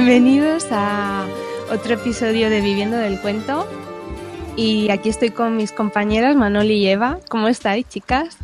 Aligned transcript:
Bienvenidos 0.00 0.68
a 0.70 1.26
otro 1.72 1.94
episodio 1.94 2.50
de 2.50 2.60
Viviendo 2.60 2.96
del 2.96 3.20
Cuento. 3.20 3.66
Y 4.54 4.88
aquí 4.90 5.08
estoy 5.08 5.30
con 5.30 5.56
mis 5.56 5.72
compañeras 5.72 6.36
Manoli 6.36 6.74
y 6.74 6.86
Eva. 6.86 7.18
¿Cómo 7.28 7.48
estáis, 7.48 7.88
chicas? 7.88 8.36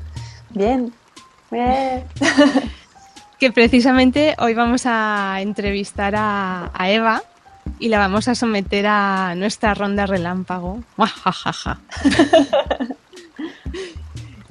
Bien. 0.51 0.93
Bien. 1.53 2.03
que 3.39 3.53
precisamente 3.53 4.35
hoy 4.41 4.55
vamos 4.55 4.83
a 4.85 5.37
entrevistar 5.43 6.15
a, 6.17 6.73
Eva 6.89 7.23
y 7.79 7.89
la 7.89 8.01
vamos 8.01 8.27
a 8.27 8.35
someter 8.35 8.89
a 8.89 9.37
nuestra 9.37 9.75
ronda 9.75 10.07
relámpago. 10.07 10.83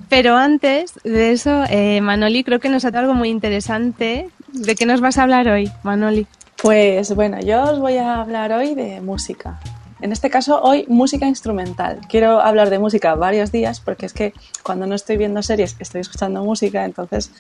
Pero 0.08 0.38
antes 0.38 0.94
de 1.04 1.34
eso, 1.34 1.66
eh, 1.70 2.00
Manoli 2.00 2.46
creo 2.46 2.62
que 2.62 2.70
nos 2.70 2.86
ha 2.86 2.92
dado 2.92 3.08
algo 3.08 3.14
muy 3.14 3.28
interesante. 3.28 4.30
¿De 4.54 4.76
qué 4.76 4.86
nos 4.86 5.02
vas 5.02 5.18
a 5.18 5.24
hablar 5.24 5.50
hoy, 5.50 5.70
Manoli? 5.84 6.28
Pues 6.64 7.14
bueno, 7.14 7.42
yo 7.42 7.62
os 7.62 7.80
voy 7.82 7.98
a 7.98 8.22
hablar 8.22 8.54
hoy 8.54 8.74
de 8.74 9.02
música. 9.02 9.60
En 10.00 10.14
este 10.14 10.30
caso, 10.30 10.62
hoy 10.62 10.86
música 10.88 11.28
instrumental. 11.28 12.00
Quiero 12.08 12.40
hablar 12.40 12.70
de 12.70 12.80
música 12.80 13.16
varios 13.16 13.52
días 13.52 13.82
porque 13.82 14.06
es 14.06 14.14
que 14.14 14.34
cuando 14.64 14.88
no 14.88 14.96
estoy 14.96 15.18
viendo 15.18 15.44
series 15.44 15.76
estoy 15.78 16.00
escuchando 16.00 16.42
música, 16.42 16.86
entonces 16.86 17.32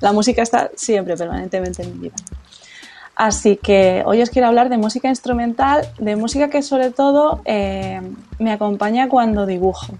la 0.00 0.14
música 0.14 0.40
está 0.40 0.70
siempre, 0.76 1.14
permanentemente 1.14 1.82
en 1.82 1.92
mi 1.92 2.04
vida. 2.04 2.14
Así 3.16 3.56
que 3.56 4.02
hoy 4.06 4.22
os 4.22 4.30
quiero 4.30 4.48
hablar 4.48 4.70
de 4.70 4.78
música 4.78 5.10
instrumental, 5.10 5.86
de 5.98 6.16
música 6.16 6.48
que 6.48 6.62
sobre 6.62 6.90
todo 6.90 7.42
eh, 7.44 8.00
me 8.38 8.50
acompaña 8.50 9.10
cuando 9.10 9.44
dibujo. 9.44 9.92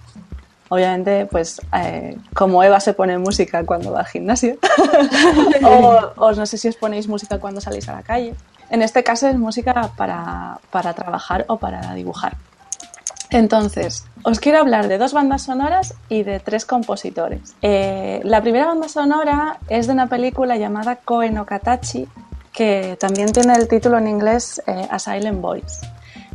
Obviamente, 0.71 1.27
pues 1.27 1.61
eh, 1.77 2.17
como 2.33 2.63
Eva 2.63 2.81
se 2.81 2.95
pone 2.95 3.19
música 3.19 3.67
cuando 3.67 3.93
va 3.93 4.01
al 4.01 4.07
gimnasio, 4.07 4.57
o, 6.17 6.33
no 6.33 6.47
sé 6.47 6.57
si 6.57 6.69
os 6.69 6.77
ponéis 6.77 7.09
música 7.09 7.39
cuando 7.39 7.61
salís 7.61 7.87
a 7.89 7.93
la 7.93 8.03
calle. 8.03 8.35
En 8.71 8.83
este 8.83 9.03
caso 9.03 9.29
es 9.29 9.37
música 9.37 9.91
para, 9.97 10.61
trabajar 10.95 11.45
o 11.49 11.59
para 11.59 11.95
dibujar. 11.95 12.37
Entonces, 13.31 14.05
os 14.23 14.41
quiero 14.41 14.59
hablar 14.59 14.89
de 14.89 14.99
dos 14.99 15.13
bandas 15.13 15.43
sonoras 15.43 15.95
y 16.09 16.23
de 16.23 16.41
tres 16.41 16.65
compositores. 16.65 17.55
Eh, 17.63 18.21
la 18.25 18.41
primera 18.41 18.67
banda 18.67 18.89
sonora 18.89 19.59
es 19.69 19.87
de 19.87 19.93
una 19.93 20.09
película 20.09 20.57
llamada 20.57 20.97
Koe 20.97 21.33
que 22.53 22.97
también 22.99 23.33
tiene 23.33 23.55
el 23.55 23.69
título 23.69 23.99
en 23.99 24.09
inglés 24.09 24.61
eh, 24.67 24.87
A 24.91 24.99
Silent 24.99 25.41
Voice. 25.41 25.87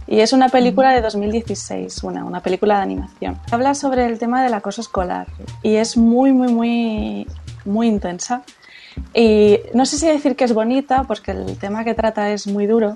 Y 0.07 0.19
es 0.19 0.33
una 0.33 0.49
película 0.49 0.91
de 0.91 1.01
2016, 1.01 2.03
una, 2.03 2.23
una 2.23 2.41
película 2.41 2.77
de 2.77 2.83
animación. 2.83 3.39
Habla 3.51 3.73
sobre 3.73 4.05
el 4.05 4.19
tema 4.19 4.43
del 4.43 4.53
acoso 4.53 4.81
escolar 4.81 5.27
y 5.63 5.75
es 5.75 5.97
muy, 5.97 6.31
muy, 6.31 6.53
muy, 6.53 7.27
muy 7.65 7.87
intensa. 7.87 8.43
Y 9.13 9.59
no 9.73 9.85
sé 9.85 9.97
si 9.97 10.07
decir 10.07 10.35
que 10.35 10.43
es 10.43 10.53
bonita, 10.53 11.03
porque 11.03 11.31
el 11.31 11.57
tema 11.57 11.83
que 11.83 11.93
trata 11.93 12.31
es 12.31 12.47
muy 12.47 12.65
duro, 12.65 12.93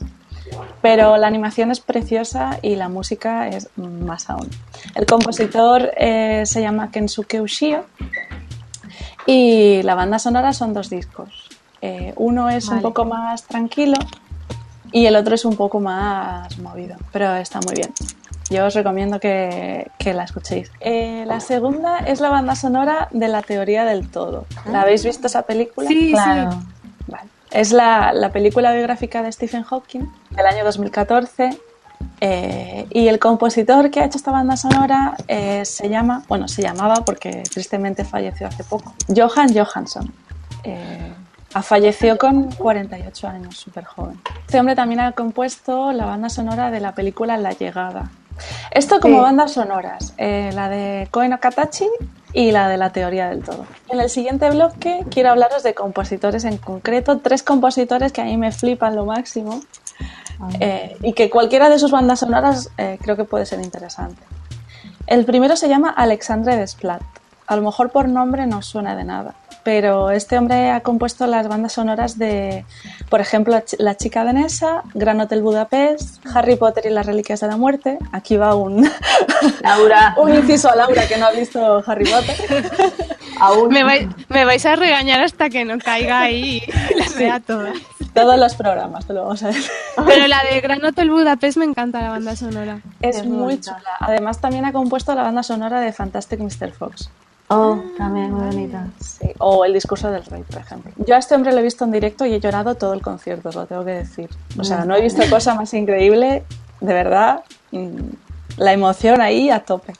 pero 0.82 1.18
la 1.18 1.28
animación 1.28 1.72
es 1.72 1.80
preciosa 1.80 2.60
y 2.62 2.76
la 2.76 2.90
música 2.90 3.48
es 3.50 3.70
más 3.76 4.30
aún. 4.30 4.50
El 4.96 5.06
compositor 5.06 5.92
eh, 5.98 6.44
se 6.46 6.62
llama 6.62 6.92
Kensuke 6.92 7.42
Ushio 7.42 7.86
y 9.26 9.82
la 9.84 9.96
banda 9.96 10.20
sonora 10.20 10.54
son 10.54 10.74
dos 10.74 10.90
discos. 10.90 11.50
Eh, 11.82 12.14
uno 12.18 12.50
es 12.50 12.68
un 12.68 12.82
poco 12.82 13.06
más 13.06 13.44
tranquilo 13.44 13.98
y 14.92 15.06
el 15.06 15.16
otro 15.16 15.36
es 15.36 15.46
un 15.46 15.56
poco 15.56 15.80
más 15.80 16.58
movido, 16.60 16.98
pero 17.12 17.36
está 17.36 17.60
muy 17.62 17.76
bien. 17.76 17.94
Yo 18.50 18.66
os 18.66 18.74
recomiendo 18.74 19.20
que, 19.20 19.92
la 20.04 20.24
escuchéis. 20.24 20.72
Eh, 20.80 21.24
la 21.28 21.40
segunda 21.40 22.00
es 22.00 22.20
la 22.20 22.30
banda 22.30 22.56
sonora 22.56 23.08
de 23.12 23.28
La 23.28 23.44
Teoría 23.44 23.86
del 23.86 24.10
Todo. 24.10 24.46
¿La 24.66 24.82
habéis 24.82 25.06
visto 25.06 25.28
esa 25.28 25.44
película? 25.44 25.88
Sí, 25.88 26.12
claro. 26.12 26.60
Es 27.52 27.72
la, 27.72 28.30
película 28.34 28.74
biográfica 28.74 29.24
de 29.24 29.32
Stephen 29.32 29.64
Hawking 29.64 30.02
del 30.32 30.46
año 30.46 30.64
2014 30.64 31.58
eh, 32.22 32.86
y 32.92 33.08
el 33.08 33.20
compositor 33.20 33.90
que 33.90 34.02
ha 34.02 34.06
hecho 34.06 34.18
esta 34.18 34.32
banda 34.32 34.56
sonora 34.56 35.16
eh, 35.28 35.66
se 35.66 35.90
llama, 35.90 36.24
bueno, 36.28 36.48
se 36.48 36.62
llamaba 36.62 37.04
porque 37.06 37.44
tristemente 37.52 38.04
falleció 38.04 38.48
hace 38.48 38.64
poco, 38.64 38.94
Johan 39.16 39.54
Johansson. 39.54 40.12
Falleció 41.50 42.18
con 42.18 42.52
48 42.52 43.28
años, 43.28 43.58
súper 43.58 43.84
joven. 43.84 44.20
Este 44.46 44.60
hombre 44.60 44.76
también 44.76 45.00
ha 45.00 45.12
compuesto 45.14 45.92
la 45.92 46.06
banda 46.06 46.30
sonora 46.30 46.70
de 46.70 46.80
la 46.80 46.94
película 46.94 47.38
La 47.38 47.54
Llegada. 47.54 48.12
Esto 48.72 49.00
como 49.00 49.22
bandas 49.22 49.54
sonoras, 49.54 50.14
eh, 50.18 50.52
la 50.54 50.70
de 50.70 51.08
Koen 51.12 51.34
Akatachi 51.34 51.88
y 52.34 52.52
la 52.52 52.70
de 52.70 52.78
la 52.78 52.92
teoría 52.92 53.30
del 53.30 53.44
todo. 53.44 53.66
En 53.90 54.00
el 54.00 54.10
siguiente 54.10 54.50
bloque 54.50 55.06
quiero 55.10 55.32
hablaros 55.32 55.64
de 55.64 55.74
compositores 55.74 56.44
en 56.46 56.58
concreto, 56.58 57.20
tres 57.20 57.44
compositores 57.44 58.12
que 58.12 58.22
a 58.22 58.26
mí 58.26 58.38
me 58.38 58.52
flipan 58.52 58.96
lo 58.96 59.06
máximo 59.06 59.62
eh, 60.60 60.96
y 61.02 61.14
que 61.14 61.30
cualquiera 61.30 61.70
de 61.70 61.80
sus 61.80 61.92
bandas 61.92 62.20
sonoras 62.20 62.70
eh, 62.78 62.98
creo 63.02 63.16
que 63.16 63.26
puede 63.26 63.46
ser 63.46 63.60
interesante. 63.62 64.22
El 65.08 65.26
primero 65.26 65.56
se 65.56 65.68
llama 65.68 65.90
Alexandre 65.90 66.56
Desplat. 66.56 67.02
A 67.48 67.56
lo 67.56 67.64
mejor 67.64 67.90
por 67.90 68.08
nombre 68.08 68.46
no 68.46 68.62
suena 68.62 68.96
de 68.96 69.04
nada, 69.04 69.34
pero 69.64 70.12
este 70.12 70.38
hombre 70.38 70.72
ha 70.72 70.82
compuesto 70.82 71.28
las 71.28 71.48
bandas 71.48 71.74
sonoras 71.74 72.18
de, 72.18 72.66
por 73.10 73.22
ejemplo, 73.22 73.62
La 73.78 73.96
chica 73.96 74.24
danesa, 74.24 74.84
Gran 74.94 75.20
Hotel 75.20 75.42
Budapest, 75.42 76.26
Harry 76.34 76.56
Potter 76.56 76.86
y 76.86 76.90
las 76.90 77.06
reliquias 77.06 77.40
de 77.40 77.48
la 77.48 77.58
muerte. 77.58 77.98
Aquí 78.12 78.38
va 78.38 78.56
un, 78.56 78.90
Laura. 79.62 80.16
un 80.18 80.34
inciso 80.34 80.70
a 80.72 80.76
Laura 80.76 81.08
que 81.08 81.18
no 81.18 81.28
ha 81.28 81.32
visto 81.32 81.84
Harry 81.86 82.06
Potter. 82.06 82.36
Aún. 83.40 83.70
Me, 83.70 83.84
vais, 83.84 84.66
a 84.66 84.76
regañar 84.76 85.22
hasta 85.22 85.50
que 85.50 85.64
no 85.64 85.78
caiga 85.78 86.22
ahí 86.22 86.62
y 86.66 87.00
las 87.00 87.16
vea 87.16 87.40
todas. 87.40 87.78
Todos 88.14 88.38
los 88.38 88.56
programas, 88.56 89.06
te 89.06 89.14
lo 89.14 89.24
vamos 89.24 89.44
a 89.44 89.48
decir. 89.48 89.72
Pero 90.06 90.28
la 90.28 90.42
de 90.52 90.60
Gran 90.60 90.84
Hotel 90.84 91.10
Budapest 91.10 91.58
me 91.58 91.66
encanta 91.66 92.02
la 92.02 92.10
banda 92.10 92.36
sonora. 92.36 92.82
Es, 93.02 93.24
muy 93.24 93.62
chula. 93.62 93.82
Además 94.00 94.42
también 94.42 94.66
ha 94.66 94.74
compuesto 94.74 95.16
la 95.16 95.24
banda 95.24 95.44
sonora 95.44 95.80
de 95.80 95.94
Fantastic 95.94 96.40
Mr. 96.40 96.72
Fox. 96.72 97.10
Oh, 97.52 97.80
también 97.98 98.32
muy 98.32 98.46
bonita. 98.46 98.88
Sí. 99.00 99.32
O 99.40 99.66
el 99.66 99.74
discurso 99.74 100.12
del 100.12 100.24
rey, 100.26 100.44
por 100.44 100.62
ejemplo. 100.62 100.92
Yo 100.98 101.16
a 101.16 101.18
este 101.18 101.34
hombre 101.34 101.52
lo 101.52 101.60
he 101.60 101.64
visto 101.64 101.84
en 101.84 101.92
directo 101.92 102.26
y 102.26 102.34
he 102.34 102.40
llorado 102.40 102.76
todo 102.76 102.94
el 102.94 103.02
concierto, 103.02 103.52
lo 103.52 103.66
tengo 103.66 103.84
que 103.84 103.92
decir. 103.92 104.30
O 104.60 104.64
sea, 104.64 104.86
no 104.86 104.96
he 104.96 105.02
visto 105.02 105.24
cosa 105.30 105.56
más 105.56 105.74
increíble, 105.74 106.44
de 106.80 106.94
verdad. 106.94 107.44
Mm, 107.72 108.12
la 108.58 108.74
emoción 108.74 109.20
ahí 109.20 109.50
a 109.50 109.62
tope. 109.62 109.94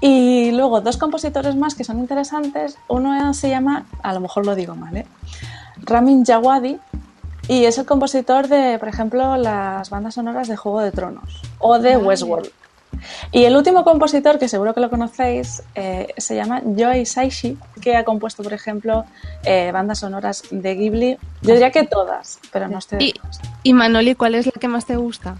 Y 0.00 0.50
luego 0.50 0.80
dos 0.80 0.96
compositores 0.96 1.54
más 1.54 1.76
que 1.76 1.84
son 1.84 2.00
interesantes. 2.00 2.76
Uno 2.88 3.32
se 3.34 3.48
llama, 3.48 3.86
a 4.02 4.12
lo 4.12 4.18
mejor 4.18 4.44
lo 4.44 4.56
digo 4.56 4.74
mal, 4.74 4.96
¿eh? 4.96 5.06
Ramin 5.84 6.24
Djawadi 6.24 6.78
y 7.46 7.64
es 7.64 7.78
el 7.78 7.86
compositor 7.86 8.48
de, 8.48 8.78
por 8.80 8.88
ejemplo, 8.88 9.36
las 9.36 9.90
bandas 9.90 10.14
sonoras 10.14 10.48
de 10.48 10.56
Juego 10.56 10.80
de 10.80 10.90
Tronos 10.90 11.42
o 11.58 11.78
de 11.78 11.96
Westworld. 11.96 12.50
Y 13.30 13.44
el 13.44 13.56
último 13.56 13.84
compositor, 13.84 14.38
que 14.38 14.48
seguro 14.48 14.74
que 14.74 14.80
lo 14.80 14.90
conocéis, 14.90 15.62
eh, 15.74 16.08
se 16.16 16.36
llama 16.36 16.62
Joy 16.64 17.06
Saishi, 17.06 17.58
que 17.80 17.96
ha 17.96 18.04
compuesto, 18.04 18.42
por 18.42 18.52
ejemplo, 18.52 19.04
eh, 19.44 19.70
bandas 19.72 20.00
sonoras 20.00 20.42
de 20.50 20.74
Ghibli. 20.74 21.18
Yo 21.42 21.52
diría 21.52 21.70
que 21.70 21.84
todas, 21.84 22.38
pero 22.52 22.68
no 22.68 22.78
estoy... 22.78 22.98
¿Y, 23.02 23.14
y 23.62 23.72
Manoli, 23.72 24.14
cuál 24.14 24.34
es 24.34 24.46
la 24.46 24.52
que 24.52 24.68
más 24.68 24.86
te 24.86 24.96
gusta? 24.96 25.36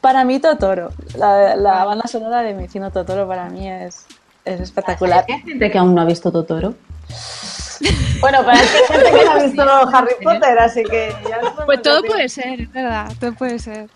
Para 0.00 0.24
mí 0.24 0.38
Totoro, 0.38 0.90
la, 1.16 1.84
banda 1.84 2.06
sonora 2.06 2.42
de 2.42 2.54
mi 2.54 2.62
vecino 2.62 2.92
Totoro 2.92 3.26
para 3.26 3.48
mí 3.48 3.68
es, 3.68 4.06
es 4.44 4.60
espectacular. 4.60 5.24
¿Hay 5.28 5.40
gente 5.40 5.70
que 5.70 5.78
aún 5.78 5.94
no 5.94 6.02
ha 6.02 6.04
visto 6.04 6.30
Totoro? 6.30 6.74
Bueno, 8.20 8.44
para 8.44 8.58
hay 8.58 8.66
gente 8.66 9.10
que 9.10 9.24
no 9.24 9.30
ha 9.30 9.42
visto 9.42 9.62
Harry 9.92 10.14
Potter, 10.22 10.58
así 10.58 10.82
que... 10.84 11.14
pues 11.66 11.82
todo 11.82 12.02
puede 12.02 12.28
ser, 12.28 12.60
es 12.60 12.72
verdad, 12.72 13.12
todo 13.20 13.32
puede 13.34 13.58
ser. 13.58 13.88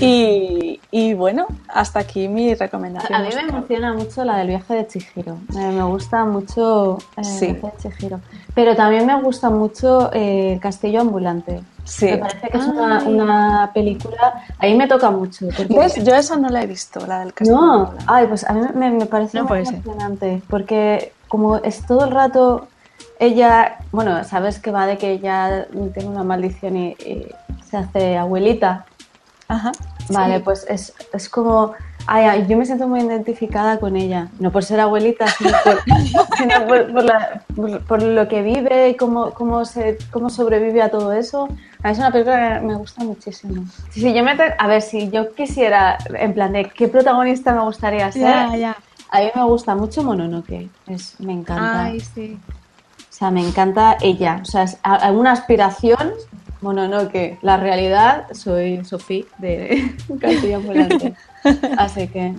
Y, 0.00 1.14
bueno, 1.14 1.46
hasta 1.68 2.00
aquí 2.00 2.28
mi 2.28 2.54
recomendación. 2.54 3.14
A 3.14 3.22
mí 3.22 3.30
me 3.34 3.40
emociona 3.40 3.94
mucho 3.94 4.24
la 4.24 4.36
del 4.36 4.48
viaje 4.48 4.74
de 4.74 4.86
Chihiro. 4.86 5.38
me 5.54 5.82
gusta 5.82 6.24
mucho 6.24 6.98
eh, 7.16 7.22
el 7.40 7.54
viaje 7.54 7.76
de 7.76 7.90
Chihiro. 7.96 8.20
Pero 8.54 8.76
también 8.76 9.06
me 9.06 9.20
gusta 9.20 9.50
mucho 9.50 10.12
eh, 10.12 10.54
El 10.54 10.60
castillo 10.60 11.00
ambulante. 11.00 11.62
Sí. 11.84 12.04
Me 12.04 12.18
parece 12.18 12.48
que 12.48 12.58
es 12.58 12.66
una, 12.66 13.70
película. 13.72 14.44
Ahí 14.58 14.76
me 14.76 14.86
toca 14.86 15.10
mucho. 15.10 15.46
Yo 15.48 16.14
esa 16.14 16.36
no 16.36 16.48
la 16.50 16.62
he 16.62 16.66
visto, 16.66 17.06
la 17.06 17.20
del 17.20 17.32
castillo. 17.32 17.58
No, 17.58 17.94
ay, 18.06 18.26
pues 18.26 18.44
a 18.44 18.52
mí 18.52 18.66
me, 18.74 19.06
parece 19.06 19.42
muy 19.42 19.60
emocionante. 19.60 20.42
Porque 20.48 21.12
como 21.28 21.56
es 21.56 21.86
todo 21.86 22.04
el 22.04 22.10
rato 22.10 22.68
ella, 23.18 23.78
bueno, 23.90 24.22
sabes 24.24 24.58
que 24.60 24.70
va 24.70 24.86
de 24.86 24.96
que 24.96 25.10
ella 25.10 25.66
tiene 25.92 26.08
una 26.08 26.22
maldición 26.22 26.76
y 26.76 26.96
se 27.68 27.76
hace 27.76 28.16
abuelita. 28.16 28.86
Ajá. 29.48 29.72
Vale, 30.10 30.40
pues 30.40 30.66
es, 30.68 30.94
es 31.12 31.28
como. 31.28 31.72
Ay, 32.10 32.46
yo 32.48 32.56
me 32.56 32.64
siento 32.64 32.88
muy 32.88 33.00
identificada 33.00 33.78
con 33.78 33.96
ella. 33.96 34.28
No 34.38 34.50
por 34.50 34.64
ser 34.64 34.80
abuelita, 34.80 35.26
sino 35.26 35.50
por, 36.66 37.82
por, 37.86 38.02
lo 38.02 38.28
que 38.28 38.40
vive 38.40 38.90
y 38.90 38.96
cómo, 38.96 39.32
cómo, 39.32 39.66
se, 39.66 39.98
cómo 40.10 40.30
sobrevive 40.30 40.80
a 40.80 40.90
todo 40.90 41.12
eso. 41.12 41.48
Es 41.84 41.98
una 41.98 42.10
película 42.10 42.60
que 42.60 42.66
me 42.66 42.76
gusta 42.76 43.04
muchísimo. 43.04 43.64
Si, 43.90 44.14
yo 44.14 44.24
me 44.24 44.36
a 44.58 44.66
ver, 44.66 44.80
si 44.80 45.10
yo 45.10 45.34
quisiera, 45.34 45.98
en 46.14 46.32
plan 46.32 46.52
de 46.52 46.70
qué 46.70 46.88
protagonista 46.88 47.52
me 47.52 47.62
gustaría 47.62 48.10
ser, 48.10 48.58
ya, 48.58 48.76
a 49.10 49.20
mí 49.20 49.30
me 49.34 49.44
gusta 49.44 49.74
mucho 49.74 50.02
Mononoke. 50.02 50.68
Es, 50.86 51.18
me 51.20 51.32
encanta. 51.32 51.84
Ay, 51.84 52.00
sí. 52.00 52.38
O 52.98 53.12
sea, 53.18 53.30
me 53.30 53.46
encanta 53.46 53.96
ella. 54.00 54.40
O 54.42 54.44
sea, 54.44 54.64
es 54.64 54.78
una 55.12 55.32
aspiración 55.32 56.12
Bueno, 56.60 56.88
no, 56.88 57.08
que 57.08 57.38
la 57.42 57.56
realidad 57.56 58.26
soy 58.32 58.84
Sofía 58.84 59.24
de 59.38 59.94
Castilla 60.20 60.58
Volante. 60.58 61.14
Así 61.78 62.08
que 62.08 62.34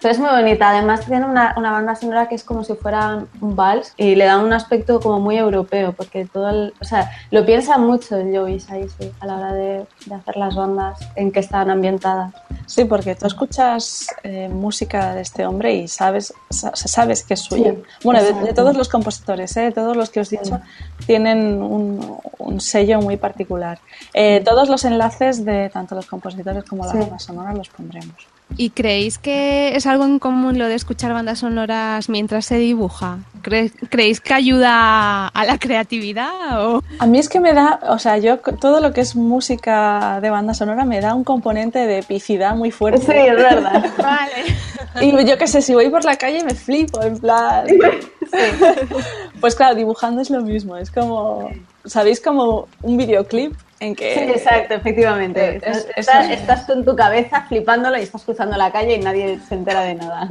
pero 0.00 0.12
es 0.12 0.18
muy 0.18 0.30
bonita, 0.30 0.70
además 0.70 1.04
tiene 1.06 1.26
una, 1.26 1.54
una, 1.56 1.72
banda 1.72 1.94
sonora 1.94 2.28
que 2.28 2.34
es 2.34 2.44
como 2.44 2.64
si 2.64 2.74
fuera 2.74 3.24
un 3.40 3.56
vals 3.56 3.92
y 3.96 4.14
le 4.14 4.24
da 4.24 4.38
un 4.38 4.52
aspecto 4.52 5.00
como 5.00 5.20
muy 5.20 5.36
europeo, 5.36 5.92
porque 5.92 6.24
todo 6.24 6.48
el, 6.48 6.74
o 6.80 6.84
sea, 6.84 7.10
lo 7.30 7.44
piensa 7.44 7.76
mucho 7.78 8.16
el 8.16 8.60
sí, 8.60 9.12
a 9.20 9.26
la 9.26 9.36
hora 9.36 9.52
de, 9.52 9.86
de, 10.06 10.14
hacer 10.14 10.36
las 10.36 10.54
bandas 10.54 10.98
en 11.16 11.32
que 11.32 11.40
están 11.40 11.70
ambientadas. 11.70 12.32
Sí, 12.66 12.84
porque 12.84 13.14
tú 13.14 13.26
escuchas 13.26 14.06
eh, 14.22 14.48
música 14.48 15.14
de 15.14 15.22
este 15.22 15.44
hombre 15.44 15.74
y 15.74 15.88
sabes, 15.88 16.32
sabes 16.50 17.24
que 17.24 17.34
es 17.34 17.40
suya. 17.40 17.74
bueno, 18.04 18.22
de, 18.22 18.54
todos 18.54 18.76
los 18.76 18.88
compositores, 18.88 19.56
¿eh? 19.56 19.72
todos 19.72 19.96
los 19.96 20.08
que 20.10 20.20
os 20.20 20.32
he 20.32 20.38
dicho, 20.38 20.60
tienen 21.04 21.60
un, 21.62 22.18
un, 22.38 22.60
sello 22.60 23.00
muy 23.00 23.16
particular. 23.16 23.80
Eh, 24.14 24.40
todos 24.44 24.68
los 24.68 24.84
enlaces 24.84 25.44
de 25.44 25.68
tanto 25.68 25.94
los 25.94 26.06
compositores 26.06 26.64
como 26.64 26.86
la 26.86 26.92
banda 26.92 27.18
sonora 27.18 27.52
los 27.52 27.68
pondremos. 27.68 28.29
¿Y 28.56 28.70
creéis 28.70 29.18
que 29.18 29.74
es 29.76 29.86
algo 29.86 30.04
en 30.04 30.18
común 30.18 30.58
lo 30.58 30.66
de 30.66 30.74
escuchar 30.74 31.12
bandas 31.12 31.38
sonoras 31.40 32.08
mientras 32.08 32.46
se 32.46 32.58
dibuja? 32.58 33.18
¿Creéis 33.42 34.20
que 34.20 34.34
ayuda 34.34 35.28
a 35.28 35.44
la 35.44 35.58
creatividad? 35.58 36.66
O? 36.66 36.82
A 36.98 37.06
mí 37.06 37.18
es 37.18 37.28
que 37.28 37.40
me 37.40 37.54
da, 37.54 37.80
o 37.88 37.98
sea, 37.98 38.18
yo 38.18 38.38
todo 38.38 38.80
lo 38.80 38.92
que 38.92 39.00
es 39.00 39.16
música 39.16 40.20
de 40.20 40.30
banda 40.30 40.52
sonora 40.52 40.84
me 40.84 41.00
da 41.00 41.14
un 41.14 41.24
componente 41.24 41.86
de 41.86 41.98
epicidad 41.98 42.54
muy 42.54 42.70
fuerte. 42.70 43.06
Sí, 43.06 43.12
es 43.12 43.36
verdad. 43.36 43.84
vale. 43.98 44.44
Y 45.00 45.12
yo 45.24 45.38
qué 45.38 45.46
sé, 45.46 45.62
si 45.62 45.72
voy 45.72 45.88
por 45.88 46.04
la 46.04 46.16
calle 46.16 46.42
me 46.44 46.52
flipo, 46.52 47.00
en 47.00 47.16
plan. 47.18 47.64
Sí. 47.68 47.78
Pues 49.40 49.54
claro, 49.54 49.76
dibujando 49.76 50.20
es 50.20 50.30
lo 50.30 50.42
mismo, 50.42 50.76
es 50.76 50.90
como, 50.90 51.48
¿sabéis? 51.84 52.20
Como 52.20 52.66
un 52.82 52.96
videoclip 52.96 53.54
en 53.80 53.94
que... 53.94 54.14
Sí, 54.14 54.20
exacto, 54.20 54.74
efectivamente. 54.74 55.60
estás, 55.96 56.66
tú 56.66 56.74
en 56.74 56.84
tu 56.84 56.94
cabeza 56.94 57.46
flipándola 57.48 57.98
y 57.98 58.02
estás 58.02 58.22
cruzando 58.24 58.56
la 58.56 58.70
calle 58.70 58.96
y 58.96 58.98
nadie 58.98 59.40
se 59.48 59.54
entera 59.54 59.80
de 59.80 59.94
nada. 59.94 60.28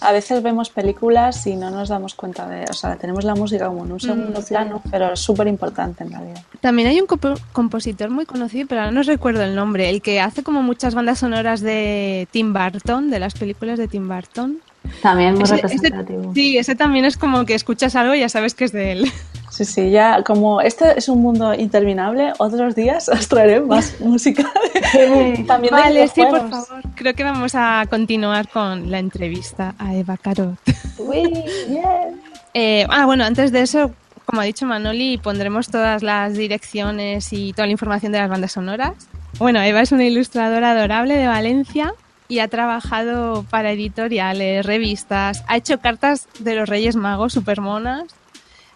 A 0.00 0.12
veces 0.12 0.42
vemos 0.42 0.70
películas 0.70 1.46
y 1.46 1.56
no 1.56 1.70
nos 1.70 1.88
damos 1.88 2.14
cuenta 2.14 2.48
de... 2.48 2.64
O 2.70 2.72
sea, 2.72 2.96
tenemos 2.96 3.24
la 3.24 3.34
música 3.34 3.66
como 3.66 3.84
en 3.84 3.92
un 3.92 4.00
segundo 4.00 4.40
mm, 4.40 4.44
plano, 4.44 4.82
pero 4.90 5.12
es 5.12 5.20
súper 5.20 5.48
importante 5.48 6.04
en 6.04 6.12
realidad. 6.12 6.42
También 6.60 6.88
hay 6.88 7.00
un 7.00 7.06
compositor 7.52 8.10
muy 8.10 8.26
conocido, 8.26 8.66
pero 8.68 8.82
ahora 8.82 8.92
no 8.92 9.02
recuerdo 9.02 9.42
el 9.42 9.56
nombre, 9.56 9.90
el 9.90 10.00
que 10.00 10.20
hace 10.20 10.42
como 10.44 10.62
muchas 10.62 10.94
bandas 10.94 11.18
sonoras 11.18 11.60
de 11.62 12.28
Tim 12.30 12.52
Burton, 12.52 13.10
de 13.10 13.18
las 13.18 13.34
películas 13.34 13.78
de 13.78 13.88
Tim 13.88 14.08
Burton. 14.08 14.60
También 15.02 15.34
muy 15.34 15.44
representativo. 15.44 16.32
sí, 16.34 16.58
ese 16.58 16.74
también 16.74 17.04
es 17.06 17.16
como 17.16 17.44
que 17.44 17.54
escuchas 17.54 17.96
algo 17.96 18.14
y 18.14 18.20
ya 18.20 18.28
sabes 18.28 18.54
que 18.54 18.64
es 18.64 18.72
de 18.72 18.92
él. 18.92 19.12
Sí, 19.54 19.64
sí, 19.64 19.90
ya 19.90 20.24
como 20.24 20.60
este 20.60 20.98
es 20.98 21.08
un 21.08 21.22
mundo 21.22 21.54
interminable, 21.54 22.32
otros 22.38 22.74
días 22.74 23.08
os 23.08 23.28
traeré 23.28 23.60
más 23.60 23.94
música. 24.00 24.50
también 25.46 25.70
vale, 25.70 26.08
sí, 26.08 26.22
por 26.28 26.50
favor. 26.50 26.82
Creo 26.96 27.14
que 27.14 27.22
vamos 27.22 27.54
a 27.54 27.86
continuar 27.88 28.48
con 28.48 28.90
la 28.90 28.98
entrevista 28.98 29.76
a 29.78 29.94
Eva 29.94 30.16
Carot. 30.16 30.58
eh, 32.54 32.86
ah, 32.90 33.06
bueno, 33.06 33.22
antes 33.22 33.52
de 33.52 33.62
eso, 33.62 33.92
como 34.26 34.40
ha 34.40 34.44
dicho 34.44 34.66
Manoli, 34.66 35.18
pondremos 35.18 35.68
todas 35.68 36.02
las 36.02 36.34
direcciones 36.34 37.32
y 37.32 37.52
toda 37.52 37.66
la 37.66 37.72
información 37.72 38.10
de 38.10 38.18
las 38.18 38.28
bandas 38.28 38.50
sonoras. 38.50 38.94
Bueno, 39.38 39.62
Eva 39.62 39.82
es 39.82 39.92
una 39.92 40.04
ilustradora 40.04 40.72
adorable 40.72 41.14
de 41.14 41.28
Valencia 41.28 41.94
y 42.26 42.40
ha 42.40 42.48
trabajado 42.48 43.44
para 43.50 43.70
editoriales, 43.70 44.66
revistas, 44.66 45.44
ha 45.46 45.56
hecho 45.56 45.78
cartas 45.78 46.26
de 46.40 46.56
los 46.56 46.68
Reyes 46.68 46.96
Magos 46.96 47.34
super 47.34 47.60
monas, 47.60 48.06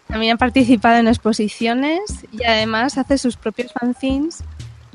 también 0.09 0.33
ha 0.33 0.37
participado 0.37 0.97
en 0.97 1.07
exposiciones 1.07 2.25
y 2.31 2.43
además 2.43 2.97
hace 2.97 3.17
sus 3.19 3.37
propios 3.37 3.71
fanzines 3.71 4.43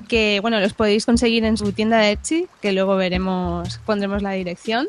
que, 0.08 0.40
bueno, 0.42 0.60
los 0.60 0.74
podéis 0.74 1.06
conseguir 1.06 1.44
en 1.44 1.56
su 1.56 1.72
tienda 1.72 1.98
de 1.98 2.12
Etsy, 2.12 2.48
que 2.60 2.72
luego 2.72 2.96
veremos, 2.96 3.80
pondremos 3.86 4.22
la 4.22 4.32
dirección. 4.32 4.86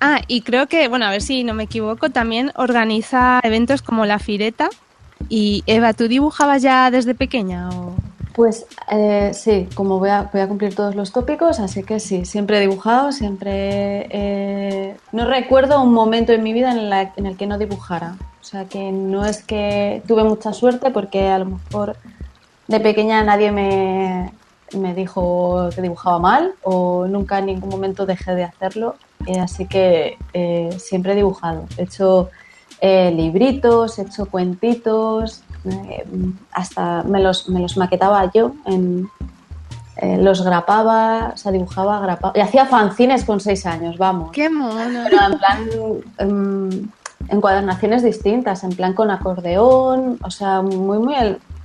Ah, 0.00 0.22
y 0.26 0.40
creo 0.40 0.66
que, 0.66 0.88
bueno, 0.88 1.04
a 1.04 1.10
ver 1.10 1.20
si 1.20 1.44
no 1.44 1.52
me 1.52 1.64
equivoco, 1.64 2.08
también 2.08 2.50
organiza 2.56 3.40
eventos 3.42 3.82
como 3.82 4.06
La 4.06 4.18
Fireta. 4.18 4.70
Y 5.28 5.62
Eva, 5.66 5.92
¿tú 5.92 6.08
dibujabas 6.08 6.62
ya 6.62 6.90
desde 6.90 7.14
pequeña? 7.14 7.68
O... 7.68 7.94
Pues 8.32 8.64
eh, 8.90 9.32
sí, 9.34 9.68
como 9.74 9.98
voy 9.98 10.08
a, 10.08 10.30
voy 10.32 10.40
a, 10.40 10.48
cumplir 10.48 10.74
todos 10.74 10.94
los 10.94 11.12
tópicos, 11.12 11.60
así 11.60 11.82
que 11.82 12.00
sí, 12.00 12.24
siempre 12.24 12.56
he 12.56 12.60
dibujado, 12.60 13.12
siempre... 13.12 14.08
Eh, 14.10 14.96
no 15.12 15.26
recuerdo 15.26 15.82
un 15.82 15.92
momento 15.92 16.32
en 16.32 16.42
mi 16.42 16.54
vida 16.54 16.72
en, 16.72 16.88
la, 16.88 17.12
en, 17.16 17.26
el 17.26 17.36
que 17.36 17.46
no 17.46 17.58
dibujara. 17.58 18.16
O 18.40 18.44
sea 18.44 18.64
que 18.64 18.90
no 18.90 19.24
es 19.24 19.42
que 19.42 20.02
tuve 20.06 20.24
mucha 20.24 20.52
suerte 20.52 20.90
porque 20.90 21.28
a 21.28 21.38
lo 21.38 21.46
mejor 21.46 21.96
de 22.68 22.80
pequeña 22.80 23.22
nadie 23.22 23.52
me, 23.52 24.32
me 24.76 24.94
dijo 24.94 25.68
que 25.74 25.82
dibujaba 25.82 26.18
mal 26.18 26.54
o 26.62 27.06
nunca 27.06 27.38
en 27.38 27.46
ningún 27.46 27.68
momento 27.68 28.06
dejé 28.06 28.34
de 28.34 28.44
hacerlo. 28.44 28.96
Eh, 29.26 29.38
así 29.38 29.66
que 29.66 30.16
siempre 30.78 31.12
he 31.12 31.16
dibujado. 31.16 31.66
He 31.76 31.82
hecho 31.82 32.30
libritos, 32.82 33.98
he 33.98 34.02
hecho 34.02 34.26
cuentitos, 34.26 35.42
eh, 35.64 36.04
hasta 36.52 37.02
me 37.02 37.20
los, 37.20 37.48
me 37.48 37.60
los 37.60 37.76
maquetaba 37.76 38.30
yo, 38.32 38.52
en, 38.64 39.08
eh, 39.96 40.16
los 40.16 40.42
grapaba, 40.42 41.32
o 41.34 41.36
sea, 41.36 41.52
dibujaba, 41.52 42.00
grapaba. 42.00 42.32
Y 42.36 42.40
hacía 42.40 42.64
fanzines 42.64 43.24
con 43.24 43.40
seis 43.40 43.66
años, 43.66 43.98
vamos. 43.98 44.30
¡Qué 44.32 44.48
mono! 44.48 45.04
Pero 45.04 45.26
en 45.26 45.38
plan, 45.38 45.68
en, 46.18 46.92
encuadernaciones 47.30 48.02
distintas, 48.02 48.64
en 48.64 48.70
plan 48.70 48.94
con 48.94 49.10
acordeón, 49.10 50.18
o 50.22 50.30
sea, 50.30 50.62
muy, 50.62 50.98
muy... 50.98 51.14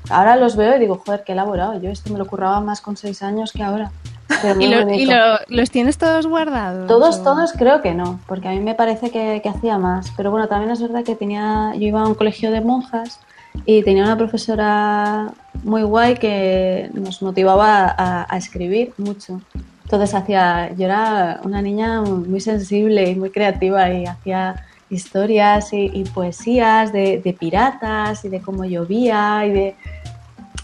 Ahora 0.09 0.35
los 0.35 0.55
veo 0.55 0.75
y 0.75 0.79
digo, 0.79 1.01
joder, 1.03 1.23
qué 1.25 1.31
elaborado. 1.31 1.79
Yo 1.81 1.89
esto 1.89 2.13
me 2.13 2.19
lo 2.19 2.27
curraba 2.27 2.61
más 2.61 2.79
con 2.79 2.95
seis 2.95 3.23
años 3.23 3.51
que 3.51 3.63
ahora. 3.63 3.91
¿Y, 4.59 5.07
los 5.47 5.69
tienes 5.71 5.97
todos 5.97 6.27
guardados? 6.27 6.87
Todos, 6.87 7.23
todos 7.23 7.53
creo 7.53 7.81
que 7.81 7.93
no, 7.93 8.19
porque 8.27 8.47
a 8.47 8.51
mí 8.51 8.59
me 8.59 8.75
parece 8.75 9.09
que, 9.09 9.39
que, 9.41 9.49
hacía 9.49 9.77
más. 9.77 10.11
Pero 10.15 10.31
bueno, 10.31 10.47
también 10.47 10.71
es 10.71 10.81
verdad 10.81 11.03
que 11.03 11.15
tenía, 11.15 11.73
yo 11.73 11.81
iba 11.81 12.01
a 12.01 12.07
un 12.07 12.15
colegio 12.15 12.51
de 12.51 12.61
monjas 12.61 13.19
y 13.65 13.83
tenía 13.83 14.03
una 14.03 14.17
profesora 14.17 15.31
muy 15.63 15.83
guay 15.83 16.15
que 16.15 16.89
nos 16.93 17.21
motivaba 17.21 17.95
a, 17.97 18.37
escribir 18.37 18.93
mucho. 18.97 19.41
Entonces 19.83 20.13
hacía, 20.13 20.73
yo 20.75 20.85
era 20.85 21.39
una 21.43 21.61
niña 21.61 22.01
muy 22.01 22.41
sensible 22.41 23.09
y 23.09 23.15
muy 23.15 23.29
creativa 23.29 23.91
y 23.91 24.05
hacía 24.05 24.65
historias 24.95 25.69
y, 25.71 26.03
poesías 26.13 26.91
de, 26.91 27.37
piratas 27.39 28.25
y 28.25 28.29
de 28.29 28.41
cómo 28.41 28.65
llovía 28.65 29.45
y 29.45 29.51
de... 29.51 29.75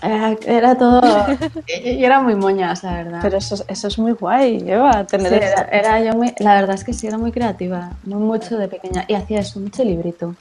Era, 0.01 0.75
todo... 0.75 1.01
y 1.83 2.03
era 2.03 2.21
muy 2.21 2.33
moña, 2.33 2.73
la 2.81 2.93
verdad. 2.93 3.19
Pero 3.21 3.37
eso, 3.37 3.63
eso 3.67 3.87
es 3.87 3.99
muy 3.99 4.13
guay, 4.13 4.63
Eva, 4.65 5.05
tener... 5.05 5.43
era, 5.71 6.01
yo 6.01 6.13
muy, 6.13 6.33
la 6.39 6.55
verdad 6.55 6.75
es 6.75 6.83
que 6.83 6.93
sí, 6.93 7.05
era 7.05 7.19
muy 7.19 7.31
creativa, 7.31 7.91
muy 8.03 8.19
mucho 8.19 8.57
de 8.57 8.67
pequeña. 8.67 9.05
Y 9.07 9.13
hacía 9.13 9.41
eso, 9.41 9.59
mucho 9.59 9.83
librito. 9.83 10.35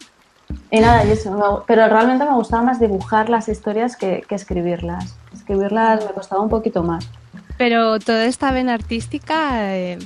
Y 0.71 0.81
nada, 0.81 1.05
y 1.05 1.11
eso, 1.11 1.65
pero 1.67 1.89
realmente 1.89 2.25
me 2.25 2.33
gustaba 2.33 2.63
más 2.63 2.81
dibujar 2.81 3.29
las 3.29 3.49
historias 3.49 3.97
que, 3.97 4.25
escribirlas. 4.31 5.17
Escribirlas 5.33 6.05
me 6.05 6.13
costaba 6.13 6.41
un 6.41 6.49
poquito 6.49 6.83
más. 6.83 7.09
Pero 7.59 7.99
toda 7.99 8.25
esta 8.25 8.53
vena 8.53 8.75
artística 8.75 9.77
eh, 9.77 9.99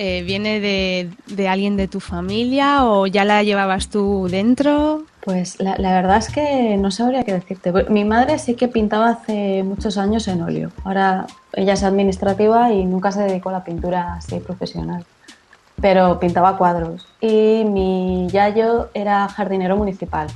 eh, 0.00 0.22
viene 0.22 0.60
de, 0.60 1.48
alguien 1.48 1.76
de 1.76 1.88
tu 1.88 1.98
familia 1.98 2.84
o 2.84 3.06
ya 3.06 3.24
la 3.24 3.42
llevabas 3.42 3.88
tú 3.88 4.28
dentro? 4.30 5.02
Pues 5.22 5.60
la, 5.60 5.76
verdad 5.76 6.18
es 6.18 6.28
que 6.28 6.76
no 6.78 6.90
sabría 6.90 7.24
qué 7.24 7.32
decirte. 7.32 7.72
Mi 7.90 8.04
madre 8.04 8.38
sí 8.38 8.54
que 8.54 8.68
pintaba 8.68 9.10
hace 9.10 9.64
muchos 9.64 9.98
años 9.98 10.28
en 10.28 10.40
óleo. 10.40 10.70
Ahora 10.84 11.26
ella 11.52 11.72
es 11.72 11.82
administrativa 11.82 12.72
y 12.72 12.84
nunca 12.84 13.10
se 13.10 13.22
dedicó 13.22 13.48
a 13.48 13.52
la 13.52 13.64
pintura 13.64 14.14
así 14.14 14.38
profesional 14.38 15.04
pero 15.80 16.18
pintaba 16.18 16.56
cuadros. 16.56 17.06
Y 17.20 17.64
mi 17.64 18.28
yayo 18.30 18.90
era 18.94 19.28
jardinero 19.28 19.76
municipal 19.76 20.28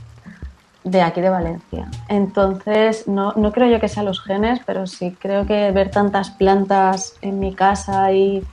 de 0.85 1.03
aquí 1.03 1.21
de 1.21 1.31
Valencia. 1.31 1.89
Entonces, 2.09 3.07
no, 3.07 3.33
no 3.37 3.53
creo 3.53 3.69
yo 3.69 3.81
que 3.81 3.89
sean 3.89 4.07
los 4.07 4.21
genes, 4.21 4.61
pero 4.67 4.87
sí 4.87 5.17
creo 5.19 5.47
que 5.47 5.71
ver 5.71 5.91
tantas 5.91 6.31
plantas 6.31 7.15
en 7.23 7.39
mi 7.39 7.55
casa 7.55 8.13
y, 8.13 8.45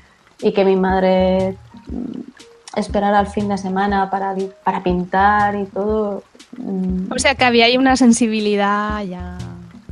y 0.42 0.52
que 0.54 0.66
mi 0.66 0.76
madre 0.76 1.58
mm, 1.88 2.80
esperara 2.80 3.20
al 3.20 3.28
fin 3.28 3.50
de 3.50 3.58
semana 3.58 4.10
para, 4.10 4.36
para 4.64 4.84
pintar 4.84 5.56
y 5.56 5.66
todo. 5.66 6.24
Mm. 6.58 7.12
O 7.12 7.20
sea, 7.20 7.36
que 7.36 7.46
había 7.46 7.66
ahí 7.66 7.78
una 7.78 7.96
sensibilidad 7.96 9.04
ya. 9.04 9.38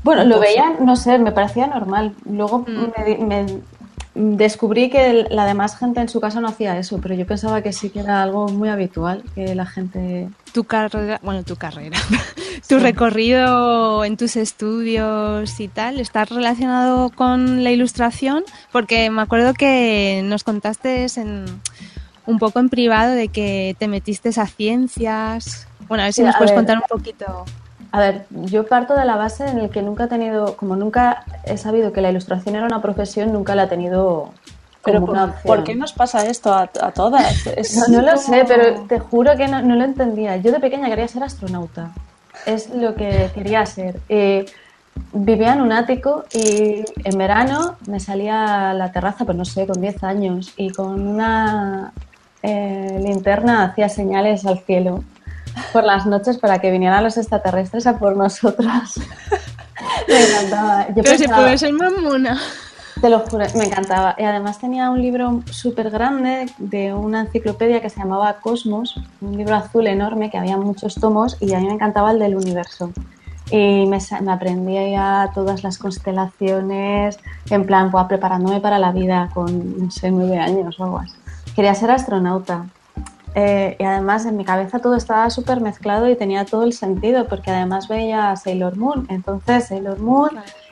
Bueno, 0.03 0.23
lo 0.23 0.39
veía, 0.39 0.75
no 0.79 0.95
sé, 0.95 1.17
me 1.19 1.31
parecía 1.31 1.67
normal. 1.67 2.13
Luego 2.29 2.59
mm. 2.59 3.25
me, 3.25 3.45
descubrí 4.17 4.89
que 4.89 5.27
la 5.29 5.45
demás 5.45 5.77
gente 5.77 6.01
en 6.01 6.09
su 6.09 6.19
casa 6.19 6.41
no 6.41 6.47
hacía 6.47 6.77
eso, 6.77 6.99
pero 7.01 7.13
yo 7.13 7.25
pensaba 7.25 7.61
que 7.61 7.71
sí 7.71 7.89
que 7.89 7.99
era 7.99 8.23
algo 8.23 8.47
muy 8.47 8.69
habitual, 8.69 9.23
que 9.35 9.53
la 9.53 9.65
gente... 9.65 10.29
Tu 10.53 10.63
carrera, 10.63 11.19
bueno, 11.21 11.43
tu 11.43 11.55
carrera, 11.55 11.97
tu 12.67 12.79
recorrido 12.79 14.03
en 14.03 14.17
tus 14.17 14.35
estudios 14.35 15.59
y 15.59 15.67
tal, 15.67 15.99
¿está 15.99 16.25
relacionado 16.25 17.11
con 17.11 17.63
la 17.63 17.71
ilustración? 17.71 18.43
Porque 18.71 19.09
me 19.11 19.21
acuerdo 19.21 19.53
que 19.53 20.21
nos 20.23 20.43
contaste 20.43 21.05
en, 21.17 21.45
un 22.25 22.39
poco 22.39 22.59
en 22.59 22.69
privado 22.69 23.13
de 23.13 23.27
que 23.27 23.75
te 23.77 23.87
metiste 23.87 24.29
a 24.29 24.47
ciencias. 24.47 25.67
Bueno, 25.87 26.03
a 26.03 26.07
ver 26.07 26.13
si 26.13 26.23
nos 26.23 26.35
puedes 26.35 26.53
contar 26.53 26.77
un 26.77 26.83
poquito. 26.89 27.45
A 27.91 27.99
ver, 27.99 28.25
yo 28.29 28.65
parto 28.67 28.95
de 28.95 29.05
la 29.05 29.15
base 29.15 29.47
en 29.47 29.59
el 29.59 29.69
que 29.69 29.81
nunca 29.81 30.05
he 30.05 30.07
tenido, 30.07 30.57
como 30.57 30.75
nunca 30.75 31.23
he 31.45 31.57
sabido 31.57 31.93
que 31.93 32.01
la 32.01 32.09
ilustración 32.09 32.55
era 32.55 32.65
una 32.65 32.81
profesión, 32.81 33.31
nunca 33.31 33.55
la 33.55 33.63
he 33.63 33.67
tenido 33.67 34.31
pero 34.87 35.05
por, 35.43 35.63
qué 35.63 35.75
nos 35.75 35.91
pasa 35.91 36.25
esto 36.27 36.53
a, 36.53 36.67
todas? 36.67 37.45
no, 37.89 38.01
lo 38.01 38.15
sé, 38.17 38.45
pero 38.47 38.85
te 38.87 38.99
juro 38.99 39.35
que 39.35 39.47
no, 39.47 39.61
lo 39.61 39.83
entendía. 39.83 40.37
Yo 40.37 40.51
de 40.51 40.59
pequeña 40.59 40.87
quería 40.87 41.07
ser 41.07 41.23
astronauta. 41.23 41.91
Es 42.45 42.69
lo 42.69 42.95
que 42.95 43.29
quería 43.33 43.65
ser. 43.65 43.99
Eh, 44.07 44.45
vivía 45.11 45.53
en 45.53 45.61
un 45.61 45.73
ático 45.73 46.23
y 46.33 46.85
en 47.03 47.17
verano 47.17 47.75
me 47.87 47.99
salía 47.99 48.71
a 48.71 48.73
la 48.73 48.91
terraza, 48.91 49.25
pues 49.25 49.37
no 49.37 49.43
sé, 49.43 49.67
con 49.67 49.81
10 49.81 50.03
años, 50.03 50.53
y 50.55 50.69
con 50.69 51.05
una 51.05 51.91
eh, 52.41 52.99
linterna 53.03 53.65
hacía 53.65 53.89
señales 53.89 54.45
al 54.45 54.59
cielo 54.59 55.03
por 55.73 55.83
las 55.83 56.05
noches 56.05 56.37
para 56.37 56.59
que 56.59 56.71
vinieran 56.71 57.03
los 57.03 57.17
extraterrestres 57.17 57.87
a 57.87 57.97
por 57.97 58.15
nosotras. 58.15 58.95
me 60.07 60.23
encantaba. 60.23 60.87
Yo 60.89 61.03
Pero 61.03 61.17
si 61.17 61.27
puede 61.27 61.57
ser 61.57 61.73
mamona. 61.73 62.39
Te 63.01 63.09
lo 63.09 63.19
juro, 63.19 63.45
me 63.55 63.65
encantaba. 63.65 64.15
Y 64.17 64.23
además 64.23 64.57
tenía 64.59 64.89
un 64.89 65.01
libro 65.01 65.43
súper 65.51 65.91
grande 65.91 66.47
de 66.57 66.93
una 66.93 67.21
enciclopedia 67.21 67.79
que 67.79 67.89
se 67.89 67.99
llamaba 67.99 68.37
Cosmos, 68.41 68.99
un 69.21 69.37
libro 69.37 69.55
azul 69.55 69.85
enorme 69.85 70.31
que 70.31 70.37
había 70.37 70.57
muchos 70.57 70.95
tomos 70.95 71.37
y 71.39 71.53
a 71.53 71.59
mí 71.59 71.67
me 71.67 71.73
encantaba 71.73 72.11
el 72.11 72.19
del 72.19 72.35
universo. 72.35 72.91
Y 73.51 73.85
me, 73.85 73.99
me 74.21 74.31
aprendía 74.31 74.89
ya 74.89 75.31
todas 75.33 75.63
las 75.63 75.77
constelaciones, 75.77 77.19
en 77.49 77.65
plan, 77.65 77.91
pues, 77.91 78.05
preparándome 78.05 78.59
para 78.59 78.79
la 78.79 78.91
vida 78.91 79.29
con, 79.33 79.85
no 79.85 79.91
sé, 79.91 80.11
nueve 80.11 80.39
años 80.39 80.79
o 80.79 80.83
algo 80.83 80.99
así. 80.99 81.13
Quería 81.55 81.75
ser 81.75 81.91
astronauta. 81.91 82.65
Eh, 83.39 83.75
y 83.77 83.83
además 83.83 84.25
en 84.25 84.35
mi 84.35 84.43
cabeza 84.43 84.79
todo 84.79 84.95
estaba 84.95 85.29
súper 85.29 85.61
mezclado 85.61 86.09
y 86.09 86.15
tenía 86.15 86.43
todo 86.43 86.63
el 86.63 86.73
sentido, 86.73 87.27
porque 87.27 87.51
además 87.51 87.87
veía 87.87 88.35
Sailor 88.35 88.77
Moon. 88.77 89.05
Entonces, 89.11 89.67
Sailor 89.67 89.99
Moon 89.99 90.31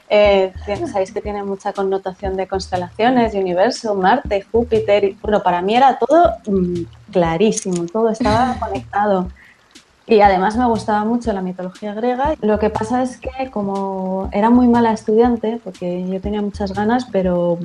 eh, 0.09 0.51
sabéis 0.91 1.11
que 1.11 1.21
tiene 1.21 1.43
mucha 1.43 1.73
connotación 1.73 2.35
de 2.35 2.47
constelaciones, 2.47 3.35
universo, 3.35 3.93
Marte, 3.93 4.41
Júpiter. 4.51 5.03
Y, 5.03 5.17
bueno, 5.21 5.43
para 5.43 5.61
mí 5.61 5.75
era 5.75 5.99
todo 5.99 6.31
mm, 6.47 7.11
clarísimo, 7.11 7.85
todo 7.85 8.09
estaba 8.09 8.55
conectado. 8.59 9.27
Y 10.07 10.21
además 10.21 10.57
me 10.57 10.65
gustaba 10.65 11.05
mucho 11.05 11.33
la 11.33 11.41
mitología 11.41 11.93
griega. 11.93 12.33
Lo 12.41 12.57
que 12.57 12.71
pasa 12.71 13.03
es 13.03 13.17
que 13.17 13.51
como 13.51 14.27
era 14.31 14.49
muy 14.49 14.67
mala 14.67 14.91
estudiante, 14.91 15.61
porque 15.63 16.03
yo 16.07 16.19
tenía 16.19 16.41
muchas 16.41 16.73
ganas, 16.73 17.05
pero 17.11 17.59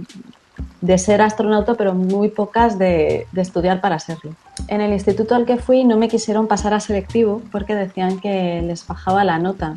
de 0.81 0.99
ser 0.99 1.23
astronauta, 1.23 1.75
pero 1.75 1.95
muy 1.95 2.29
pocas 2.29 2.79
de, 2.79 3.27
de, 3.33 3.43
estudiar 3.43 3.81
para 3.81 3.99
serlo. 3.99 4.35
En 4.69 4.81
el 4.81 4.93
instituto 4.93 5.35
al 5.35 5.45
que 5.45 5.59
fui 5.59 5.85
no 5.85 5.97
me 5.97 6.09
quisieron 6.09 6.47
pasar 6.47 6.75
a 6.75 6.81
selectivo 6.81 7.43
porque 7.53 7.75
decían 7.75 8.19
que 8.21 8.63
les 8.63 8.87
bajaba 8.87 9.25
la 9.25 9.39
nota. 9.39 9.77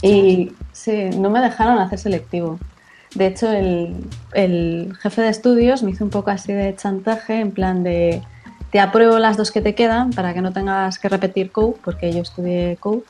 Y 0.00 0.52
sí, 0.72 1.10
no 1.18 1.30
me 1.30 1.40
dejaron 1.40 1.78
hacer 1.78 1.98
selectivo. 1.98 2.58
De 3.14 3.26
hecho, 3.26 3.50
el, 3.52 3.94
el, 4.32 4.94
jefe 5.00 5.20
de 5.20 5.28
estudios 5.28 5.82
me 5.82 5.90
hizo 5.90 6.04
un 6.04 6.10
poco 6.10 6.30
así 6.30 6.52
de 6.52 6.74
chantaje, 6.74 7.40
en 7.40 7.50
plan 7.50 7.82
de 7.82 8.22
te 8.70 8.80
apruebo 8.80 9.18
las 9.18 9.36
dos 9.36 9.50
que 9.50 9.60
te 9.60 9.74
quedan 9.74 10.10
para 10.10 10.32
que 10.32 10.40
no 10.40 10.52
tengas 10.52 10.98
que 10.98 11.10
repetir 11.10 11.52
code, 11.52 11.74
porque 11.84 12.10
yo 12.10 12.22
estudié 12.22 12.78
code, 12.80 13.02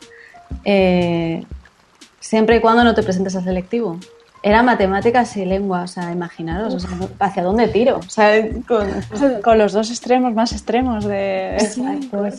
eh, 0.65 1.45
siempre 2.19 2.57
y 2.57 2.61
cuando 2.61 2.83
no 2.83 2.95
te 2.95 3.05
presentes 3.05 3.37
a 3.37 3.43
selectivo. 3.43 3.99
Era 4.45 4.63
matemáticas 4.63 5.37
y 5.37 5.45
lengua, 5.45 5.83
o 5.83 5.87
sea, 5.87 6.11
imaginaros, 6.11 6.75
o 6.75 6.81
sea, 6.81 6.91
¿hacia 7.21 7.45
dónde 7.45 7.69
tiro? 7.69 7.99
O 7.99 8.11
sea, 8.11 8.45
con, 9.43 9.59
los 9.59 9.73
dos 9.73 9.91
extremos 9.91 10.35
más 10.35 10.53
extremos 10.53 11.05
de... 11.05 11.57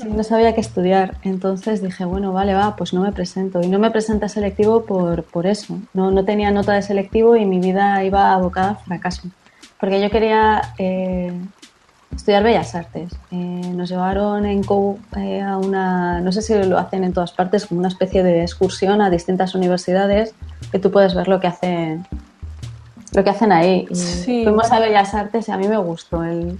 no 0.09 0.23
sabía 0.23 0.53
qué 0.53 0.59
estudiar, 0.59 1.15
entonces 1.23 1.81
dije, 1.81 2.03
bueno, 2.03 2.33
vale, 2.33 2.53
va, 2.55 2.75
pues 2.75 2.93
no 2.93 3.01
me 3.01 3.13
presento. 3.13 3.61
Y 3.61 3.67
no 3.67 3.79
me 3.79 3.89
presenté 3.89 4.25
a 4.25 4.29
selectivo 4.29 4.85
por, 4.85 5.23
por 5.23 5.47
eso, 5.47 5.79
no, 5.93 6.11
no 6.11 6.25
tenía 6.25 6.51
nota 6.51 6.73
de 6.73 6.81
selectivo 6.81 7.37
y 7.37 7.45
mi 7.45 7.59
vida 7.59 8.03
iba 8.03 8.33
abocada 8.33 8.71
a 8.71 8.75
fracaso. 8.75 9.29
Porque 9.79 10.01
yo 10.01 10.09
quería 10.09 10.61
eh, 10.77 11.31
estudiar 12.15 12.43
Bellas 12.43 12.75
Artes. 12.75 13.11
Eh, 13.31 13.35
nos 13.35 13.89
llevaron 13.89 14.45
en 14.45 14.63
COU 14.63 14.99
eh, 15.17 15.41
a 15.41 15.57
una, 15.57 16.21
no 16.21 16.31
sé 16.31 16.41
si 16.41 16.53
lo 16.53 16.77
hacen 16.77 17.03
en 17.03 17.13
todas 17.13 17.31
partes, 17.31 17.65
como 17.65 17.79
una 17.79 17.89
especie 17.89 18.23
de 18.23 18.41
excursión 18.41 19.01
a 19.01 19.09
distintas 19.09 19.55
universidades 19.55 20.33
que 20.71 20.79
tú 20.79 20.91
puedes 20.91 21.15
ver 21.15 21.27
lo 21.27 21.39
que 21.39 21.47
hacen 21.47 22.05
lo 23.13 23.23
que 23.23 23.29
hacen 23.29 23.51
ahí. 23.51 23.87
Fuimos 24.25 24.71
a 24.71 24.79
Bellas 24.79 25.13
Artes 25.13 25.47
y 25.47 25.51
a 25.51 25.57
mí 25.57 25.67
me 25.67 25.77
gustó. 25.77 26.23
El, 26.23 26.57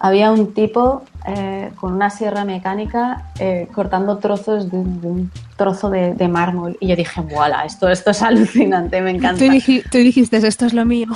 había 0.00 0.32
un 0.32 0.52
tipo 0.52 1.04
eh, 1.26 1.70
con 1.76 1.92
una 1.92 2.10
sierra 2.10 2.44
mecánica 2.44 3.30
cortando 3.72 4.18
trozos 4.18 4.68
de, 4.68 4.78
un 4.78 5.30
trozo 5.56 5.88
de, 5.90 6.28
mármol 6.28 6.76
y 6.80 6.88
yo 6.88 6.96
dije, 6.96 7.20
voilà, 7.20 7.64
esto, 7.64 7.88
esto 7.88 8.10
es 8.10 8.20
alucinante, 8.22 9.00
me 9.00 9.12
encanta. 9.12 9.38
tú 9.38 9.98
dijiste, 9.98 10.38
esto 10.38 10.66
es 10.66 10.72
lo 10.72 10.84
mío. 10.84 11.08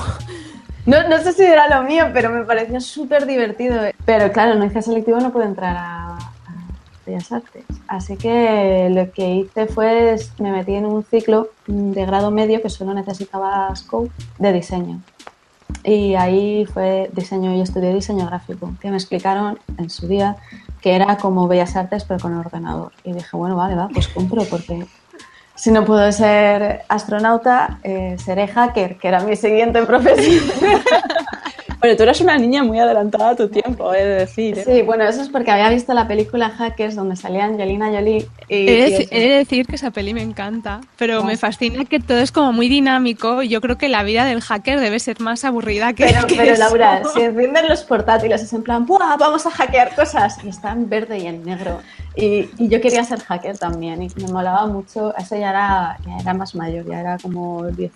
No, 0.87 1.07
no 1.09 1.19
sé 1.19 1.33
si 1.33 1.43
era 1.43 1.69
lo 1.69 1.87
mío, 1.87 2.07
pero 2.13 2.31
me 2.31 2.45
pareció 2.45 2.81
súper 2.81 3.27
divertido. 3.27 3.81
Pero 4.05 4.33
claro, 4.33 4.55
no 4.55 4.65
hice 4.65 4.83
selectivo, 4.83 5.21
no 5.21 5.33
puedo 5.33 5.47
entrar 5.47 5.77
a, 5.79 6.19
Bellas 7.07 7.33
Artes. 7.33 7.65
Así 7.89 8.17
que 8.17 8.89
lo 8.91 9.11
que 9.13 9.29
hice 9.35 9.67
fue, 9.67 10.17
me 10.39 10.53
metí 10.53 10.75
en 10.75 10.87
un 10.87 11.03
ciclo 11.03 11.49
de 11.67 12.05
grado 12.07 12.31
medio 12.31 12.63
que 12.63 12.71
solo 12.71 12.95
necesitaba 12.95 13.75
scope 13.75 14.11
de 14.39 14.53
diseño. 14.53 15.01
Y 15.85 16.15
ahí 16.15 16.67
fue 16.67 17.11
diseño, 17.13 17.55
y 17.55 17.61
estudié 17.61 17.95
diseño 17.95 18.27
gráfico, 18.27 18.73
que 18.81 18.91
me 18.91 18.97
explicaron 18.97 19.59
en 19.79 19.89
su 19.89 20.09
día 20.09 20.37
que 20.81 20.95
era 20.95 21.17
como 21.17 21.47
Bellas 21.47 21.77
Artes 21.77 22.05
pero 22.05 22.21
con 22.21 22.35
ordenador. 22.35 22.93
Y 23.05 23.13
dije, 23.13 23.37
bueno, 23.37 23.57
vale, 23.57 23.75
va, 23.75 23.89
pues 23.89 24.09
compro 24.09 24.45
porque 24.45 24.87
si 25.61 25.71
no 25.71 25.85
puedo 25.85 26.11
ser 26.11 26.85
astronauta, 26.88 27.81
eh, 27.83 28.17
seré 28.25 28.49
hacker, 28.49 28.97
que 28.97 29.09
era 29.09 29.21
mi 29.21 29.37
siguiente 29.37 29.83
profesión. 29.87 30.43
Bueno, 31.81 31.97
tú 31.97 32.02
eras 32.02 32.21
una 32.23 32.38
niña 32.38 32.62
muy 32.62 32.79
adelantada 32.79 33.31
a 33.31 33.37
tu 33.37 33.49
tiempo, 33.49 33.93
he 33.93 34.05
de 34.05 34.14
decir. 34.21 34.59
¿eh? 34.59 34.64
Sí, 34.64 34.83
bueno, 34.83 35.05
eso 35.05 35.21
es 35.21 35.29
porque 35.29 35.50
había 35.50 35.69
visto 35.69 35.93
la 35.93 36.09
película 36.09 36.50
Hackers 36.50 36.95
donde 36.95 37.17
salía 37.17 37.45
Angelina 37.45 37.90
Jolie. 37.90 38.26
Y, 38.49 38.69
he, 38.69 39.09
de, 39.11 39.37
decir 39.37 39.67
que 39.67 39.76
esa 39.76 39.90
peli 39.90 40.14
me 40.14 40.23
encanta, 40.23 40.81
pero 40.97 41.25
me 41.25 41.38
fascina 41.38 41.85
que 41.87 42.00
todo 42.00 42.19
es 42.19 42.33
como 42.33 42.52
muy 42.52 42.69
dinámico. 42.69 43.43
Yo 43.43 43.62
creo 43.62 43.76
que 43.76 43.88
la 43.88 44.02
vida 44.02 44.25
del 44.26 44.43
hacker 44.43 44.81
debe 44.81 44.99
ser 44.99 45.21
más 45.21 45.45
aburrida 45.45 45.93
que. 45.95 46.05
Pero, 46.05 46.26
pero 46.26 46.57
Laura, 46.57 47.02
si 47.14 47.21
encienden 47.21 47.69
los 47.69 47.83
portátiles, 47.83 48.43
es 48.43 48.52
en 48.52 48.62
plan, 48.62 48.85
¡buah! 48.87 49.17
Vamos 49.19 49.47
a 49.47 49.50
hackear 49.50 49.95
cosas. 49.95 50.38
Y 50.45 50.49
está 50.49 50.73
en 50.73 50.88
verde 50.88 51.19
y 51.19 51.26
en 51.26 51.45
negro. 51.45 51.81
Y, 52.17 52.50
y, 52.59 52.69
yo 52.69 52.81
quería 52.81 53.05
ser 53.05 53.21
hacker 53.21 53.57
también 53.57 54.02
y 54.02 54.11
me 54.17 54.29
molaba 54.33 54.67
mucho. 54.67 55.17
Eso 55.17 55.37
ya 55.37 55.50
era, 55.50 55.99
ya 56.05 56.19
era 56.19 56.35
más 56.35 56.55
mayor, 56.55 56.85
ya 56.87 57.00
era 57.00 57.19
como 57.19 57.67
10 57.67 57.93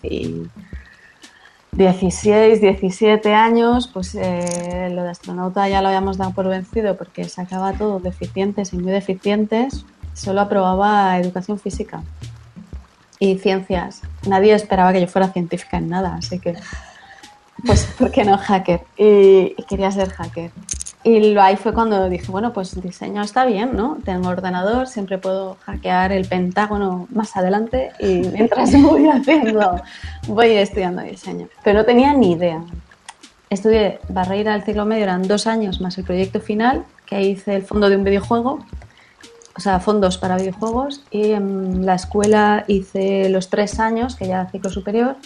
16, 1.76 2.60
17 2.60 3.34
años, 3.34 3.88
pues 3.92 4.14
eh, 4.14 4.90
lo 4.92 5.02
de 5.02 5.10
astronauta 5.10 5.68
ya 5.68 5.82
lo 5.82 5.88
habíamos 5.88 6.16
dado 6.16 6.30
por 6.32 6.48
vencido 6.48 6.96
porque 6.96 7.28
sacaba 7.28 7.72
todo 7.72 7.98
deficientes 7.98 8.72
y 8.72 8.78
muy 8.78 8.92
deficientes. 8.92 9.84
Solo 10.12 10.42
aprobaba 10.42 11.18
educación 11.18 11.58
física 11.58 12.04
y 13.18 13.38
ciencias. 13.38 14.02
Nadie 14.28 14.54
esperaba 14.54 14.92
que 14.92 15.00
yo 15.00 15.08
fuera 15.08 15.32
científica 15.32 15.78
en 15.78 15.88
nada, 15.88 16.14
así 16.14 16.38
que, 16.38 16.54
pues, 17.66 17.86
¿por 17.98 18.12
qué 18.12 18.24
no 18.24 18.38
hacker? 18.38 18.82
y 18.96 19.56
quería 19.68 19.90
ser 19.90 20.10
hacker. 20.10 20.52
Y 21.04 21.36
ahí 21.36 21.56
fue 21.56 21.74
cuando 21.74 22.08
dije, 22.08 22.32
bueno, 22.32 22.54
pues 22.54 22.80
diseño 22.80 23.20
está 23.20 23.44
bien, 23.44 23.76
¿no? 23.76 23.98
Tengo 24.06 24.30
ordenador, 24.30 24.88
siempre 24.88 25.18
puedo 25.18 25.58
hackear 25.66 26.12
el 26.12 26.26
Pentágono 26.26 27.06
más 27.10 27.36
adelante 27.36 27.92
y 28.00 28.26
mientras 28.32 28.72
voy 28.82 29.08
haciendo, 29.08 29.82
voy 30.26 30.52
estudiando 30.52 31.02
diseño. 31.02 31.48
Pero 31.62 31.80
no 31.80 31.84
tenía 31.84 32.14
ni 32.14 32.32
idea. 32.32 32.64
Estudié 33.50 34.00
Barreira 34.08 34.54
del 34.54 34.62
ciclo 34.62 34.86
medio, 34.86 35.04
eran 35.04 35.28
dos 35.28 35.46
años 35.46 35.78
más 35.82 35.98
el 35.98 36.04
proyecto 36.04 36.40
final, 36.40 36.86
que 37.04 37.20
hice 37.22 37.56
el 37.56 37.64
fondo 37.64 37.90
de 37.90 37.98
un 37.98 38.04
videojuego, 38.04 38.60
o 39.56 39.60
sea, 39.60 39.80
fondos 39.80 40.16
para 40.16 40.38
videojuegos, 40.38 41.04
y 41.10 41.32
en 41.32 41.84
la 41.84 41.96
escuela 41.96 42.64
hice 42.66 43.28
los 43.28 43.50
tres 43.50 43.78
años, 43.78 44.16
que 44.16 44.26
ya 44.26 44.46
ciclo 44.46 44.70
superior, 44.70 45.16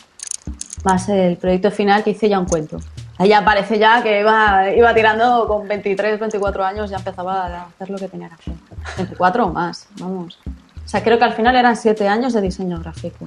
más 0.85 1.08
el 1.08 1.37
proyecto 1.37 1.70
final 1.70 2.02
que 2.02 2.11
hice 2.11 2.28
ya 2.28 2.40
un 2.40 2.47
cuento. 2.47 2.78
Ella 3.18 3.44
parece 3.44 3.78
ya 3.78 4.02
que 4.02 4.20
iba, 4.20 4.70
iba 4.70 4.94
tirando 4.94 5.46
con 5.48 5.66
23, 5.66 6.20
24 6.20 6.64
años, 6.64 6.90
ya 6.90 6.98
empezaba 6.98 7.46
a 7.46 7.64
hacer 7.64 7.90
lo 7.90 7.98
que 7.98 8.08
tenía 8.08 8.28
que 8.28 8.34
hacer. 8.34 8.54
24 8.96 9.46
o 9.46 9.52
más, 9.52 9.88
vamos. 9.98 10.38
O 10.46 10.88
sea, 10.88 11.02
creo 11.02 11.18
que 11.18 11.25
al 11.25 11.34
final 11.34 11.56
eran 11.56 11.76
7 11.76 12.06
años 12.08 12.32
de 12.32 12.40
diseño 12.40 12.78
gráfico. 12.78 13.26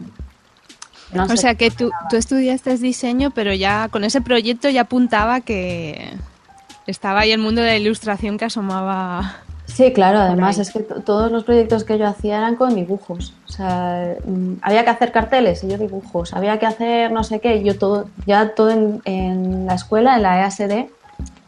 o 1.13 1.37
sea, 1.37 1.55
que 1.55 1.71
tú, 1.71 1.91
tú 2.09 2.15
estudiaste 2.15 2.77
diseño, 2.77 3.31
pero 3.31 3.53
ya 3.53 3.89
con 3.89 4.03
ese 4.03 4.21
proyecto 4.21 4.69
ya 4.69 4.81
apuntaba 4.81 5.41
que 5.41 6.13
estaba 6.87 7.21
ahí 7.21 7.31
el 7.31 7.39
mundo 7.39 7.61
de 7.61 7.67
la 7.67 7.77
ilustración 7.77 8.37
que 8.37 8.45
asomaba 8.45 9.41
Sí, 9.73 9.93
claro, 9.93 10.19
además 10.19 10.57
es 10.57 10.71
que 10.71 10.79
todos 10.79 11.31
los 11.31 11.43
proyectos 11.43 11.83
que 11.83 11.97
yo 11.97 12.05
hacía 12.05 12.37
eran 12.37 12.55
con 12.55 12.75
dibujos. 12.75 13.33
O 13.47 13.51
sea, 13.51 14.15
mm, 14.25 14.55
había 14.61 14.83
que 14.83 14.89
hacer 14.89 15.11
carteles 15.11 15.63
y 15.63 15.69
yo 15.69 15.77
dibujos, 15.77 16.33
había 16.33 16.59
que 16.59 16.65
hacer 16.65 17.11
no 17.11 17.23
sé 17.23 17.39
qué, 17.39 17.63
yo 17.63 17.77
todo, 17.77 18.09
ya 18.25 18.53
todo 18.53 18.69
en, 18.69 19.65
la 19.65 19.75
escuela, 19.75 20.15
en 20.15 20.23
la 20.23 20.41
EASD, 20.41 20.89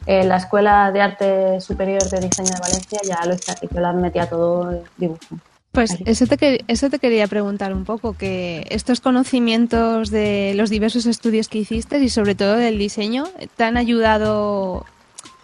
en 0.06 0.30
la 0.30 0.38
Escuela 0.38 0.92
de 0.92 1.02
Arte 1.02 1.62
Superior 1.62 2.04
de 2.04 2.20
Diseño 2.20 2.50
de 2.50 2.60
Valencia, 2.60 3.00
ya 3.04 3.26
lo 3.26 3.36
hice, 3.36 3.54
yo 3.70 3.80
la 3.80 3.94
metía 3.94 4.28
todo 4.28 4.84
dibujo. 4.98 5.38
Pues 5.72 5.98
eso 6.06 6.28
te, 6.28 6.64
eso 6.68 6.90
te 6.90 7.00
quería 7.00 7.28
preguntar 7.28 7.74
un 7.74 7.84
poco, 7.84 8.14
que 8.14 8.68
estos 8.70 9.02
conocimientos 9.02 10.12
de 10.12 10.54
los 10.56 10.70
diversos 10.70 11.08
estudios 11.08 11.48
que 11.48 11.58
hiciste 11.58 11.98
y 12.00 12.10
sobre 12.10 12.36
todo 12.36 12.56
del 12.56 12.78
diseño, 12.78 13.26
¿te 13.58 13.64
han 13.64 13.76
ayudado 13.76 14.86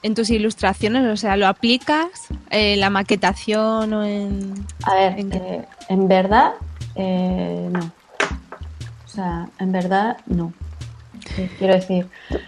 en 0.04 0.16
tus 0.16 0.30
ilustraciones? 0.30 1.06
O 1.08 1.18
sea, 1.18 1.38
¿lo 1.38 1.48
aplicas 1.48 2.10
en 2.50 2.80
la 2.80 2.90
maquetación 2.90 3.94
o 3.94 4.04
en...? 4.04 4.54
A 4.84 4.96
ver, 4.96 5.20
en, 5.20 5.34
eh, 5.34 5.66
verdad, 5.90 6.54
eh, 6.96 7.70
no. 7.72 7.92
O 9.06 9.08
sea, 9.08 9.50
en 9.60 9.72
verdad, 9.72 10.18
no 10.28 10.54
quiero 11.58 11.74
decir. 11.74 12.08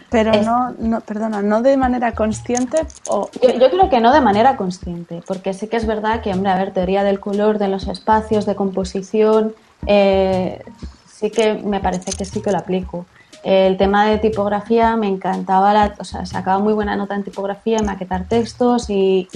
Pero 0.10 0.31
no, 0.43 0.74
no, 0.79 1.01
perdona, 1.01 1.41
no 1.41 1.62
de 1.62 1.77
manera 1.77 2.13
consciente 2.13 2.86
o... 3.08 3.29
Yo, 3.41 3.70
creo 3.70 3.89
que 3.89 4.00
no 4.00 4.13
de 4.13 4.22
manera 4.22 4.58
consciente, 4.58 5.22
porque 5.25 5.53
sí 5.53 5.67
que 5.67 5.77
es 5.77 5.86
verdad 5.86 6.22
que, 6.22 6.31
hombre, 6.31 6.51
a 6.51 6.58
ver, 6.58 6.74
teoría 6.74 7.03
del 7.03 7.20
color, 7.20 7.58
de 7.58 7.67
los 7.67 7.88
espacios, 7.88 8.46
de 8.46 8.55
composición, 8.55 9.53
eh, 9.86 10.63
sí 11.12 11.31
que 11.31 11.55
me 11.55 11.79
parece 11.79 12.12
que 12.12 12.25
sí 12.25 12.41
que 12.41 12.51
lo 12.51 12.58
aplico. 12.58 13.05
El 13.44 13.78
tema 13.78 14.06
de 14.06 14.20
tipografía 14.20 14.96
me 14.96 15.08
encantaba, 15.08 15.74
la, 15.74 15.96
o 15.98 16.04
sea, 16.04 16.26
sacaba 16.26 16.60
muy 16.60 16.74
buena 16.74 16.96
nota 16.96 17.16
en 17.16 17.24
tipografía, 17.24 17.78
en 17.78 17.86
maquetar 17.86 18.26
textos 18.26 18.90
y, 18.90 19.28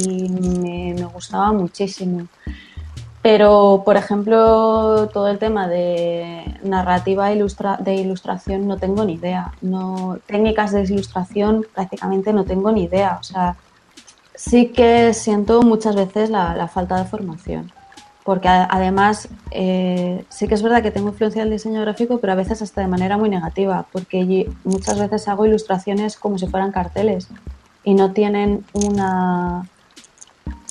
me, 0.61 1.03
gustaba 1.05 1.51
muchísimo. 1.51 2.27
Pero, 3.23 3.81
por 3.83 3.97
ejemplo, 3.97 5.09
todo 5.11 5.29
el 5.29 5.39
tema 5.39 5.67
de 5.67 6.59
narrativa 6.63 7.29
de 7.29 7.95
ilustración 7.95 8.67
no 8.67 8.77
tengo 8.77 9.03
ni 9.03 9.13
idea. 9.13 9.51
No, 9.61 10.19
técnicas 10.27 10.71
de 10.71 10.83
ilustración 10.83 11.65
prácticamente 11.73 12.31
no 12.33 12.43
tengo 12.43 12.71
ni 12.71 12.83
idea. 12.83 13.17
O 13.19 13.23
sea, 13.23 13.55
sí 14.35 14.67
que 14.67 15.13
siento 15.13 15.61
muchas 15.61 15.95
veces 15.95 16.29
la, 16.29 16.67
falta 16.67 16.97
de 16.97 17.05
formación. 17.05 17.71
Porque 18.25 18.49
además 18.49 19.29
eh, 19.51 20.25
sí 20.29 20.47
que 20.47 20.55
es 20.55 20.63
verdad 20.63 20.81
que 20.81 20.89
tengo 20.89 21.09
influencia 21.09 21.43
del 21.43 21.51
diseño 21.51 21.79
gráfico, 21.81 22.17
pero 22.19 22.33
a 22.33 22.35
veces 22.35 22.61
hasta 22.61 22.81
de 22.81 22.87
manera 22.87 23.17
muy 23.17 23.29
negativa, 23.29 23.85
porque 23.91 24.49
muchas 24.63 24.99
veces 24.99 25.27
hago 25.27 25.45
ilustraciones 25.45 26.17
como 26.17 26.39
si 26.39 26.47
fueran 26.47 26.71
carteles 26.71 27.29
y 27.83 27.93
no 27.93 28.11
tienen 28.13 28.65
una, 28.73 29.69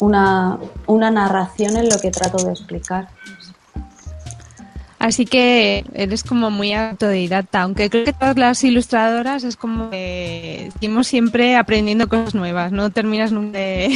una, 0.00 0.58
una 0.88 1.10
narración 1.12 1.76
en 1.76 1.88
lo 1.88 1.98
que 2.00 2.10
trato 2.10 2.44
de 2.44 2.50
explicar. 2.50 3.08
Así 4.98 5.24
que 5.24 5.84
eres 5.92 6.24
como 6.24 6.50
muy 6.50 6.72
autodidacta, 6.72 7.62
aunque 7.62 7.90
creo 7.90 8.04
que 8.04 8.14
todas 8.14 8.36
las 8.36 8.64
ilustradoras 8.64 9.44
es 9.44 9.54
como 9.54 9.90
que 9.90 10.70
seguimos 10.72 11.06
siempre 11.06 11.56
aprendiendo 11.56 12.08
cosas 12.08 12.34
nuevas, 12.34 12.72
no 12.72 12.90
terminas 12.90 13.30
nunca 13.30 13.58
de, 13.58 13.90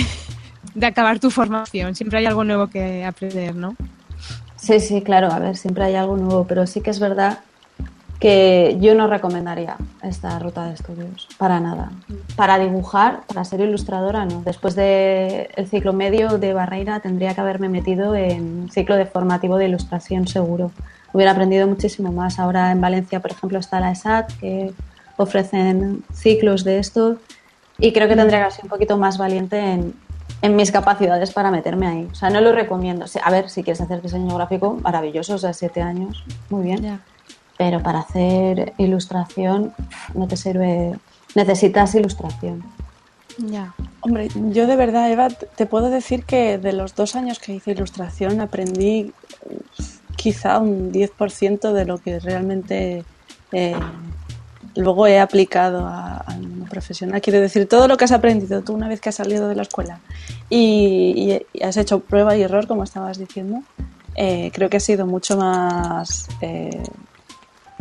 de, 0.78 0.86
acabar 0.86 1.18
tu 1.18 1.30
formación, 1.30 1.94
siempre 1.94 2.18
hay 2.18 2.26
algo 2.26 2.44
nuevo 2.44 2.68
que 2.68 3.04
aprender, 3.04 3.54
¿no? 3.54 3.76
Sí, 4.56 4.80
sí, 4.80 5.02
claro, 5.02 5.30
a 5.30 5.38
ver, 5.38 5.56
siempre 5.56 5.84
hay 5.84 5.94
algo 5.94 6.16
nuevo, 6.16 6.44
pero 6.44 6.66
sí 6.66 6.80
que 6.80 6.90
es 6.90 6.98
verdad 6.98 7.38
que 8.18 8.76
yo 8.80 8.94
no 8.96 9.06
recomendaría 9.06 9.76
esta 10.02 10.38
ruta 10.40 10.64
de 10.64 10.74
estudios, 10.74 11.28
para 11.38 11.60
nada. 11.60 11.92
Para 12.34 12.58
dibujar, 12.58 13.20
para 13.28 13.44
ser 13.44 13.60
ilustradora, 13.60 14.24
no. 14.24 14.42
Después 14.42 14.74
del 14.74 15.48
ciclo 15.70 15.92
medio 15.92 16.38
de 16.38 16.52
Barreira 16.52 16.98
tendría 16.98 17.34
que 17.34 17.40
haberme 17.40 17.68
metido 17.68 18.16
en 18.16 18.68
ciclo 18.72 18.96
de 18.96 19.06
formativo 19.06 19.56
de 19.56 19.68
ilustración 19.68 20.26
seguro. 20.26 20.72
Hubiera 21.12 21.30
aprendido 21.30 21.68
muchísimo 21.68 22.10
más. 22.10 22.40
Ahora 22.40 22.72
en 22.72 22.80
Valencia, 22.80 23.20
por 23.20 23.30
ejemplo, 23.30 23.60
está 23.60 23.78
la 23.78 23.92
ESAT, 23.92 24.32
que 24.40 24.72
ofrecen 25.16 26.02
ciclos 26.12 26.64
de 26.64 26.80
esto 26.80 27.18
y 27.78 27.92
creo 27.92 28.08
que 28.08 28.16
tendría 28.16 28.44
que 28.44 28.50
ser 28.50 28.64
un 28.64 28.70
poquito 28.70 28.96
más 28.96 29.18
valiente 29.18 29.58
en, 29.58 29.94
en 30.42 30.56
mis 30.56 30.70
capacidades 30.70 31.32
para 31.32 31.50
meterme 31.50 31.86
ahí. 31.86 32.08
O 32.10 32.14
sea, 32.14 32.30
no 32.30 32.40
lo 32.40 32.52
recomiendo. 32.52 33.06
A 33.22 33.30
ver, 33.30 33.50
si 33.50 33.62
quieres 33.62 33.80
hacer 33.80 34.02
diseño 34.02 34.34
gráfico, 34.34 34.74
maravilloso, 34.82 35.34
o 35.34 35.38
sea, 35.38 35.52
siete 35.52 35.82
años, 35.82 36.24
muy 36.50 36.62
bien 36.64 37.00
pero 37.58 37.82
para 37.82 37.98
hacer 37.98 38.72
ilustración 38.78 39.74
no 40.14 40.26
te 40.28 40.36
sirve, 40.36 40.94
necesitas 41.34 41.94
ilustración. 41.94 42.62
Ya. 43.36 43.74
Hombre, 44.00 44.28
yo 44.52 44.66
de 44.66 44.76
verdad, 44.76 45.10
Eva, 45.10 45.28
te 45.28 45.66
puedo 45.66 45.90
decir 45.90 46.24
que 46.24 46.56
de 46.58 46.72
los 46.72 46.94
dos 46.94 47.16
años 47.16 47.40
que 47.40 47.52
hice 47.52 47.72
ilustración 47.72 48.40
aprendí 48.40 49.12
quizá 50.16 50.58
un 50.58 50.92
10% 50.92 51.72
de 51.72 51.84
lo 51.84 51.98
que 51.98 52.20
realmente 52.20 53.04
eh, 53.52 53.76
luego 54.76 55.06
he 55.06 55.18
aplicado 55.18 55.86
a, 55.86 56.24
mundo 56.40 56.66
profesional. 56.68 57.20
Quiero 57.20 57.40
decir, 57.40 57.68
todo 57.68 57.88
lo 57.88 57.96
que 57.96 58.04
has 58.04 58.12
aprendido 58.12 58.62
tú 58.62 58.74
una 58.74 58.88
vez 58.88 59.00
que 59.00 59.08
has 59.08 59.16
salido 59.16 59.48
de 59.48 59.54
la 59.54 59.62
escuela 59.62 60.00
y, 60.50 61.40
has 61.62 61.76
hecho 61.76 62.00
prueba 62.00 62.36
y 62.36 62.42
error, 62.42 62.66
como 62.66 62.84
estabas 62.84 63.18
diciendo, 63.18 63.62
eh, 64.14 64.50
creo 64.52 64.68
que 64.68 64.78
ha 64.78 64.80
sido 64.80 65.06
mucho 65.06 65.36
más 65.36 66.28
eh, 66.40 66.82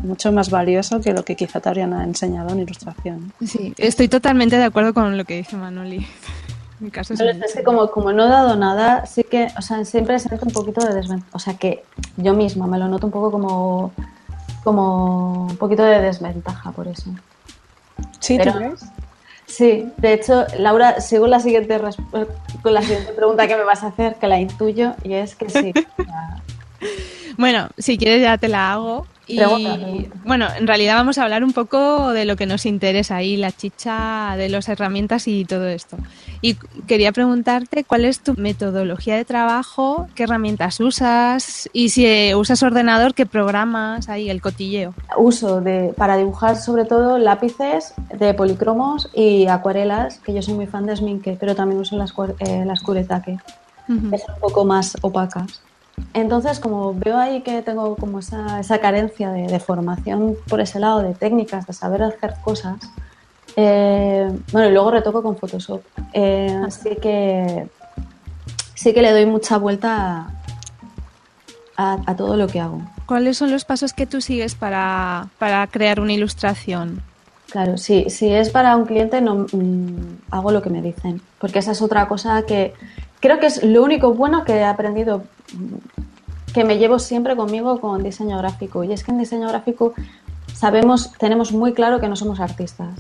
mucho 0.04 0.32
más 0.32 0.50
valioso 0.50 1.02
que 1.02 1.13
lo 1.13 1.23
que 1.23 1.36
quizá 1.36 1.60
te 1.60 1.69
habrían 1.69 1.93
enseñado 2.02 2.50
en 2.50 2.60
ilustración. 2.60 3.34
Sí, 3.45 3.73
estoy 3.78 4.08
totalmente 4.08 4.58
de 4.58 4.63
acuerdo 4.63 4.93
con 4.93 5.17
lo 5.17 5.26
que 5.26 5.38
dice 5.38 5.56
Manoli. 5.56 6.06
Mi 6.80 6.91
caso 6.91 7.15
es, 7.15 7.54
que 7.56 7.63
como, 7.63 7.89
como 7.89 8.13
no 8.13 8.26
he 8.26 8.30
dado 8.30 8.56
nada, 8.56 9.08
sí 9.08 9.23
que, 9.23 9.47
o 9.58 9.63
sea, 9.63 9.84
siempre 9.84 10.19
se 10.19 10.30
nota 10.30 10.45
un 10.45 10.52
poquito 10.52 10.86
de 10.86 10.93
desventaja. 10.93 11.32
O 11.32 11.39
sea, 11.39 11.56
que 11.56 11.84
yo 12.17 12.36
misma 12.36 12.67
me 12.67 12.78
lo 12.78 12.88
noto 12.88 13.08
un 13.08 13.12
poco 13.12 13.32
como, 13.32 13.93
como 14.67 15.43
un 15.45 15.56
poquito 15.56 15.82
de 15.84 16.01
desventaja 16.01 16.73
por 16.73 16.89
eso. 16.89 17.10
¿Sí, 18.19 18.38
¿tú 18.38 18.51
crees? 18.51 18.84
Sí, 19.45 19.89
de 19.95 20.12
hecho, 20.12 20.45
Laura, 20.60 20.99
sigo 20.99 21.25
la 21.25 21.39
siguiente 21.39 21.80
con 22.62 22.73
la 22.73 22.82
siguiente 22.82 23.13
pregunta 23.13 23.47
que 23.47 23.56
me 23.56 23.63
vas 23.63 23.84
a 23.84 23.88
hacer, 23.88 24.15
que 24.15 24.27
la 24.27 24.41
intuyo, 24.41 24.93
y 25.06 25.13
es 25.13 25.36
que 25.36 25.49
sí. 25.49 25.71
bueno, 27.38 27.69
si 27.77 27.97
quieres 27.97 28.21
ya 28.21 28.38
te 28.38 28.49
la 28.49 28.73
hago. 28.73 29.08
Y 29.28 29.40
bueno, 30.26 30.48
en 30.58 30.68
realidad 30.68 30.96
vamos 30.96 31.18
a 31.18 31.24
hablar 31.24 31.44
un 31.44 31.52
poco 31.52 32.12
de 32.12 32.26
lo 32.26 32.38
que 32.38 32.46
nos 32.46 32.66
interesa 32.66 33.18
ahí, 33.18 33.36
la 33.36 33.52
chicha 33.52 34.36
de 34.38 34.48
las 34.48 34.70
herramientas 34.70 35.28
y 35.28 35.44
todo 35.44 35.68
esto. 35.68 35.98
Y 36.42 36.56
quería 36.88 37.12
preguntarte 37.12 37.84
cuál 37.84 38.06
es 38.06 38.22
tu 38.22 38.36
metodología 38.36 39.16
de 39.18 39.26
trabajo, 39.26 40.08
qué 40.16 40.24
herramientas 40.24 40.80
usas 40.80 41.70
y 41.74 41.90
si 41.90 42.34
usas 42.36 42.63
ordenador, 42.63 43.13
qué 43.13 43.26
programas 43.26 44.08
ahí, 44.08 44.30
el 44.30 44.42
cotilleo. 44.42 44.94
Uso 45.18 45.60
de, 45.60 45.94
para 45.98 46.16
dibujar 46.16 46.56
sobre 46.56 46.86
todo 46.86 47.18
lápices 47.18 47.94
de 48.18 48.34
policromos 48.34 49.10
y 49.13 49.48
acuarelas, 49.48 50.20
que 50.20 50.34
yo 50.34 50.42
soy 50.42 50.54
muy 50.54 50.68
fan 50.68 50.86
de 50.86 50.96
Sminke, 50.96 51.38
pero 51.40 51.56
también 51.56 51.82
uso 51.82 51.98
las, 51.98 52.13
eh, 52.40 52.63
las 52.66 52.82
Kuretake, 52.82 53.38
que 53.88 54.18
son 54.18 54.36
un 54.36 54.40
poco 54.42 54.63
más 54.63 54.96
opacas. 55.02 55.62
Entonces, 56.13 56.60
como 56.60 56.93
veo 56.95 57.17
ahí 57.17 57.41
que 57.41 57.62
tengo 57.62 57.95
como 57.95 58.19
esa, 58.19 58.60
esa 58.60 58.79
carencia 58.79 59.31
de, 59.31 59.60
formación 59.60 60.36
por 60.47 60.62
ese 60.62 60.79
lado, 60.79 61.03
de 61.03 61.13
técnicas, 61.13 61.67
de 61.67 61.73
saber 61.73 62.01
hacer 62.01 62.33
cosas, 62.43 62.77
eh, 63.55 64.27
bueno, 64.51 64.69
y 64.69 64.71
luego 64.71 64.91
retoco 64.91 65.21
con 65.21 65.38
Photoshop. 65.38 65.81
Eh, 66.13 66.60
así 66.65 66.95
que 66.95 67.67
sí 68.73 68.93
que 68.93 69.01
le 69.01 69.12
doy 69.12 69.25
mucha 69.25 69.57
vuelta 69.57 70.27
a, 71.77 72.15
todo 72.15 72.36
lo 72.36 72.47
que 72.47 72.60
hago. 72.60 72.81
¿Cuáles 73.05 73.38
son 73.38 73.51
los 73.51 73.63
pasos 73.63 73.93
que 73.93 74.07
tú 74.07 74.19
sigues 74.21 74.55
para, 74.55 75.29
crear 75.71 75.99
una 75.99 76.13
ilustración? 76.13 77.01
Claro, 77.49 77.77
sí, 77.77 78.10
si 78.10 78.33
es 78.33 78.49
para 78.49 78.75
un 78.75 78.86
cliente 78.86 79.21
no 79.21 79.45
mm, 79.51 80.17
hago 80.31 80.51
lo 80.51 80.62
que 80.62 80.69
me 80.69 80.81
dicen, 80.81 81.21
porque 81.39 81.60
esa 81.60 81.71
es 81.71 81.81
otra 81.81 82.07
cosa 82.07 82.41
que 82.41 82.73
creo 83.19 83.39
que 83.39 83.47
es 83.47 83.63
lo 83.63 83.84
único 83.84 84.13
bueno 84.13 84.43
que 84.43 84.53
he 84.53 84.63
aprendido 84.63 85.23
que 86.53 86.63
me 86.63 86.77
llevo 86.77 86.99
siempre 86.99 87.36
conmigo 87.36 87.80
con 87.80 88.03
diseño 88.03 88.38
gráfico. 88.38 88.84
Y 88.84 88.91
es 88.91 89.03
que 89.03 89.12
en 89.12 89.19
diseño 89.19 89.47
gráfico 89.47 89.93
sabemos, 90.53 91.12
tenemos 91.19 91.51
muy 91.51 91.73
claro 91.73 91.99
que 91.99 92.08
no 92.08 92.15
somos 92.15 92.39
artistas, 92.39 92.95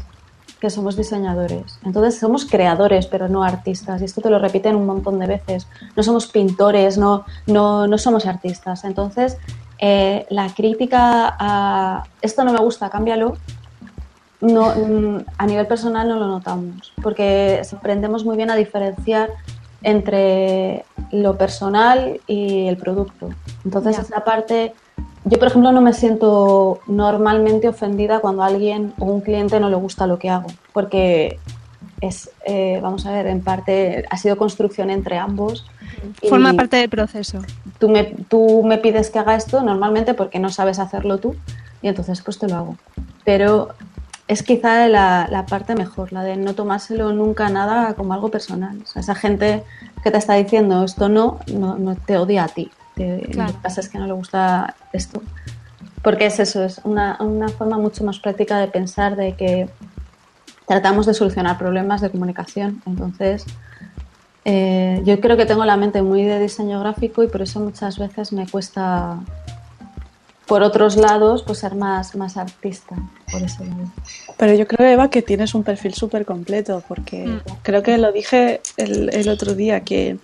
que 0.59 0.69
somos 0.69 0.95
diseñadores. 0.95 1.79
Entonces 1.83 2.19
somos 2.19 2.45
creadores, 2.45 3.07
pero 3.07 3.27
no 3.29 3.43
artistas. 3.43 4.01
Y 4.01 4.05
esto 4.05 4.21
te 4.21 4.29
lo 4.29 4.39
repiten 4.39 4.75
un 4.75 4.85
montón 4.85 5.17
de 5.19 5.27
veces. 5.27 5.67
No 5.95 6.03
somos 6.03 6.27
pintores, 6.27 6.97
no, 6.97 7.25
no, 7.47 7.87
no 7.87 7.97
somos 7.97 8.25
artistas. 8.25 8.83
Entonces, 8.83 9.37
eh, 9.79 10.25
la 10.29 10.53
crítica 10.53 11.35
a 11.39 12.03
esto 12.21 12.43
no 12.43 12.53
me 12.53 12.59
gusta, 12.59 12.89
cámbialo. 12.89 13.37
No, 14.39 14.67
mm, 14.75 15.25
a 15.35 15.45
nivel 15.47 15.65
personal 15.65 16.07
no 16.07 16.15
lo 16.17 16.27
notamos, 16.27 16.93
porque 17.01 17.63
aprendemos 17.75 18.23
muy 18.23 18.37
bien 18.37 18.51
a 18.51 18.55
diferenciar 18.55 19.31
entre 19.83 20.85
lo 21.11 21.37
personal 21.37 22.19
y 22.27 22.67
el 22.67 22.77
producto. 22.77 23.29
Entonces, 23.63 23.99
esa 23.99 24.23
parte, 24.23 24.73
yo 25.25 25.37
por 25.37 25.47
ejemplo 25.47 25.71
no 25.71 25.81
me 25.81 25.93
siento 25.93 26.79
normalmente 26.87 27.67
ofendida 27.67 28.19
cuando 28.19 28.43
a 28.43 28.47
alguien 28.47 28.93
o 28.99 29.05
un 29.05 29.21
cliente 29.21 29.59
no 29.59 29.69
le 29.69 29.75
gusta 29.75 30.07
lo 30.07 30.19
que 30.19 30.29
hago, 30.29 30.47
porque 30.73 31.39
es, 32.01 32.29
eh, 32.45 32.79
vamos 32.81 33.05
a 33.05 33.11
ver, 33.11 33.27
en 33.27 33.41
parte 33.41 34.05
ha 34.09 34.17
sido 34.17 34.37
construcción 34.37 34.89
entre 34.89 35.17
ambos. 35.17 35.65
Forma 36.29 36.53
parte 36.53 36.77
del 36.77 36.89
proceso. 36.89 37.39
Tú 37.79 37.89
me, 37.89 38.03
tú 38.03 38.63
me 38.63 38.77
pides 38.77 39.09
que 39.09 39.19
haga 39.19 39.35
esto 39.35 39.61
normalmente 39.61 40.13
porque 40.13 40.39
no 40.39 40.49
sabes 40.49 40.79
hacerlo 40.79 41.17
tú 41.17 41.35
y 41.81 41.87
entonces 41.87 42.21
pues 42.21 42.37
te 42.37 42.47
lo 42.47 42.55
hago. 42.55 42.77
Pero 43.23 43.69
es 44.27 44.43
quizá 44.43 44.87
la, 44.87 45.45
parte 45.49 45.75
mejor, 45.75 46.11
la 46.11 46.23
de 46.23 46.35
no 46.35 46.53
tomárselo 46.53 47.13
nunca 47.13 47.49
nada 47.49 47.93
como 47.93 48.13
algo 48.13 48.29
personal. 48.29 48.77
esa 48.95 49.15
gente 49.15 49.63
que 50.03 50.11
te 50.11 50.17
está 50.17 50.35
diciendo 50.35 50.83
esto 50.83 51.09
no, 51.09 51.39
no, 51.47 51.95
te 51.95 52.17
odia 52.17 52.43
a 52.43 52.47
ti. 52.47 52.69
lo 52.95 53.45
que 53.45 53.53
pasa 53.61 53.81
es 53.81 53.89
que 53.89 53.97
no 53.97 54.07
le 54.07 54.13
gusta 54.13 54.75
esto. 54.93 55.21
Porque 56.01 56.27
es 56.27 56.39
eso, 56.39 56.63
es 56.63 56.79
una, 56.83 57.17
una 57.19 57.49
forma 57.49 57.77
mucho 57.77 58.03
más 58.03 58.19
práctica 58.19 58.59
de 58.59 58.67
pensar 58.67 59.15
de 59.15 59.33
que 59.33 59.69
tratamos 60.67 61.05
de 61.05 61.13
solucionar 61.13 61.57
problemas 61.57 62.01
de 62.01 62.09
comunicación. 62.11 62.81
Entonces, 62.85 63.45
eh, 64.49 65.01
yo 65.03 65.19
creo 65.19 65.35
que 65.35 65.45
tengo 65.45 65.65
la 65.65 65.75
mente 65.75 66.01
muy 66.01 66.23
de 66.23 66.39
diseño 66.39 66.79
gráfico 66.79 67.23
y 67.23 67.27
por 67.27 67.41
eso 67.41 67.59
muchas 67.59 67.97
veces 67.97 68.31
me 68.31 68.47
cuesta, 68.47 69.19
por 70.47 70.63
otros 70.63 70.95
lados, 70.95 71.43
pues 71.43 71.59
ser 71.59 71.75
más, 71.75 72.15
más 72.15 72.37
artista. 72.37 72.95
Por 73.31 73.41
eso 73.43 73.63
Pero 74.37 74.53
yo 74.53 74.67
creo, 74.67 74.87
Eva, 74.87 75.09
que 75.09 75.21
tienes 75.21 75.53
un 75.53 75.63
perfil 75.63 75.93
súper 75.93 76.25
completo, 76.25 76.83
porque 76.87 77.27
mm. 77.27 77.41
creo 77.63 77.83
que 77.83 77.97
lo 77.97 78.11
dije 78.11 78.61
el, 78.77 79.13
el 79.13 79.29
otro 79.29 79.53
día, 79.53 79.81
que 79.81 80.17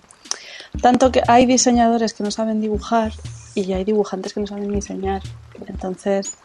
tanto 0.80 1.12
que 1.12 1.22
hay 1.28 1.46
diseñadores 1.46 2.14
que 2.14 2.24
no 2.24 2.30
saben 2.30 2.60
dibujar 2.60 3.12
y 3.54 3.72
hay 3.72 3.84
dibujantes 3.84 4.32
que 4.32 4.40
no 4.40 4.46
saben 4.46 4.72
diseñar. 4.72 5.22
Entonces, 5.66 6.36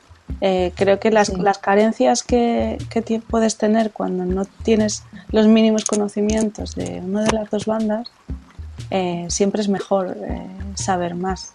eh, 0.42 0.72
creo 0.76 1.00
que 1.00 1.12
las, 1.12 1.30
las 1.30 1.58
carencias 1.58 2.24
que, 2.24 2.78
que, 2.90 3.02
puedes 3.20 3.58
tener 3.58 3.92
cuando 3.92 4.26
no 4.26 4.46
tienes 4.46 5.04
los 5.32 5.48
mínimos 5.48 5.86
conocimientos 5.86 6.76
de 6.76 7.02
una 7.04 7.24
de 7.24 7.32
las 7.32 7.50
dos 7.50 7.66
bandas, 7.66 8.12
eh, 8.92 9.26
siempre 9.30 9.62
es 9.62 9.70
mejor 9.70 10.16
eh, 10.18 10.48
saber 10.76 11.16
más. 11.16 11.54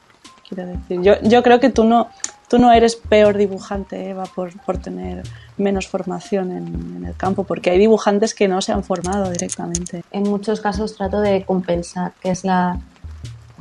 Quiero 0.48 0.66
decir, 0.66 1.00
yo, 1.02 1.14
yo 1.22 1.42
creo 1.42 1.60
que 1.60 1.70
tú 1.70 1.84
no, 1.84 2.08
tú 2.48 2.58
no 2.58 2.72
eres 2.72 2.96
peor 2.96 3.36
dibujante, 3.36 4.10
Eva, 4.10 4.24
por, 4.24 4.58
por 4.62 4.78
tener 4.78 5.22
menos 5.56 5.88
formación 5.88 6.52
en, 6.52 6.96
en, 6.96 7.04
el 7.06 7.16
campo, 7.16 7.44
porque 7.44 7.70
hay 7.70 7.78
dibujantes 7.78 8.34
que 8.34 8.48
no 8.48 8.60
se 8.60 8.72
han 8.72 8.84
formado 8.84 9.30
directamente. 9.30 10.04
En 10.10 10.24
muchos 10.24 10.60
casos 10.60 10.96
trato 10.96 11.20
de 11.20 11.44
compensar, 11.44 12.12
que 12.20 12.30
es 12.30 12.44
la, 12.44 12.78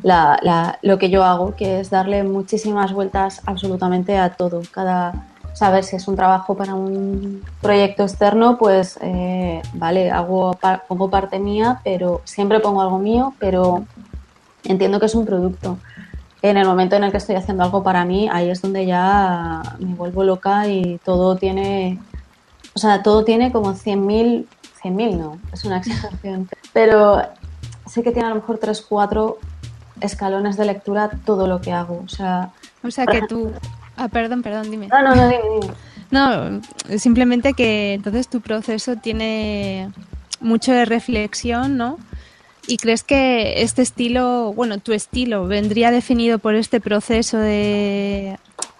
la, 0.03 0.79
lo 0.81 0.97
que 0.97 1.09
yo 1.09 1.23
hago, 1.23 1.55
que 1.55 1.79
es 1.79 1.89
darle 1.89 2.23
muchísimas 2.23 2.93
vueltas 2.93 3.41
absolutamente 3.45 4.17
a 4.17 4.31
todo. 4.31 4.61
Cada, 4.71 5.27
saber 5.53 5.83
si 5.83 5.95
es 5.95 6.07
un 6.07 6.15
trabajo 6.15 6.55
para 6.55 6.75
un 6.75 7.43
proyecto 7.61 8.03
externo, 8.03 8.57
pues 8.57 8.97
eh, 9.01 9.61
vale, 9.73 10.11
hago, 10.11 10.57
pongo 10.87 11.09
parte 11.09 11.39
mía, 11.39 11.79
pero 11.83 12.21
siempre 12.25 12.59
pongo 12.59 12.81
algo 12.81 12.99
mío, 12.99 13.33
pero 13.39 13.85
entiendo 14.63 14.99
que 14.99 15.05
es 15.05 15.15
un 15.15 15.25
producto. 15.25 15.77
En 16.43 16.57
el 16.57 16.67
momento 16.67 16.97
en 16.97 17.05
el 17.05 17.11
que 17.11 17.17
estoy 17.17 17.35
haciendo 17.35 17.63
algo 17.63 17.83
para 17.83 18.03
mí, 18.03 18.29
ahí 18.29 18.49
es 18.49 18.61
donde 18.61 18.85
ya 18.85 19.61
me 19.79 19.95
vuelvo 19.95 20.25
loca 20.25 20.67
y 20.67 20.99
todo 21.05 21.37
tiene, 21.37 21.99
o 22.73 22.79
sea, 22.79 23.01
todo 23.01 23.23
tiene 23.23 23.53
como 23.53 23.73
100.000, 23.73 24.45
100.000 24.83 25.17
no, 25.17 25.39
es 25.53 25.63
una 25.63 25.77
exageración, 25.79 26.49
pero 26.73 27.21
sé 27.87 28.03
que 28.03 28.11
tiene 28.11 28.27
a 28.27 28.29
lo 28.29 28.35
mejor 28.35 28.57
3, 28.57 28.85
4 28.89 29.37
escalones 30.01 30.57
de 30.57 30.65
lectura 30.65 31.09
todo 31.25 31.47
lo 31.47 31.61
que 31.61 31.71
hago. 31.71 32.03
O 32.05 32.09
sea, 32.09 32.51
o 32.83 32.91
sea 32.91 33.05
que 33.05 33.21
tú... 33.21 33.53
Ah, 33.95 34.09
perdón, 34.09 34.43
perdón, 34.43 34.69
dime. 34.69 34.89
No, 34.89 35.01
no, 35.01 35.15
no, 35.15 35.29
dime, 35.29 35.43
dime. 35.61 35.73
No, 36.11 36.61
simplemente 36.99 37.53
que 37.53 37.93
entonces 37.93 38.27
tu 38.27 38.41
proceso 38.41 38.97
tiene 38.97 39.91
mucho 40.41 40.73
de 40.73 40.83
reflexión, 40.83 41.77
¿no? 41.77 41.97
¿Y 42.67 42.77
crees 42.77 43.03
que 43.03 43.61
este 43.61 43.81
estilo, 43.81 44.53
bueno, 44.53 44.77
tu 44.77 44.93
estilo 44.93 45.47
vendría 45.47 45.91
definido 45.91 46.39
por 46.39 46.55
este 46.55 46.79
proceso 46.79 47.37
de, 47.37 48.37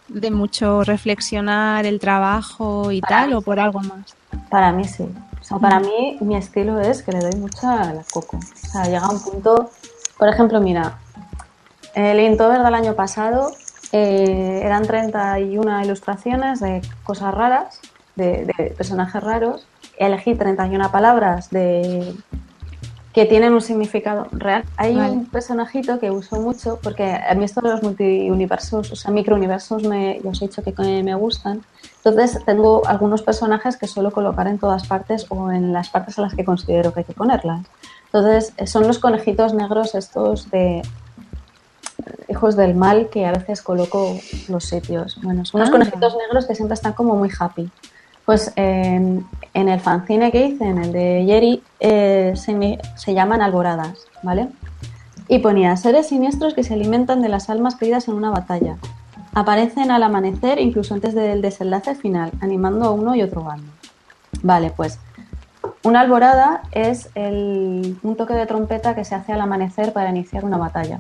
de 0.08 0.32
mucho 0.32 0.84
reflexionar 0.84 1.86
el 1.86 2.00
trabajo 2.00 2.92
y 2.92 3.02
tal, 3.02 3.34
o 3.34 3.42
por 3.42 3.60
algo 3.60 3.82
más? 3.82 4.16
Para 4.50 4.72
mí 4.72 4.86
sí. 4.86 5.04
O 5.42 5.44
sea, 5.44 5.58
para 5.58 5.80
mí 5.80 6.18
mi 6.22 6.38
estilo 6.38 6.80
es 6.80 7.04
que 7.04 7.12
le 7.12 7.20
doy 7.20 7.36
mucha 7.36 7.94
la 7.94 8.04
coco. 8.10 8.38
O 8.38 8.68
sea, 8.68 8.86
llega 8.86 9.10
un 9.10 9.22
punto, 9.22 9.72
por 10.18 10.30
ejemplo, 10.30 10.62
mira, 10.62 11.00
el 11.94 12.20
Inktober 12.20 12.64
del 12.64 12.74
año 12.74 12.96
pasado 12.96 13.52
eh, 13.92 14.62
eran 14.64 14.88
31 14.88 15.84
ilustraciones 15.84 16.60
de 16.62 16.82
cosas 17.04 17.34
raras, 17.34 17.80
de, 18.16 18.74
personajes 18.78 19.22
raros. 19.22 19.68
Elegí 19.98 20.34
31 20.34 20.92
palabras 20.92 21.50
de 21.50 22.16
que 23.14 23.26
tienen 23.26 23.54
un 23.54 23.62
significado 23.62 24.28
real. 24.32 24.64
Hay 24.76 24.96
un 24.96 25.28
personajito 25.28 26.00
que 26.00 26.10
uso 26.10 26.38
mucho 26.42 26.80
porque 26.82 27.04
a 27.14 27.34
mí 27.36 27.46
esto 27.46 27.62
de 27.62 27.70
los 27.70 27.84
multiuniversos, 27.84 28.92
o 28.92 28.96
sea, 28.96 29.12
microuniversos, 29.12 29.84
me, 29.84 30.20
ya 30.24 30.32
os 30.32 30.42
he 30.42 30.48
dicho 30.48 30.64
que 30.64 31.04
me 31.04 31.14
gustan. 31.14 31.64
Entonces 32.04 32.44
tengo 32.46 32.86
algunos 32.88 33.22
personajes 33.22 33.78
que 33.78 33.88
suelo 33.88 34.12
colocar 34.12 34.48
en 34.48 34.58
todas 34.58 34.88
partes 34.88 35.28
o 35.30 35.52
en 35.52 35.72
las 35.72 35.90
partes 35.90 36.18
a 36.18 36.24
las 36.24 36.34
que 36.34 36.44
considero 36.44 36.92
que 36.92 37.02
hay 37.02 37.06
que 37.06 37.14
ponerlas. 37.14 37.62
Entonces 38.06 38.54
son 38.70 38.88
los 38.88 38.98
conejitos 38.98 39.54
negros 39.54 39.94
estos 39.94 40.50
de 40.50 40.82
hijos 42.28 42.56
del 42.56 42.74
mal 42.74 43.10
que 43.10 43.28
a 43.28 43.32
veces 43.32 43.62
coloco 43.62 44.18
los 44.48 44.66
sitios. 44.66 45.20
Bueno, 45.22 45.46
son 45.46 45.62
unos 45.62 45.70
ah. 45.70 45.72
conejitos 45.72 46.18
negros 46.18 46.48
que 46.48 46.56
siempre 46.56 46.74
están 46.74 46.94
como 46.94 47.16
muy 47.16 47.30
happy. 47.38 47.70
Pues 48.26 48.54
en, 48.56 49.26
el 49.54 49.80
fanzine 49.80 50.32
que 50.32 50.46
hice, 50.46 50.66
en 50.66 50.78
el 50.78 50.92
de 50.92 51.24
Jerry, 51.28 51.64
eh, 51.80 52.34
se, 52.36 52.80
se, 52.96 53.14
llaman 53.14 53.42
alboradas, 53.42 54.08
¿vale? 54.22 54.48
Y 55.28 55.40
ponía 55.40 55.76
seres 55.78 56.08
siniestros 56.08 56.54
que 56.54 56.64
se 56.64 56.74
alimentan 56.74 57.22
de 57.22 57.30
las 57.30 57.50
almas 57.50 57.76
perdidas 57.76 58.08
en 58.08 58.16
una 58.16 58.30
batalla. 58.30 58.78
Aparecen 59.34 59.92
al 59.92 60.04
amanecer, 60.04 60.60
incluso 60.60 60.94
antes 60.94 61.16
del 61.16 61.42
desenlace 61.42 61.96
final, 61.96 62.32
animando 62.40 62.86
a 62.86 62.92
uno 62.92 63.16
y 63.16 63.24
otro 63.24 63.44
bando. 63.44 63.72
Vale, 64.42 64.72
pues 64.72 65.00
una 65.84 66.02
alborada 66.02 66.62
es 66.72 67.10
el, 67.16 67.98
un 68.04 68.16
toque 68.16 68.34
de 68.34 68.46
trompeta 68.46 68.96
que 68.96 69.06
se 69.06 69.16
hace 69.16 69.34
al 69.34 69.42
amanecer 69.42 69.92
para 69.92 70.10
iniciar 70.10 70.46
una 70.46 70.58
batalla 70.58 71.00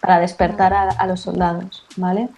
para 0.00 0.18
despertar 0.18 0.72
a, 0.72 1.06
los 1.06 1.20
soldados, 1.20 1.84
¿vale? 1.96 2.28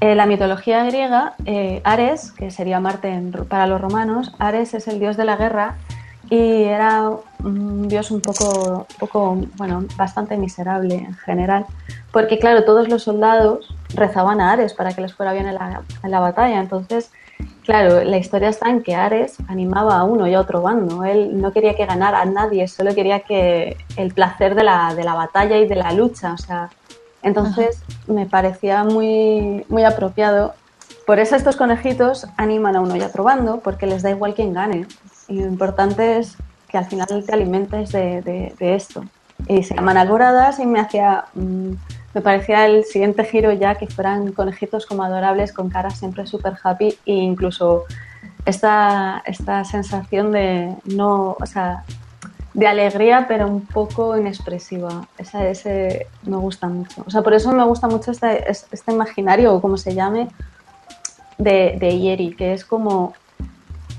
En 0.00 0.16
la 0.16 0.26
mitología 0.26 0.82
griega, 0.84 1.34
eh, 1.44 1.82
Ares, 1.84 2.32
que 2.32 2.50
sería 2.50 2.80
Marte 2.80 3.20
para 3.48 3.66
los 3.66 3.80
romanos, 3.80 4.32
Ares 4.38 4.72
es 4.74 4.88
el 4.88 4.98
dios 4.98 5.16
de 5.16 5.26
la 5.26 5.36
guerra 5.36 5.76
y 6.30 6.64
era 6.64 7.10
un 7.44 7.86
dios 7.88 8.10
un 8.10 8.20
poco, 8.20 8.86
poco, 8.98 9.36
bueno, 9.56 9.84
bastante 9.96 10.36
miserable 10.38 10.94
en 10.94 11.14
general, 11.14 11.66
porque 12.12 12.38
claro, 12.38 12.64
todos 12.64 12.88
los 12.88 13.02
soldados 13.02 13.74
rezaban 13.94 14.40
a 14.40 14.52
Ares 14.52 14.72
para 14.72 14.94
que 14.94 15.02
les 15.02 15.12
fuera 15.12 15.32
bien 15.34 15.46
en 15.46 15.56
la, 15.56 15.82
en 16.02 16.10
la 16.10 16.20
batalla, 16.20 16.60
entonces 16.60 17.10
Claro, 17.64 18.02
la 18.02 18.16
historia 18.16 18.48
está 18.48 18.68
en 18.70 18.82
que 18.82 18.94
Ares 18.94 19.36
animaba 19.46 19.98
a 19.98 20.04
uno 20.04 20.26
y 20.26 20.34
a 20.34 20.40
otro 20.40 20.62
bando. 20.62 21.04
Él 21.04 21.40
no 21.40 21.52
quería 21.52 21.74
que 21.74 21.86
ganara 21.86 22.20
a 22.20 22.24
nadie, 22.24 22.66
solo 22.66 22.94
quería 22.94 23.20
que 23.20 23.76
el 23.96 24.12
placer 24.12 24.54
de 24.54 24.64
la, 24.64 24.94
de 24.94 25.04
la 25.04 25.14
batalla 25.14 25.56
y 25.58 25.68
de 25.68 25.76
la 25.76 25.92
lucha. 25.92 26.32
O 26.32 26.38
sea, 26.38 26.70
entonces 27.22 27.82
me 28.06 28.26
parecía 28.26 28.84
muy, 28.84 29.64
muy 29.68 29.84
apropiado. 29.84 30.54
Por 31.06 31.18
eso 31.18 31.36
estos 31.36 31.56
conejitos 31.56 32.26
animan 32.36 32.76
a 32.76 32.80
uno 32.80 32.96
y 32.96 33.02
a 33.02 33.06
otro 33.06 33.24
bando, 33.24 33.60
porque 33.60 33.86
les 33.86 34.02
da 34.02 34.10
igual 34.10 34.34
quién 34.34 34.52
gane. 34.52 34.86
Y 35.28 35.40
lo 35.40 35.46
importante 35.46 36.18
es 36.18 36.36
que 36.68 36.78
al 36.78 36.86
final 36.86 37.24
te 37.26 37.32
alimentes 37.32 37.92
de, 37.92 38.54
esto. 38.60 39.04
Y 39.48 39.62
se 39.62 39.74
llaman 39.74 39.96
alboradas 39.96 40.58
y 40.58 40.66
me 40.66 40.80
hacía... 40.80 41.24
Mm, 41.34 41.72
me 42.12 42.20
parecía 42.22 42.66
el 42.66 42.84
siguiente 42.84 43.24
giro 43.24 43.52
ya 43.52 43.76
que 43.76 43.86
fueran 43.86 44.32
conejitos 44.32 44.84
como 44.84 45.04
adorables 45.04 45.52
con 45.52 45.70
caras 45.70 45.98
siempre 45.98 46.26
súper 46.26 46.54
happy 46.60 46.98
e 47.06 47.12
incluso 47.12 47.84
esta, 48.44 49.22
esta 49.26 49.64
sensación 49.64 50.32
de 50.32 50.74
no, 50.84 51.36
o 51.40 51.46
sea, 51.46 51.84
de 52.54 52.66
alegría, 52.66 53.26
pero 53.28 53.46
un 53.46 53.66
poco 53.66 54.16
inexpresiva. 54.16 55.06
Esa, 55.18 55.48
ese 55.48 56.06
me 56.24 56.36
gusta 56.36 56.68
mucho. 56.68 57.04
O 57.06 57.10
sea, 57.10 57.22
por 57.22 57.34
eso 57.34 57.52
me 57.52 57.64
gusta 57.64 57.88
mucho 57.88 58.10
este, 58.10 58.50
este 58.50 58.92
imaginario, 58.92 59.54
o 59.54 59.60
como 59.60 59.76
se 59.76 59.94
llame, 59.94 60.28
de, 61.38 61.76
de 61.78 61.98
Yeri, 61.98 62.32
que 62.34 62.52
es 62.52 62.64
como 62.64 63.14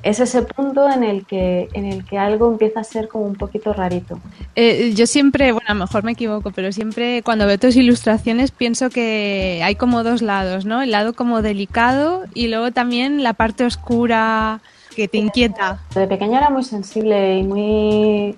es 0.04 0.20
ese 0.20 0.42
punto 0.42 0.90
en 0.90 1.04
el 1.04 1.26
que 1.26 1.70
en 1.74 1.86
el 1.86 2.06
que 2.06 2.18
algo 2.18 2.52
empieza 2.52 2.80
a 2.80 2.84
ser 2.84 3.08
como 3.08 3.26
un 3.26 3.36
poquito 3.36 3.72
rarito. 3.74 4.20
Eh, 4.56 4.94
yo 4.96 5.06
siempre, 5.06 5.52
bueno, 5.52 5.68
a 5.70 5.74
lo 5.74 5.80
mejor 5.82 6.04
me 6.04 6.14
equivoco, 6.14 6.52
pero 6.52 6.72
siempre 6.72 7.22
cuando 7.24 7.46
veo 7.46 7.60
tus 7.60 7.76
ilustraciones 7.76 8.52
pienso 8.52 8.90
que 8.90 9.62
hay 9.64 9.76
como 9.76 10.04
dos 10.04 10.22
lados, 10.22 10.66
¿no? 10.66 10.82
El 10.82 10.92
lado 10.92 11.14
como 11.14 11.42
delicado 11.42 12.24
y 12.34 12.48
luego 12.48 12.72
también 12.72 13.24
la 13.24 13.34
parte 13.34 13.64
oscura 13.64 14.62
que 14.96 15.08
te 15.08 15.18
inquieta? 15.18 15.80
De 15.96 16.08
pequeña 16.08 16.40
era 16.40 16.50
muy 16.50 16.64
sensible 16.64 17.38
y 17.40 17.44
muy 17.44 18.38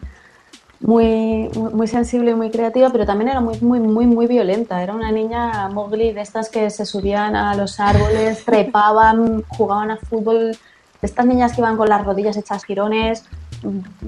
muy, 0.84 1.50
muy 1.56 1.88
sensible 1.88 2.32
y 2.32 2.36
muy 2.36 2.52
creativa, 2.52 2.90
pero 2.90 3.06
también 3.06 3.30
era 3.30 3.40
muy, 3.40 3.58
muy, 3.62 3.80
muy, 3.80 4.06
muy 4.06 4.28
violenta. 4.28 4.84
Era 4.84 4.94
una 4.94 5.12
niña 5.12 5.70
Mowgli 5.70 6.12
de 6.12 6.22
estas 6.22 6.50
que 6.50 6.70
se 6.70 6.86
subían 6.86 7.38
a 7.38 7.56
los 7.56 7.80
árboles, 7.80 8.44
trepaban, 8.44 9.44
jugaban 9.48 9.92
a 9.92 9.98
fútbol, 9.98 10.52
de 10.52 11.08
estas 11.08 11.26
niñas 11.26 11.54
que 11.54 11.62
iban 11.62 11.78
con 11.78 11.88
las 11.88 12.04
rodillas 12.04 12.36
hechas 12.36 12.66
girones, 12.66 13.24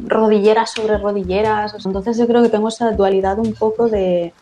rodilleras 0.06 0.72
sobre 0.72 0.98
rodilleras. 0.98 1.74
Entonces 1.86 2.18
yo 2.18 2.28
creo 2.28 2.44
que 2.44 2.50
tengo 2.50 2.68
esa 2.68 2.92
dualidad 2.92 3.40
un 3.40 3.54
poco 3.54 3.88
de, 3.88 4.34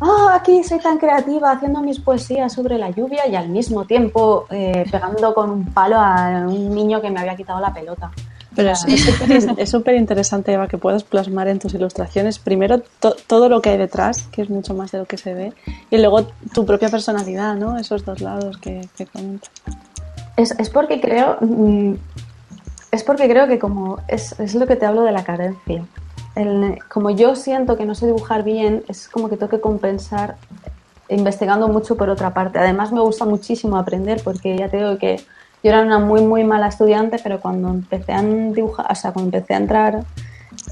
oh, 0.00 0.28
aquí 0.32 0.62
soy 0.64 0.78
tan 0.78 0.98
creativa 0.98 1.52
haciendo 1.52 1.80
mis 1.80 2.00
poesías 2.00 2.52
sobre 2.52 2.78
la 2.78 2.90
lluvia 2.90 3.26
y 3.26 3.36
al 3.36 3.48
mismo 3.48 3.84
tiempo 3.84 4.46
eh, 4.50 4.84
pegando 4.90 5.34
con 5.34 5.50
un 5.50 5.64
palo 5.66 5.96
a 5.98 6.44
un 6.46 6.74
niño 6.74 7.00
que 7.00 7.10
me 7.10 7.20
había 7.20 7.36
quitado 7.36 7.60
la 7.60 7.72
pelota. 7.72 8.10
Pero 8.58 8.72
es 8.72 9.70
súper 9.70 9.94
interesante, 9.96 10.52
Eva, 10.52 10.66
que 10.66 10.78
puedas 10.78 11.04
plasmar 11.04 11.46
en 11.46 11.60
tus 11.60 11.74
ilustraciones 11.74 12.40
primero 12.40 12.82
todo 13.28 13.48
lo 13.48 13.62
que 13.62 13.70
hay 13.70 13.76
detrás, 13.76 14.22
que 14.32 14.42
es 14.42 14.50
mucho 14.50 14.74
más 14.74 14.90
de 14.90 14.98
lo 14.98 15.04
que 15.04 15.16
se 15.16 15.32
ve, 15.32 15.52
y 15.90 15.98
luego 15.98 16.26
tu 16.52 16.66
propia 16.66 16.88
personalidad, 16.88 17.54
¿no? 17.54 17.78
Esos 17.78 18.04
dos 18.04 18.20
lados 18.20 18.58
que, 18.58 18.88
que 18.96 19.06
comentas. 19.06 19.50
Es, 20.36 20.58
es, 20.58 20.70
porque 20.70 21.00
creo, 21.00 21.36
mm, 21.40 21.94
es 22.90 23.04
porque 23.04 23.28
creo 23.28 23.46
que 23.46 23.60
como 23.60 24.00
es, 24.08 24.38
es 24.40 24.56
lo 24.56 24.66
que 24.66 24.74
te 24.74 24.86
hablo 24.86 25.02
de 25.02 25.12
la 25.12 25.22
carencia. 25.22 25.84
El, 26.34 26.78
como 26.88 27.10
yo 27.10 27.34
siento 27.34 27.76
que 27.76 27.84
no 27.84 27.94
sé 27.94 28.06
dibujar 28.06 28.44
bien, 28.44 28.84
es 28.88 29.08
como 29.08 29.28
que 29.28 29.36
tengo 29.36 29.50
que 29.50 29.60
compensar 29.60 30.36
investigando 31.08 31.68
mucho 31.68 31.96
por 31.96 32.10
otra 32.10 32.34
parte. 32.34 32.58
Además 32.58 32.92
me 32.92 33.00
gusta 33.00 33.24
muchísimo 33.24 33.76
aprender 33.76 34.20
porque 34.22 34.56
ya 34.56 34.68
te 34.68 34.76
digo 34.76 34.98
que 34.98 35.16
yo 35.62 35.70
era 35.70 35.82
una 35.82 35.98
muy 35.98 36.22
muy 36.22 36.44
mala 36.44 36.68
estudiante, 36.68 37.18
pero 37.22 37.40
cuando 37.40 37.68
empecé 37.68 38.12
a 38.12 38.22
dibujar, 38.22 38.86
o 38.90 38.94
sea, 38.94 39.12
cuando 39.12 39.36
empecé 39.36 39.54
a 39.54 39.58
entrar 39.58 40.04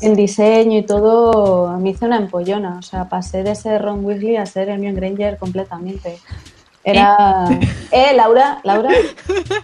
en 0.01 0.15
diseño 0.15 0.79
y 0.79 0.83
todo, 0.83 1.77
me 1.79 1.91
hice 1.91 2.05
una 2.05 2.19
empollona. 2.19 2.77
O 2.79 2.83
sea, 2.83 3.09
pasé 3.09 3.43
de 3.43 3.55
ser 3.55 3.83
Ron 3.83 4.05
Weasley 4.05 4.37
a 4.37 4.47
ser 4.47 4.69
Hermione 4.69 4.99
Granger 4.99 5.39
completamente. 5.39 6.19
Era... 6.85 7.47
¿Eh, 7.91 8.13
Laura? 8.15 8.61
¿Laura? 8.63 8.91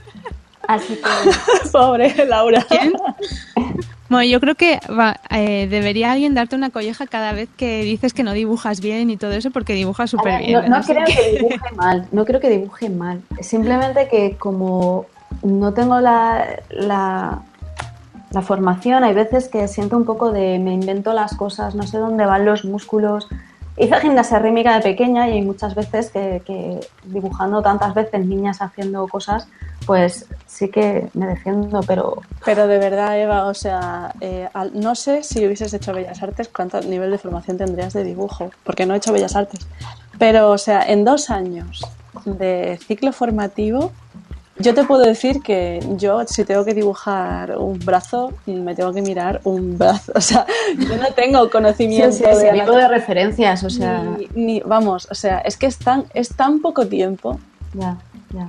Así 0.66 0.96
que... 0.96 1.68
Pobre 1.70 2.26
Laura. 2.26 2.64
¿Quién? 2.68 2.92
Bueno, 4.12 4.30
yo 4.30 4.40
creo 4.40 4.54
que 4.56 4.78
eh, 5.30 5.66
debería 5.70 6.12
alguien 6.12 6.34
darte 6.34 6.54
una 6.54 6.68
colleja 6.68 7.06
cada 7.06 7.32
vez 7.32 7.48
que 7.56 7.82
dices 7.82 8.12
que 8.12 8.22
no 8.22 8.34
dibujas 8.34 8.82
bien 8.82 9.08
y 9.08 9.16
todo 9.16 9.32
eso, 9.32 9.50
porque 9.50 9.72
dibujas 9.72 10.10
súper 10.10 10.38
bien. 10.40 10.68
No, 10.68 10.82
creo 10.82 11.06
que 11.06 11.32
dibuje 11.38 11.74
mal, 11.74 12.06
no 12.12 12.26
creo 12.26 12.38
que 12.38 12.50
dibuje 12.50 12.90
mal. 12.90 13.22
Simplemente 13.40 14.08
que 14.08 14.36
como 14.36 15.06
no 15.42 15.72
tengo 15.72 15.98
la, 16.00 16.60
la, 16.68 17.40
la, 18.32 18.42
formación, 18.42 19.02
hay 19.02 19.14
veces 19.14 19.48
que 19.48 19.66
siento 19.66 19.96
un 19.96 20.04
poco 20.04 20.30
de 20.30 20.58
me 20.58 20.74
invento 20.74 21.14
las 21.14 21.34
cosas, 21.34 21.74
no 21.74 21.84
sé 21.84 21.96
dónde 21.96 22.26
van 22.26 22.44
los 22.44 22.66
músculos. 22.66 23.28
Hice 23.76 24.00
gimnasia 24.00 24.38
rítmica 24.38 24.74
de 24.74 24.82
pequeña 24.82 25.28
y 25.28 25.32
hay 25.32 25.42
muchas 25.42 25.74
veces 25.74 26.10
que, 26.10 26.80
dibujando 27.04 27.62
tantas 27.62 27.94
veces 27.94 28.26
niñas 28.26 28.60
haciendo 28.60 29.08
cosas, 29.08 29.48
pues 29.86 30.26
sí 30.46 30.68
que 30.68 31.08
me 31.14 31.26
defiendo, 31.26 31.80
pero... 31.86 32.20
Pero 32.44 32.66
de 32.66 32.78
verdad, 32.78 33.18
Eva, 33.18 33.46
o 33.46 33.54
sea, 33.54 34.14
eh, 34.20 34.48
no 34.74 34.94
sé 34.94 35.22
si 35.22 35.46
hubieses 35.46 35.72
hecho 35.72 35.94
Bellas 35.94 36.22
Artes, 36.22 36.48
cuánto 36.48 36.80
nivel 36.82 37.10
de 37.10 37.18
formación 37.18 37.56
tendrías 37.56 37.94
de 37.94 38.04
dibujo, 38.04 38.50
porque 38.62 38.84
no 38.84 38.94
he 38.94 38.98
hecho 38.98 39.12
Bellas 39.12 39.36
Artes. 39.36 39.66
Pero, 40.18 40.50
o 40.50 40.58
sea, 40.58 40.82
en 40.86 41.04
dos 41.04 41.30
años 41.30 41.82
de 42.26 42.78
ciclo 42.86 43.12
formativo, 43.12 43.90
yo 44.62 44.74
te 44.74 44.84
puedo 44.84 45.02
decir 45.02 45.42
que 45.42 45.80
yo, 45.96 46.24
si 46.26 46.44
tengo 46.44 46.64
que 46.64 46.74
dibujar 46.74 47.58
un 47.58 47.78
brazo, 47.78 48.32
me 48.46 48.74
tengo 48.74 48.92
que 48.92 49.02
mirar 49.02 49.40
un 49.44 49.76
brazo. 49.76 50.12
O 50.14 50.20
sea, 50.20 50.46
yo 50.78 50.96
no 50.96 51.12
tengo 51.14 51.50
conocimiento 51.50 52.16
sí, 52.16 52.22
de, 52.22 52.52
de 52.52 52.88
referencias, 52.88 53.64
o 53.64 53.70
sea. 53.70 54.04
Ni, 54.34 54.60
vamos, 54.60 55.08
o 55.10 55.14
sea, 55.14 55.38
es 55.38 55.56
que 55.56 55.66
es 55.66 55.78
tan, 55.78 56.04
es 56.14 56.28
tan 56.30 56.60
poco 56.60 56.86
tiempo. 56.86 57.38
Ya. 57.74 57.98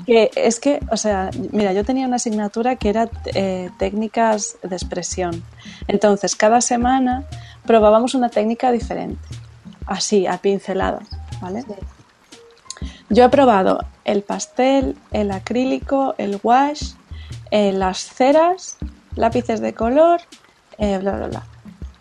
Que 0.06 0.32
es 0.36 0.60
que, 0.60 0.80
o 0.92 0.98
sea, 0.98 1.30
mira, 1.52 1.74
yo 1.74 1.84
tenía 1.84 2.08
una 2.08 2.16
asignatura 2.16 2.76
que 2.76 2.90
era 2.90 3.10
eh, 3.34 3.70
técnicas 3.78 4.58
de 4.64 4.76
expresión. 4.76 5.44
Entonces, 5.88 6.36
cada 6.36 6.62
semana 6.62 7.26
probábamos 7.66 8.14
una 8.14 8.30
técnica 8.30 8.72
diferente, 8.72 9.20
así, 9.86 10.26
a 10.28 10.38
pinceladas, 10.38 11.08
¿vale? 11.42 11.66
Yo 13.10 13.26
he 13.26 13.30
probado 13.30 13.80
el 14.06 14.22
pastel, 14.24 14.96
el 15.12 15.32
acrílico, 15.32 16.16
el 16.18 16.40
wash, 16.44 16.94
eh, 17.52 17.72
las 17.72 18.00
ceras, 18.00 18.78
lápices 19.16 19.62
de 19.62 19.74
color, 19.74 20.22
eh, 20.78 20.98
bla, 20.98 21.18
bla, 21.18 21.28
bla. 21.28 21.44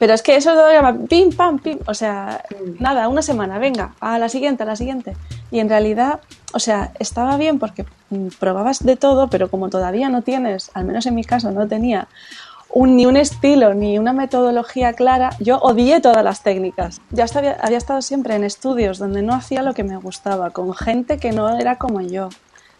Pero 0.02 0.14
es 0.14 0.22
que 0.22 0.34
eso 0.34 0.52
lo 0.52 0.68
llama 0.72 0.98
pim, 1.08 1.30
pam, 1.30 1.60
pim. 1.60 1.78
O 1.86 1.94
sea, 1.94 2.42
mm. 2.50 2.82
nada, 2.82 3.06
una 3.06 3.22
semana, 3.22 3.60
venga, 3.60 3.94
a 4.00 4.18
la 4.18 4.28
siguiente, 4.28 4.64
a 4.64 4.66
la 4.66 4.74
siguiente. 4.74 5.16
Y 5.52 5.60
en 5.60 5.68
realidad, 5.68 6.18
o 6.52 6.58
sea, 6.58 6.90
estaba 6.98 7.36
bien 7.36 7.60
porque 7.60 7.84
mm, 8.10 8.28
probabas 8.40 8.84
de 8.84 8.96
todo, 8.96 9.28
pero 9.28 9.48
como 9.48 9.68
todavía 9.68 10.08
no 10.08 10.22
tienes, 10.22 10.72
al 10.74 10.86
menos 10.86 11.06
en 11.06 11.14
mi 11.14 11.22
caso, 11.22 11.52
no 11.52 11.68
tenía 11.68 12.08
un, 12.72 12.96
ni 12.96 13.06
un 13.06 13.16
estilo 13.16 13.74
ni 13.74 13.98
una 13.98 14.12
metodología 14.12 14.92
clara, 14.94 15.30
yo 15.38 15.58
odié 15.58 16.00
todas 16.00 16.24
las 16.24 16.42
técnicas. 16.42 17.00
Ya 17.10 17.26
había 17.60 17.78
estado 17.78 18.02
siempre 18.02 18.34
en 18.34 18.44
estudios 18.44 18.98
donde 18.98 19.22
no 19.22 19.34
hacía 19.34 19.62
lo 19.62 19.74
que 19.74 19.84
me 19.84 19.96
gustaba, 19.96 20.50
con 20.50 20.74
gente 20.74 21.18
que 21.18 21.32
no 21.32 21.58
era 21.58 21.76
como 21.76 22.00
yo 22.00 22.28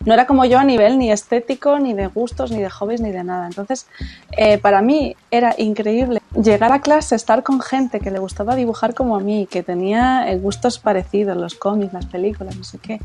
no 0.04 0.14
era 0.14 0.26
como 0.26 0.44
yo 0.44 0.58
a 0.58 0.64
nivel 0.64 0.98
ni 0.98 1.10
estético, 1.10 1.78
ni 1.78 1.92
de 1.92 2.06
gustos, 2.06 2.50
ni 2.50 2.60
de 2.60 2.70
hobbies, 2.70 3.00
ni 3.00 3.10
de 3.10 3.24
nada. 3.24 3.46
Entonces, 3.46 3.86
eh, 4.36 4.58
para 4.58 4.82
mí 4.82 5.16
era 5.30 5.54
increíble 5.58 6.20
llegar 6.40 6.72
a 6.72 6.80
clase, 6.80 7.14
estar 7.14 7.42
con 7.42 7.60
gente 7.60 8.00
que 8.00 8.10
le 8.10 8.18
gustaba 8.18 8.56
dibujar 8.56 8.94
como 8.94 9.16
a 9.16 9.20
mí, 9.20 9.46
que 9.50 9.62
tenía 9.62 10.30
eh, 10.30 10.38
gustos 10.38 10.78
parecidos, 10.78 11.36
los 11.36 11.54
cómics, 11.54 11.92
las 11.92 12.06
películas, 12.06 12.56
no 12.56 12.64
sé 12.64 12.78
qué, 12.78 13.00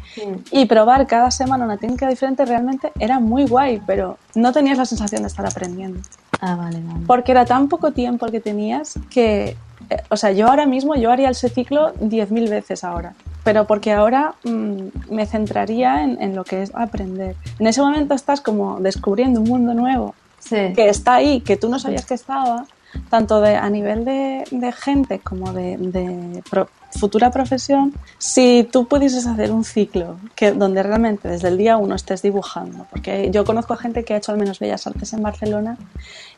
y 0.51 0.65
probar 0.65 1.07
cada 1.07 1.29
semana 1.31 1.65
una 1.65 1.77
técnica 1.77 2.07
diferente 2.07 2.45
realmente 2.45 2.91
era 2.99 3.19
muy 3.19 3.45
guay, 3.45 3.81
pero 3.85 4.17
no 4.35 4.51
tenías 4.51 4.77
la 4.77 4.85
sensación 4.85 5.21
de 5.21 5.27
estar 5.27 5.45
aprendiendo. 5.45 5.99
Ah, 6.39 6.55
vale, 6.55 6.81
vale. 6.83 7.05
Porque 7.05 7.31
era 7.31 7.45
tan 7.45 7.67
poco 7.67 7.91
tiempo 7.91 8.25
el 8.25 8.31
que 8.31 8.41
tenías 8.41 8.99
que, 9.09 9.55
eh, 9.89 9.97
o 10.09 10.17
sea, 10.17 10.31
yo 10.31 10.47
ahora 10.47 10.65
mismo, 10.65 10.95
yo 10.95 11.11
haría 11.11 11.29
ese 11.29 11.49
ciclo 11.49 11.93
10.000 11.95 12.49
veces 12.49 12.83
ahora 12.83 13.13
pero 13.47 13.65
porque 13.65 13.93
ahora 13.93 14.35
mm, 14.43 15.09
me 15.09 15.25
centraría 15.25 16.03
en, 16.03 16.35
lo 16.35 16.43
que 16.43 16.63
es 16.63 16.75
aprender. 16.75 17.37
En 17.59 17.67
ese 17.67 17.79
momento 17.79 18.13
estás 18.13 18.41
como 18.41 18.81
descubriendo 18.81 19.39
un 19.39 19.47
mundo 19.47 19.73
nuevo 19.73 20.15
que 20.49 20.89
está 20.89 21.15
ahí, 21.15 21.39
que 21.39 21.55
tú 21.55 21.69
no 21.69 21.79
sabías 21.79 22.05
que 22.05 22.13
estaba, 22.13 22.65
tanto 23.09 23.39
de, 23.39 23.55
a 23.55 23.69
nivel 23.69 24.03
de, 24.03 24.73
gente 24.77 25.19
como 25.19 25.53
de, 25.53 26.43
futura 26.91 27.31
profesión, 27.31 27.93
si 28.17 28.67
tú 28.69 28.85
pudieses 28.85 29.25
hacer 29.25 29.53
un 29.53 29.63
ciclo 29.63 30.17
que, 30.35 30.51
donde 30.51 30.83
realmente 30.83 31.29
desde 31.29 31.47
el 31.47 31.57
día 31.57 31.77
uno 31.77 31.95
estés 31.95 32.21
dibujando, 32.21 32.85
porque 32.89 33.29
yo 33.31 33.45
conozco 33.45 33.73
a 33.73 33.77
gente 33.77 34.03
que 34.03 34.13
ha 34.13 34.17
hecho 34.17 34.33
al 34.33 34.37
menos 34.37 34.59
Bellas 34.59 34.87
Artes 34.87 35.13
en 35.13 35.21
Barcelona 35.21 35.77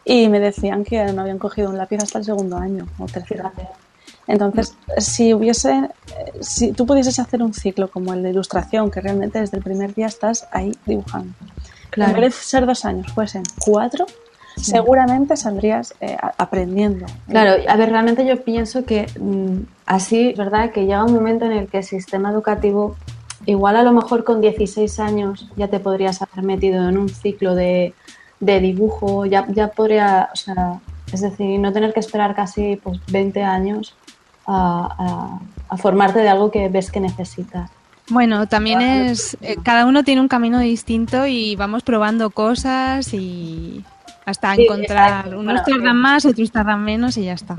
y 0.05 0.27
me 0.29 0.39
decían 0.39 0.83
que 0.83 1.03
no 1.13 1.21
habían 1.21 1.39
cogido 1.39 1.69
un 1.69 1.77
lápiz 1.77 1.97
hasta 2.01 2.19
el 2.19 2.25
segundo 2.25 2.57
año 2.57 2.87
o 2.97 3.05
tercer 3.05 3.41
año. 3.41 3.69
Entonces, 4.27 4.75
si 4.97 5.33
hubiese, 5.33 5.89
si 6.39 6.71
tú 6.71 6.85
pudieses 6.85 7.17
hacer 7.19 7.41
un 7.41 7.53
ciclo 7.53 7.89
como 7.89 8.13
el 8.13 8.21
de 8.21 8.29
ilustración, 8.29 8.91
que 8.91 9.01
realmente 9.01 9.39
desde 9.39 9.57
el 9.57 9.63
primer 9.63 9.93
día 9.95 10.05
estás 10.05 10.47
ahí 10.51 10.71
dibujando, 10.85 11.33
claro. 11.89 12.13
en 12.15 12.21
vez 12.21 12.35
de 12.35 12.43
ser 12.43 12.65
dos 12.67 12.85
años, 12.85 13.11
fuesen 13.11 13.41
cuatro, 13.59 14.05
seguramente 14.55 15.35
saldrías 15.35 15.95
eh, 15.99 16.15
aprendiendo. 16.37 17.05
Claro, 17.27 17.63
a 17.67 17.75
ver, 17.75 17.89
realmente 17.89 18.25
yo 18.25 18.43
pienso 18.43 18.85
que 18.85 19.07
mm, 19.19 19.61
así, 19.85 20.33
¿verdad? 20.37 20.71
Que 20.71 20.81
llega 20.81 21.03
un 21.03 21.13
momento 21.13 21.45
en 21.45 21.53
el 21.53 21.67
que 21.67 21.77
el 21.77 21.83
sistema 21.83 22.29
educativo, 22.29 22.95
igual 23.47 23.77
a 23.77 23.83
lo 23.83 23.93
mejor 23.93 24.23
con 24.23 24.41
16 24.41 24.99
años 24.99 25.49
ya 25.55 25.69
te 25.69 25.79
podrías 25.79 26.21
haber 26.21 26.43
metido 26.43 26.87
en 26.87 26.97
un 26.99 27.09
ciclo 27.09 27.55
de, 27.55 27.95
de 28.39 28.59
dibujo, 28.59 29.25
ya, 29.25 29.45
ya 29.49 29.69
podría, 29.69 30.29
o 30.33 30.35
sea, 30.35 30.79
es 31.11 31.21
decir, 31.21 31.59
no 31.59 31.73
tener 31.73 31.93
que 31.93 31.99
esperar 31.99 32.35
casi 32.35 32.77
pues, 32.77 32.99
20 33.07 33.43
años 33.43 33.95
a, 34.47 35.39
formarte 35.77 36.19
de 36.19 36.29
algo 36.29 36.49
que 36.49 36.67
ves 36.69 36.91
que 36.91 36.99
necesitas. 36.99 37.69
Bueno, 38.09 38.47
también 38.47 38.81
es, 38.81 39.37
eh, 39.41 39.57
cada 39.61 39.85
uno 39.85 40.03
tiene 40.03 40.21
un 40.21 40.27
camino 40.27 40.59
distinto 40.59 41.27
y 41.27 41.55
vamos 41.55 41.83
probando 41.83 42.31
cosas 42.31 43.13
y 43.13 43.85
hasta 44.25 44.55
encontrar, 44.55 45.35
unos 45.35 45.63
tardan 45.63 45.95
más, 45.95 46.25
otros 46.25 46.51
tardan 46.51 46.83
menos 46.83 47.17
y 47.17 47.25
ya 47.25 47.33
está. 47.33 47.57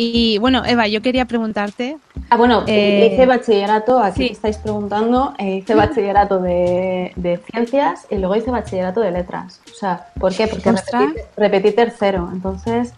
Y 0.00 0.38
bueno, 0.38 0.64
Eva, 0.64 0.86
yo 0.86 1.02
quería 1.02 1.24
preguntarte. 1.24 1.98
Ah, 2.30 2.36
bueno, 2.36 2.62
eh, 2.68 3.10
hice 3.12 3.26
bachillerato, 3.26 3.98
aquí 3.98 4.26
estáis 4.26 4.56
preguntando, 4.58 5.34
eh, 5.38 5.56
hice 5.56 5.74
bachillerato 5.74 6.38
de, 6.38 7.10
de, 7.16 7.38
ciencias 7.38 8.06
y 8.08 8.18
luego 8.18 8.36
hice 8.36 8.52
bachillerato 8.52 9.00
de 9.00 9.10
letras. 9.10 9.60
O 9.66 9.74
sea, 9.74 10.06
¿por 10.20 10.32
qué? 10.32 10.46
Porque 10.46 10.72
repetí, 11.36 11.72
tercero. 11.72 12.30
Entonces, 12.32 12.94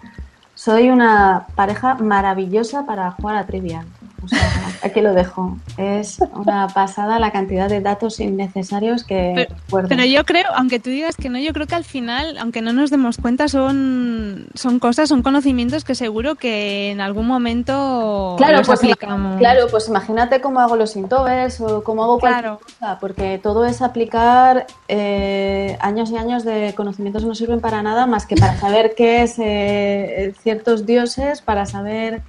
soy 0.55 0.91
una 0.91 1.47
pareja 1.55 1.95
maravillosa 1.95 2.85
para 2.85 3.13
jugar 3.13 3.37
a 3.37 3.47
Trivial. 3.47 3.87
O 4.23 4.29
sea, 4.29 4.41
aquí 4.83 5.01
lo 5.01 5.13
dejo. 5.15 5.57
Es 5.77 6.19
una 6.35 6.69
pasada 6.69 7.19
la 7.19 7.31
cantidad 7.31 7.69
de 7.69 7.81
datos 7.81 8.21
innecesarios 8.21 9.05
que 9.05 9.33
pero, 9.71 9.89
pero, 9.89 10.05
yo 10.05 10.25
creo, 10.25 10.47
aunque 10.55 10.81
tú 10.81 10.91
digas 10.91 11.17
que 11.17 11.29
no, 11.29 11.39
yo 11.39 11.53
creo 11.53 11.67
que 11.67 11.75
al 11.75 11.85
final, 11.85 12.37
aunque 12.39 12.63
no 12.63 12.73
nos 12.73 12.91
demos 12.91 13.17
cuenta, 13.19 13.49
son, 13.49 14.47
son 14.55 14.79
cosas, 14.79 15.09
son 15.09 15.23
conocimientos 15.23 15.85
que 15.85 15.95
seguro 15.95 16.35
que 16.35 16.91
en 16.91 17.01
algún 17.01 17.27
momento 17.27 18.35
claro, 18.37 18.59
los 18.59 18.67
pues 18.67 18.81
aplicamos. 18.81 19.39
Claro, 19.39 19.67
pues 19.71 19.89
imagínate 19.89 20.41
cómo 20.41 20.61
hago 20.61 20.77
los 20.77 20.97
intovers 20.97 21.61
o 21.61 21.83
cómo 21.83 22.05
hago 22.05 22.19
cualquier 22.19 22.59
cosa, 22.59 22.99
porque 23.01 23.39
todo 23.43 23.65
es 23.65 23.83
aplicar 23.83 24.67
eh, 24.89 25.77
años 25.81 26.11
y 26.11 26.17
años 26.17 26.45
de 26.45 26.75
conocimientos 26.77 27.25
no 27.25 27.35
sirven 27.35 27.61
para 27.61 27.83
nada 27.83 28.07
más 28.07 28.27
que 28.27 28.37
para 28.37 28.59
saber 28.59 28.95
qué 28.97 29.23
es 29.23 29.35
eh, 29.39 30.35
ciertos 30.43 30.87
dioses, 30.87 31.43
para 31.43 31.67
saber 31.67 32.23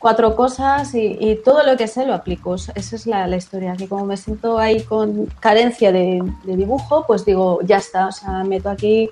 cuatro 0.00 0.34
cosas 0.34 0.92
y, 0.94 1.38
todo 1.44 1.62
lo 1.64 1.76
que 1.76 1.86
sé 1.86 2.04
lo 2.04 2.14
aplico. 2.14 2.56
Esa 2.56 2.74
es 2.74 3.06
la, 3.06 3.36
historia. 3.36 3.76
Que 3.76 3.86
como 3.86 4.06
me 4.06 4.16
siento 4.16 4.58
ahí 4.58 4.82
con 4.82 5.26
carencia 5.38 5.92
de, 5.92 6.20
dibujo, 6.44 7.06
pues 7.06 7.24
digo, 7.24 7.60
ya 7.62 7.76
está. 7.76 8.08
O 8.08 8.12
sea, 8.12 8.42
meto 8.42 8.68
aquí 8.68 9.08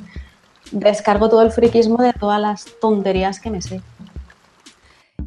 descargo 0.73 1.29
todo 1.29 1.43
el 1.43 1.53
friquismo 1.53 2.03
de 2.03 2.13
todas 2.13 2.41
las 2.41 2.67
tonterías 2.81 3.39
que 3.39 3.51
me 3.51 3.63
sé. 3.63 3.81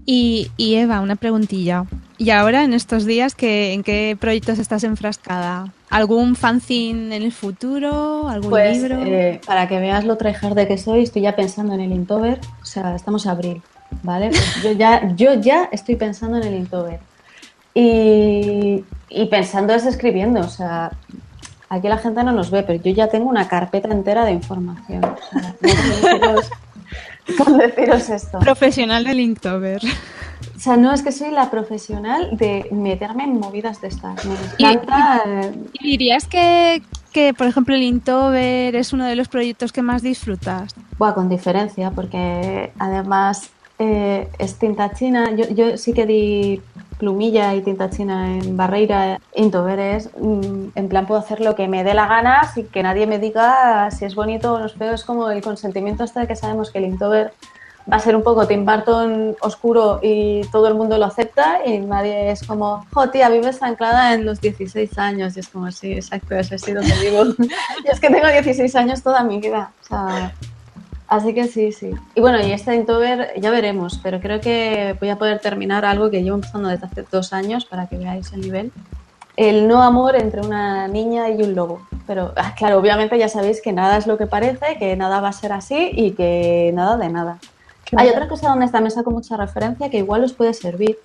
Y, 0.04 0.50
Eva, 0.58 1.00
una 1.00 1.16
preguntilla. 1.16 1.86
¿Y 2.18 2.32
ahora, 2.32 2.64
en 2.64 2.74
estos 2.74 3.06
días, 3.06 3.36
en 3.40 3.84
qué 3.84 4.18
proyectos 4.20 4.58
estás 4.58 4.84
enfrascada? 4.84 5.72
¿Algún 5.90 6.36
fanzine 6.36 7.16
en 7.16 7.24
el 7.24 7.32
futuro? 7.32 8.28
¿Algún 8.28 8.50
pues, 8.50 8.78
libro? 8.78 9.00
Eh, 9.06 9.40
para 9.46 9.68
que 9.68 9.80
veas 9.80 10.04
lo 10.06 10.16
de 10.16 10.68
que 10.68 10.78
soy, 10.78 11.04
estoy 11.04 11.22
ya 11.22 11.36
pensando 11.36 11.74
en 11.74 11.82
el 11.82 11.92
Intover. 11.92 12.40
O 12.62 12.66
sea, 12.66 12.96
estamos 12.96 13.28
a 13.28 13.32
abril, 13.32 13.62
¿vale? 14.04 14.30
Pues 14.30 14.64
yo, 14.64 14.72
ya, 14.72 15.14
yo 15.16 15.34
ya 15.36 15.70
estoy 15.72 15.96
pensando 15.96 16.38
en 16.38 16.44
el 16.44 16.56
Intover. 16.56 17.00
Y, 17.74 18.84
pensando 19.30 19.74
es 19.74 19.86
escribiendo. 19.86 20.42
O 20.42 20.50
sea, 20.50 20.92
aquí 21.70 21.88
la 21.88 21.98
gente 21.98 22.24
no 22.24 22.32
nos 22.32 22.52
ve, 22.52 22.64
pero 22.64 22.82
yo 22.82 22.92
ya 22.92 23.08
tengo 23.08 23.30
una 23.30 23.48
carpeta 23.48 23.90
entera 23.90 24.26
de 24.26 24.32
información. 24.32 25.04
O 25.06 25.18
sea, 25.30 25.56
no 26.20 26.36
con 27.38 27.58
deciros 27.58 28.10
esto. 28.10 28.40
Profesional 28.40 29.04
del 29.04 29.20
Inktober. 29.20 29.82
O 30.56 30.60
sea, 30.60 30.78
no 30.78 30.94
es 30.94 31.02
que 31.02 31.12
soy 31.12 31.32
la 31.32 31.50
profesional 31.50 32.36
de 32.36 32.68
meterme 32.72 33.24
en 33.24 33.40
movidas 33.40 33.82
de 33.82 33.88
estas. 33.88 34.26
Me 34.26 34.34
encanta. 34.72 35.24
¿Y, 35.74 35.92
dirías 35.92 36.28
que, 36.28 36.82
que, 37.12 37.34
por 37.34 37.48
ejemplo, 37.48 37.76
el 37.76 37.84
Inktober 37.84 38.76
es 38.76 38.92
uno 38.94 39.06
de 39.06 39.16
los 39.16 39.28
proyectos 39.28 39.72
que 39.72 39.82
más 39.82 40.02
disfrutas? 40.02 40.76
Buah, 40.98 41.14
con 41.14 41.30
diferencia, 41.30 41.92
porque 41.92 42.72
además 42.78 43.52
eh, 43.84 44.30
es 44.38 44.60
tinta 44.60 44.94
china. 44.94 45.32
Yo, 45.32 45.50
yo 45.50 45.76
sí 45.76 45.92
que 45.92 46.06
di 46.06 46.62
plumilla 47.00 47.56
y 47.56 47.62
tinta 47.62 47.90
china 47.90 48.38
en 48.38 48.56
Barreira, 48.56 49.20
Intoveres, 49.34 50.12
mm, 50.20 50.68
en 50.76 50.88
plan 50.88 51.08
puedo 51.08 51.20
hacer 51.20 51.42
lo 51.42 51.56
que 51.56 51.68
me 51.68 51.84
dé 51.84 51.96
la 51.96 52.06
gana 52.06 52.44
sin 52.54 52.68
que 52.68 52.84
nadie 52.84 53.08
me 53.08 53.18
diga 53.18 53.90
si 53.90 54.06
es 54.06 54.14
bonito 54.14 54.54
o 54.54 54.60
no 54.60 54.68
es 54.68 54.74
feo. 54.74 54.94
Es 54.94 55.04
como 55.04 55.32
el 55.32 55.42
consentimiento 55.42 56.04
hasta 56.04 56.28
que 56.28 56.36
sabemos 56.36 56.70
que 56.70 56.78
el 56.78 56.86
Intover 56.86 57.34
va 57.92 57.98
a 57.98 58.00
ser 58.00 58.16
un 58.16 58.22
poco 58.22 58.46
Tim 58.46 58.68
Burton 58.68 59.36
oscuro 59.42 60.00
y 60.04 60.42
todo 60.52 60.68
el 60.68 60.76
mundo 60.76 61.00
lo 61.00 61.06
acepta 61.06 61.66
y 61.66 61.80
nadie 61.80 62.30
es 62.30 62.46
como, 62.46 62.86
jo 62.94 63.10
tía, 63.10 63.30
vives 63.30 63.64
anclada 63.64 64.14
en 64.14 64.24
los 64.26 64.40
16 64.40 64.96
años 65.00 65.36
y 65.36 65.40
es 65.40 65.48
como, 65.48 65.72
sí, 65.72 65.94
exacto, 65.94 66.36
eso 66.36 66.54
es 66.54 66.62
donde 66.62 66.94
vivo. 67.02 67.24
y 67.84 67.90
es 67.90 68.00
que 68.00 68.12
tengo 68.12 68.28
16 68.28 68.76
años 68.76 69.02
toda 69.02 69.24
mi 69.24 69.40
vida. 69.40 69.72
O 69.82 69.88
sea, 69.88 70.36
Así 71.12 71.34
que 71.34 71.50
sí, 71.50 71.74
sí. 71.74 71.92
Y 72.16 72.22
bueno, 72.22 72.40
y 72.40 72.54
este 72.54 72.74
Inktober 72.74 73.34
ya 73.38 73.52
veremos, 73.52 74.00
pero 74.02 74.22
creo 74.22 74.40
que 74.40 74.96
voy 74.98 75.10
a 75.10 75.18
poder 75.18 75.40
terminar 75.40 75.84
algo 75.84 76.10
que 76.10 76.24
llevo 76.24 76.36
empezando 76.36 76.70
desde 76.70 76.86
hace 76.86 77.04
dos 77.12 77.34
años 77.34 77.66
para 77.66 77.88
que 77.88 77.98
veáis 77.98 78.32
el 78.32 78.40
nivel. 78.40 78.72
El 79.36 79.68
no 79.68 79.84
amor 79.84 80.16
entre 80.16 80.40
una 80.40 80.88
niña 80.88 81.30
y 81.30 81.44
un 81.44 81.54
lobo. 81.54 81.82
Pero 82.08 82.32
ah, 82.38 82.56
claro, 82.56 82.78
obviamente 82.78 83.18
ya 83.18 83.28
sabéis 83.28 83.62
que 83.62 83.74
nada 83.74 83.98
es 83.98 84.08
lo 84.08 84.18
que 84.18 84.26
parece, 84.26 84.78
que 84.80 84.96
nada 84.96 85.20
va 85.20 85.28
a 85.28 85.34
ser 85.34 85.52
así 85.52 85.92
y 85.94 86.12
que 86.12 86.72
nada 86.74 86.96
de 86.96 87.10
nada. 87.10 87.40
Hay 87.98 88.08
otra 88.08 88.30
cosa 88.30 88.48
donde 88.48 88.64
esta 88.64 88.80
mesa 88.80 89.04
con 89.04 89.14
mucha 89.14 89.36
referencia 89.36 89.90
que 89.90 89.98
igual 89.98 90.24
os 90.24 90.32
puede 90.32 90.54
servir 90.54 90.98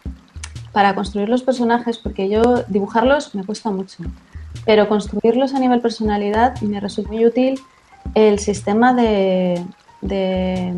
para 0.70 0.94
construir 0.94 1.28
los 1.28 1.42
personajes, 1.42 1.98
porque 1.98 2.28
yo 2.28 2.62
dibujarlos 2.68 3.34
me 3.34 3.44
cuesta 3.44 3.72
mucho, 3.72 4.04
pero 4.64 4.88
construirlos 4.88 5.52
a 5.52 5.58
nivel 5.58 5.80
personalidad 5.80 6.60
me 6.60 6.78
resulta 6.78 7.10
muy 7.10 7.26
útil 7.26 7.58
el 8.14 8.38
sistema 8.38 8.94
de, 8.94 9.64
de 10.00 10.72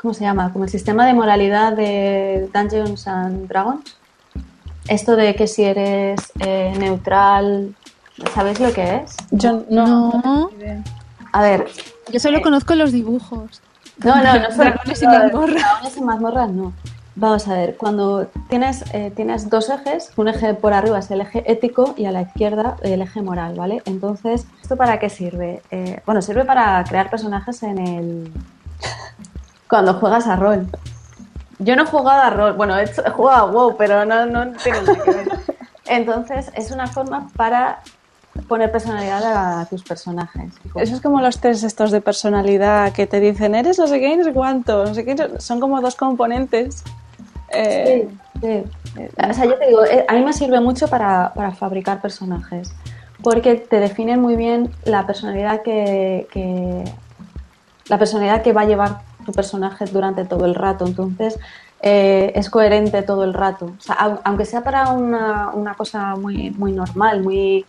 ¿cómo 0.00 0.14
se 0.14 0.24
llama? 0.24 0.52
Como 0.52 0.64
el 0.64 0.70
sistema 0.70 1.06
de 1.06 1.14
moralidad 1.14 1.72
de 1.72 2.48
Dungeons 2.54 3.08
and 3.08 3.48
Dragons. 3.48 3.96
Esto 4.88 5.16
de 5.16 5.34
que 5.34 5.48
si 5.48 5.64
eres 5.64 6.32
eh, 6.38 6.72
neutral, 6.78 7.74
¿sabéis 8.32 8.60
lo 8.60 8.72
que 8.72 8.96
es? 8.96 9.16
Yo 9.32 9.64
no. 9.68 10.50
A 11.32 11.42
ver. 11.42 11.66
Yo 12.12 12.20
solo 12.20 12.38
eh, 12.38 12.42
conozco 12.42 12.74
los 12.76 12.92
dibujos. 12.92 13.60
No, 13.98 14.22
no, 14.22 14.38
no 14.38 14.48
son 14.50 14.58
dragones 14.58 15.02
y 15.02 15.06
mazmorras. 15.06 15.54
Dragones 15.54 15.96
y 15.96 16.00
mazmorras 16.02 16.50
no. 16.50 16.72
Vamos 17.18 17.48
a 17.48 17.54
ver, 17.54 17.78
cuando 17.78 18.26
tienes, 18.50 18.84
eh, 18.92 19.10
tienes 19.16 19.48
dos 19.48 19.70
ejes, 19.70 20.12
un 20.16 20.28
eje 20.28 20.52
por 20.52 20.74
arriba 20.74 20.98
es 20.98 21.10
el 21.10 21.22
eje 21.22 21.50
ético 21.50 21.94
y 21.96 22.04
a 22.04 22.12
la 22.12 22.20
izquierda 22.20 22.76
el 22.82 23.00
eje 23.00 23.22
moral, 23.22 23.54
¿vale? 23.54 23.82
Entonces, 23.86 24.46
¿esto 24.60 24.76
para 24.76 24.98
qué 24.98 25.08
sirve? 25.08 25.62
Eh, 25.70 26.02
bueno, 26.04 26.20
sirve 26.20 26.44
para 26.44 26.84
crear 26.84 27.08
personajes 27.08 27.62
en 27.62 27.78
el... 27.78 28.32
cuando 29.68 29.94
juegas 29.94 30.26
a 30.26 30.36
rol. 30.36 30.68
Yo 31.58 31.74
no 31.74 31.84
he 31.84 31.86
jugado 31.86 32.20
a 32.20 32.28
rol, 32.28 32.52
bueno, 32.52 32.78
he, 32.78 32.86
jugado 32.86 33.46
a 33.46 33.50
WoW, 33.50 33.76
pero 33.78 34.04
no, 34.04 34.26
no 34.26 34.52
tengo 34.62 34.82
nada 34.82 35.02
que 35.02 35.10
ver. 35.10 35.28
Entonces, 35.86 36.50
es 36.54 36.70
una 36.70 36.86
forma 36.86 37.30
para 37.34 37.80
poner 38.46 38.70
personalidad 38.70 39.60
a 39.60 39.64
tus 39.64 39.82
personajes. 39.82 40.52
Eso 40.74 40.94
es 40.94 41.00
como 41.00 41.22
los 41.22 41.38
test 41.38 41.64
estos 41.64 41.92
de 41.92 42.02
personalidad 42.02 42.92
que 42.92 43.06
te 43.06 43.20
dicen, 43.20 43.54
eres 43.54 43.78
no 43.78 43.86
sé 43.86 44.00
qué, 44.00 44.14
no 44.18 44.24
sé 44.24 44.34
cuánto, 44.34 44.84
no 44.84 44.94
sé 44.94 45.06
qué, 45.06 45.16
son 45.38 45.60
como 45.60 45.80
dos 45.80 45.96
componentes 45.96 46.84
eh, 47.56 48.08
sí, 48.40 48.62
O 49.28 49.34
sea, 49.34 49.44
yo 49.44 49.58
te 49.58 49.66
digo, 49.66 49.84
eh, 49.84 50.04
a 50.08 50.14
mí 50.14 50.22
me 50.22 50.32
sirve 50.32 50.60
mucho 50.60 50.88
para, 50.88 51.32
fabricar 51.58 52.00
personajes, 52.00 52.72
porque 53.22 53.56
te 53.56 53.80
definen 53.80 54.20
muy 54.20 54.36
bien 54.36 54.70
la 54.84 55.06
personalidad 55.06 55.62
que, 55.62 56.84
la 57.88 57.98
personalidad 57.98 58.42
que 58.42 58.52
va 58.52 58.62
a 58.62 58.66
llevar 58.66 59.00
tu 59.24 59.32
personaje 59.32 59.86
durante 59.86 60.24
todo 60.24 60.44
el 60.44 60.54
rato. 60.54 60.86
Entonces, 60.86 61.38
eh, 61.82 62.32
es 62.34 62.50
coherente 62.50 63.02
todo 63.02 63.24
el 63.24 63.34
rato. 63.34 63.66
O 63.66 63.80
sea, 63.80 64.18
aunque 64.24 64.44
sea 64.44 64.62
para 64.62 64.90
una, 64.90 65.50
una 65.50 65.74
cosa 65.74 66.16
muy, 66.16 66.50
muy 66.50 66.72
normal, 66.72 67.22
muy 67.22 67.64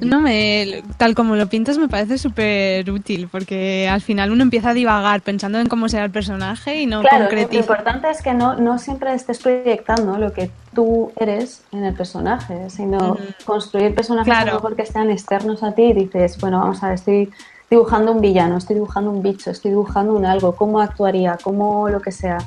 no 0.00 0.20
me, 0.20 0.82
tal 0.96 1.14
como 1.14 1.36
lo 1.36 1.46
pintas 1.48 1.76
me 1.76 1.88
parece 1.88 2.18
súper 2.18 2.90
útil 2.90 3.28
porque 3.30 3.88
al 3.88 4.00
final 4.00 4.30
uno 4.30 4.42
empieza 4.42 4.70
a 4.70 4.74
divagar 4.74 5.20
pensando 5.20 5.58
en 5.58 5.68
cómo 5.68 5.88
será 5.88 6.04
el 6.04 6.10
personaje 6.10 6.80
y 6.80 6.86
no 6.86 7.02
claro, 7.02 7.28
Lo 7.30 7.58
importante 7.58 8.10
es 8.10 8.22
que 8.22 8.32
no, 8.32 8.56
no 8.56 8.78
siempre 8.78 9.12
estés 9.14 9.38
proyectando 9.38 10.16
lo 10.18 10.32
que 10.32 10.50
tú 10.74 11.12
eres 11.16 11.62
en 11.72 11.84
el 11.84 11.94
personaje, 11.94 12.70
sino 12.70 13.16
construir 13.44 13.94
personajes 13.94 14.32
a 14.32 14.44
lo 14.46 14.54
mejor 14.54 14.76
que 14.76 14.86
sean 14.86 15.10
externos 15.10 15.62
a 15.62 15.72
ti 15.72 15.82
y 15.82 15.92
dices, 15.92 16.38
bueno, 16.40 16.60
vamos 16.60 16.82
a 16.82 16.88
ver, 16.88 16.94
estoy 16.94 17.30
dibujando 17.68 18.12
un 18.12 18.20
villano, 18.20 18.56
estoy 18.56 18.74
dibujando 18.74 19.10
un 19.10 19.22
bicho, 19.22 19.50
estoy 19.50 19.72
dibujando 19.72 20.14
un 20.14 20.24
algo, 20.24 20.56
cómo 20.56 20.80
actuaría, 20.80 21.38
cómo 21.42 21.88
lo 21.88 22.00
que 22.00 22.12
sea. 22.12 22.38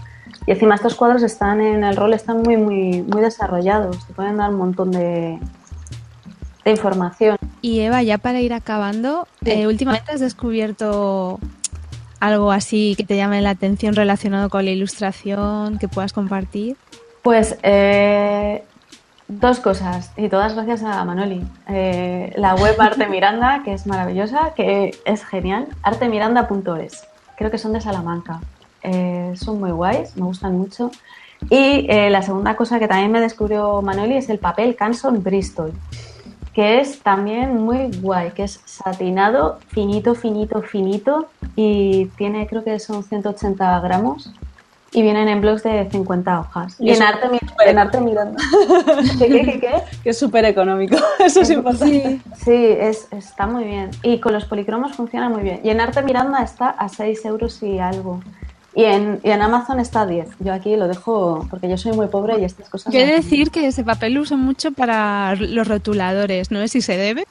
Y 0.45 0.51
encima 0.51 0.75
estos 0.75 0.95
cuadros 0.95 1.23
están 1.23 1.61
en 1.61 1.83
el 1.83 1.95
rol, 1.95 2.13
están 2.13 2.41
muy, 2.41 2.57
muy, 2.57 3.01
muy 3.01 3.21
desarrollados, 3.21 4.05
te 4.05 4.13
pueden 4.13 4.37
dar 4.37 4.49
un 4.49 4.57
montón 4.57 4.91
de, 4.91 5.39
de 6.65 6.71
información. 6.71 7.37
Y 7.61 7.79
Eva, 7.79 8.03
ya 8.03 8.17
para 8.17 8.41
ir 8.41 8.53
acabando, 8.53 9.27
eh, 9.45 9.67
últimamente 9.67 10.11
has 10.11 10.19
descubierto 10.19 11.39
algo 12.19 12.51
así 12.51 12.95
que 12.97 13.03
te 13.03 13.15
llame 13.17 13.41
la 13.41 13.51
atención 13.51 13.95
relacionado 13.95 14.49
con 14.49 14.65
la 14.65 14.71
ilustración 14.71 15.77
que 15.77 15.87
puedas 15.87 16.13
compartir. 16.13 16.77
Pues 17.21 17.57
eh, 17.63 18.63
dos 19.27 19.59
cosas, 19.59 20.11
y 20.17 20.29
todas 20.29 20.55
gracias 20.55 20.83
a 20.83 21.03
Manoli. 21.05 21.41
Eh, 21.69 22.33
la 22.35 22.55
web 22.55 22.75
Arte 22.79 23.07
Miranda, 23.07 23.61
que 23.63 23.73
es 23.73 23.87
maravillosa, 23.87 24.53
que 24.55 24.95
es 25.05 25.25
genial, 25.25 25.67
artemiranda.es. 25.83 27.07
Creo 27.37 27.49
que 27.49 27.57
son 27.57 27.73
de 27.73 27.81
Salamanca. 27.81 28.41
Son 29.35 29.59
muy 29.59 29.71
guays, 29.71 30.15
me 30.17 30.23
gustan 30.23 30.57
mucho. 30.57 30.91
Y 31.49 31.87
la 31.87 32.21
segunda 32.21 32.55
cosa 32.55 32.79
que 32.79 32.87
también 32.87 33.11
me 33.11 33.21
descubrió 33.21 33.81
Manoli 33.81 34.15
es 34.15 34.29
el 34.29 34.39
papel 34.39 34.75
Canson 34.75 35.23
Bristol 35.23 35.73
que 36.53 36.79
es 36.79 36.99
también 36.99 37.57
muy 37.57 37.89
guay, 37.99 38.31
que 38.31 38.43
es 38.43 38.61
satinado, 38.65 39.59
finito, 39.69 40.13
finito, 40.13 40.61
finito 40.61 41.27
y 41.55 42.05
tiene 42.17 42.47
creo 42.47 42.63
que 42.63 42.79
son 42.79 43.03
180 43.03 43.79
gramos 43.79 44.31
y 44.91 45.01
vienen 45.01 45.27
en 45.27 45.41
blogs 45.41 45.63
de 45.63 45.89
50 45.89 46.39
hojas. 46.39 46.75
Y, 46.79 46.91
en, 46.91 47.01
arte, 47.01 47.27
en 47.65 47.79
arte 47.79 47.99
mirando. 47.99 48.37
¿Qué, 49.17 49.27
qué, 49.27 49.59
qué, 49.59 49.73
Que 50.03 50.11
es 50.11 50.19
súper 50.19 50.45
económico, 50.45 50.95
eso 51.19 51.41
es 51.41 51.49
importante. 51.49 52.21
Sí, 52.35 52.45
sí 52.45 52.65
es, 52.79 53.07
está 53.09 53.47
muy 53.47 53.63
bien. 53.63 53.89
Y 54.03 54.19
con 54.19 54.33
los 54.33 54.45
policromos 54.45 54.95
funciona 54.95 55.29
muy 55.29 55.41
bien. 55.41 55.61
Y 55.63 55.71
en 55.71 55.81
arte 55.81 56.03
Miranda 56.03 56.43
está 56.43 56.69
a 56.69 56.87
6 56.89 57.25
euros 57.25 57.63
y 57.63 57.79
algo. 57.79 58.21
Y 58.75 58.85
en, 58.85 59.19
y 59.23 59.29
en, 59.29 59.41
Amazon 59.41 59.79
está 59.79 60.01
a 60.01 60.05
10. 60.07 60.27
Yo 60.39 60.53
aquí 60.53 60.75
lo 60.75 60.87
dejo 60.87 61.45
porque 61.49 61.69
yo 61.69 61.77
soy 61.77 61.91
muy 61.91 62.07
pobre 62.07 62.39
y 62.39 62.43
estas 62.43 62.69
cosas. 62.69 62.91
Quiero 62.91 63.13
decir 63.13 63.51
que 63.51 63.67
ese 63.67 63.83
papel 63.83 64.13
lo 64.13 64.21
uso 64.21 64.35
mucho 64.35 64.71
para 64.71 65.35
los 65.35 65.67
rotuladores, 65.67 66.49
no 66.49 66.59
sé 66.59 66.67
si 66.67 66.81
se 66.81 66.97
debe. 66.97 67.27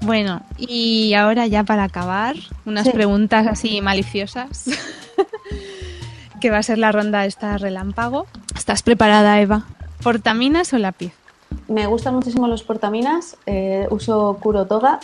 Bueno, 0.00 0.42
y 0.58 1.14
ahora 1.14 1.46
ya 1.46 1.62
para 1.62 1.84
acabar, 1.84 2.34
unas 2.64 2.88
preguntas 2.88 3.46
así 3.46 3.80
maliciosas. 3.80 4.64
que 6.40 6.50
va 6.50 6.58
a 6.58 6.62
ser 6.64 6.78
la 6.78 6.90
ronda 6.90 7.24
esta 7.24 7.56
relámpago. 7.56 8.26
¿Estás 8.56 8.82
preparada, 8.82 9.40
Eva? 9.40 9.62
¿Portaminas 10.02 10.72
o 10.72 10.78
lápiz? 10.78 11.12
Me 11.68 11.86
gustan 11.86 12.16
muchísimo 12.16 12.48
los 12.48 12.64
portaminas. 12.64 13.36
Eh, 13.46 13.86
uso 13.90 14.38
Kuro 14.40 14.66
Toga 14.66 14.98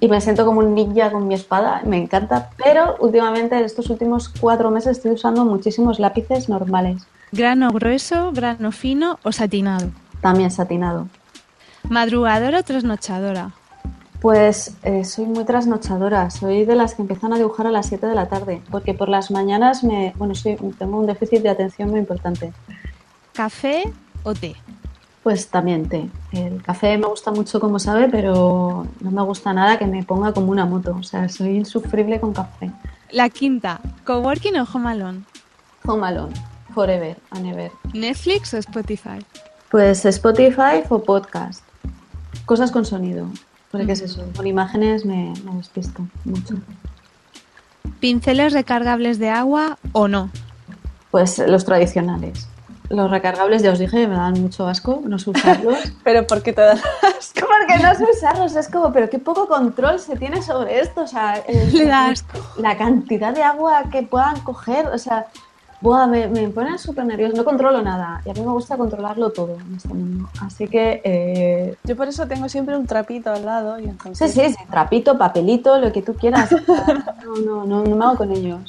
y 0.00 0.08
me 0.08 0.20
siento 0.20 0.44
como 0.44 0.60
un 0.60 0.74
ninja 0.74 1.10
con 1.10 1.26
mi 1.28 1.34
espada, 1.34 1.82
me 1.84 1.96
encanta, 1.96 2.50
pero 2.62 2.96
últimamente 3.00 3.56
en 3.56 3.64
estos 3.64 3.90
últimos 3.90 4.28
cuatro 4.28 4.70
meses 4.70 4.98
estoy 4.98 5.12
usando 5.12 5.44
muchísimos 5.44 5.98
lápices 5.98 6.48
normales. 6.48 7.02
¿Grano 7.32 7.70
grueso, 7.70 8.32
grano 8.32 8.72
fino 8.72 9.18
o 9.22 9.32
satinado? 9.32 9.90
También 10.20 10.50
satinado. 10.50 11.08
¿Madrugadora 11.88 12.60
o 12.60 12.62
trasnochadora? 12.62 13.52
Pues 14.20 14.74
eh, 14.82 15.04
soy 15.04 15.26
muy 15.26 15.44
trasnochadora, 15.44 16.30
soy 16.30 16.64
de 16.64 16.74
las 16.74 16.94
que 16.94 17.02
empiezan 17.02 17.32
a 17.32 17.36
dibujar 17.36 17.66
a 17.66 17.70
las 17.70 17.86
7 17.86 18.06
de 18.06 18.14
la 18.14 18.28
tarde, 18.28 18.62
porque 18.70 18.94
por 18.94 19.08
las 19.08 19.30
mañanas 19.30 19.84
me, 19.84 20.14
bueno, 20.16 20.34
soy, 20.34 20.56
tengo 20.78 20.98
un 20.98 21.06
déficit 21.06 21.42
de 21.42 21.50
atención 21.50 21.90
muy 21.90 22.00
importante. 22.00 22.52
¿Café 23.34 23.84
o 24.22 24.32
té? 24.34 24.56
Pues 25.26 25.48
también 25.48 25.88
té. 25.88 26.08
El 26.30 26.62
café 26.62 26.96
me 26.96 27.08
gusta 27.08 27.32
mucho, 27.32 27.58
como 27.58 27.80
sabe, 27.80 28.08
pero 28.08 28.86
no 29.00 29.10
me 29.10 29.22
gusta 29.22 29.52
nada 29.52 29.76
que 29.76 29.84
me 29.84 30.04
ponga 30.04 30.32
como 30.32 30.52
una 30.52 30.66
moto. 30.66 30.94
O 31.00 31.02
sea, 31.02 31.28
soy 31.28 31.56
insufrible 31.56 32.20
con 32.20 32.32
café. 32.32 32.70
La 33.10 33.28
quinta, 33.28 33.80
¿coworking 34.04 34.56
o 34.56 34.68
home 34.72 34.88
alone? 34.88 35.24
Home 35.84 36.06
alone, 36.06 36.32
forever 36.72 37.16
and 37.30 37.44
ever. 37.44 37.72
¿Netflix 37.92 38.54
o 38.54 38.58
Spotify? 38.58 39.18
Pues 39.68 40.04
Spotify 40.04 40.84
o 40.90 41.02
podcast. 41.02 41.64
Cosas 42.44 42.70
con 42.70 42.84
sonido. 42.84 43.26
Porque 43.72 43.86
qué 43.86 43.92
es 43.94 44.02
eso, 44.02 44.24
con 44.36 44.46
imágenes 44.46 45.04
me, 45.04 45.34
me 45.44 45.56
despisto 45.56 46.06
mucho. 46.24 46.54
¿Pinceles 47.98 48.52
recargables 48.52 49.18
de 49.18 49.30
agua 49.30 49.76
o 49.90 50.06
no? 50.06 50.30
Pues 51.10 51.40
los 51.40 51.64
tradicionales. 51.64 52.46
Los 52.88 53.10
recargables, 53.10 53.62
ya 53.62 53.72
os 53.72 53.78
dije, 53.78 54.06
me 54.06 54.14
dan 54.14 54.40
mucho 54.40 54.66
asco, 54.66 55.02
no 55.04 55.18
sé 55.18 55.30
usarlos. 55.30 55.78
pero 56.04 56.26
¿por 56.26 56.42
qué 56.42 56.52
te 56.52 56.62
dan 56.62 56.78
asco? 57.18 57.46
Porque 57.46 57.82
no 57.82 57.94
sé 57.94 58.04
usarlos, 58.04 58.56
es 58.56 58.68
como, 58.68 58.92
pero 58.92 59.10
qué 59.10 59.18
poco 59.18 59.48
control 59.48 59.98
se 59.98 60.16
tiene 60.16 60.42
sobre 60.42 60.80
esto, 60.80 61.02
o 61.02 61.06
sea, 61.06 61.42
asco. 62.10 62.38
la 62.58 62.76
cantidad 62.76 63.34
de 63.34 63.42
agua 63.42 63.84
que 63.90 64.02
puedan 64.02 64.40
coger, 64.40 64.86
o 64.88 64.98
sea, 64.98 65.26
Buah, 65.80 66.06
me, 66.06 66.26
me 66.28 66.48
ponen 66.48 66.78
súper 66.78 67.04
nervioso, 67.04 67.36
no 67.36 67.44
controlo 67.44 67.82
nada 67.82 68.22
y 68.24 68.30
a 68.30 68.32
mí 68.32 68.40
me 68.40 68.52
gusta 68.52 68.78
controloarlo 68.78 69.30
todo 69.30 69.58
en 69.60 69.76
este 69.76 69.88
mundo. 69.88 70.28
Así 70.40 70.68
que... 70.68 71.02
Eh... 71.04 71.76
Yo 71.84 71.94
por 71.96 72.08
eso 72.08 72.26
tengo 72.26 72.48
siempre 72.48 72.76
un 72.76 72.86
trapito 72.86 73.30
al 73.30 73.44
lado. 73.44 73.78
Y 73.78 73.84
entonces... 73.84 74.32
Sí, 74.32 74.40
sí, 74.40 74.54
sí, 74.54 74.64
trapito, 74.70 75.18
papelito, 75.18 75.78
lo 75.78 75.92
que 75.92 76.00
tú 76.00 76.14
quieras. 76.14 76.50
no, 77.24 77.36
no, 77.44 77.66
no, 77.66 77.84
no 77.84 77.96
me 77.96 78.04
hago 78.04 78.16
con 78.16 78.32
ellos. 78.32 78.60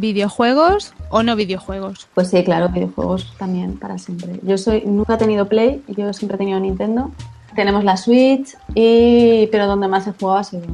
¿Videojuegos 0.00 0.94
o 1.10 1.22
no 1.22 1.36
videojuegos? 1.36 2.08
Pues 2.14 2.30
sí, 2.30 2.42
claro, 2.42 2.70
videojuegos 2.70 3.34
también, 3.38 3.76
para 3.76 3.98
siempre. 3.98 4.40
Yo 4.42 4.56
soy, 4.56 4.82
nunca 4.86 5.14
he 5.14 5.18
tenido 5.18 5.46
Play, 5.46 5.82
yo 5.88 6.10
siempre 6.14 6.36
he 6.36 6.38
tenido 6.38 6.58
Nintendo. 6.58 7.10
Tenemos 7.54 7.84
la 7.84 7.98
Switch, 7.98 8.56
y, 8.74 9.46
pero 9.48 9.66
donde 9.66 9.88
más 9.88 10.06
he 10.06 10.12
jugado 10.12 10.38
ha 10.38 10.44
sido 10.44 10.64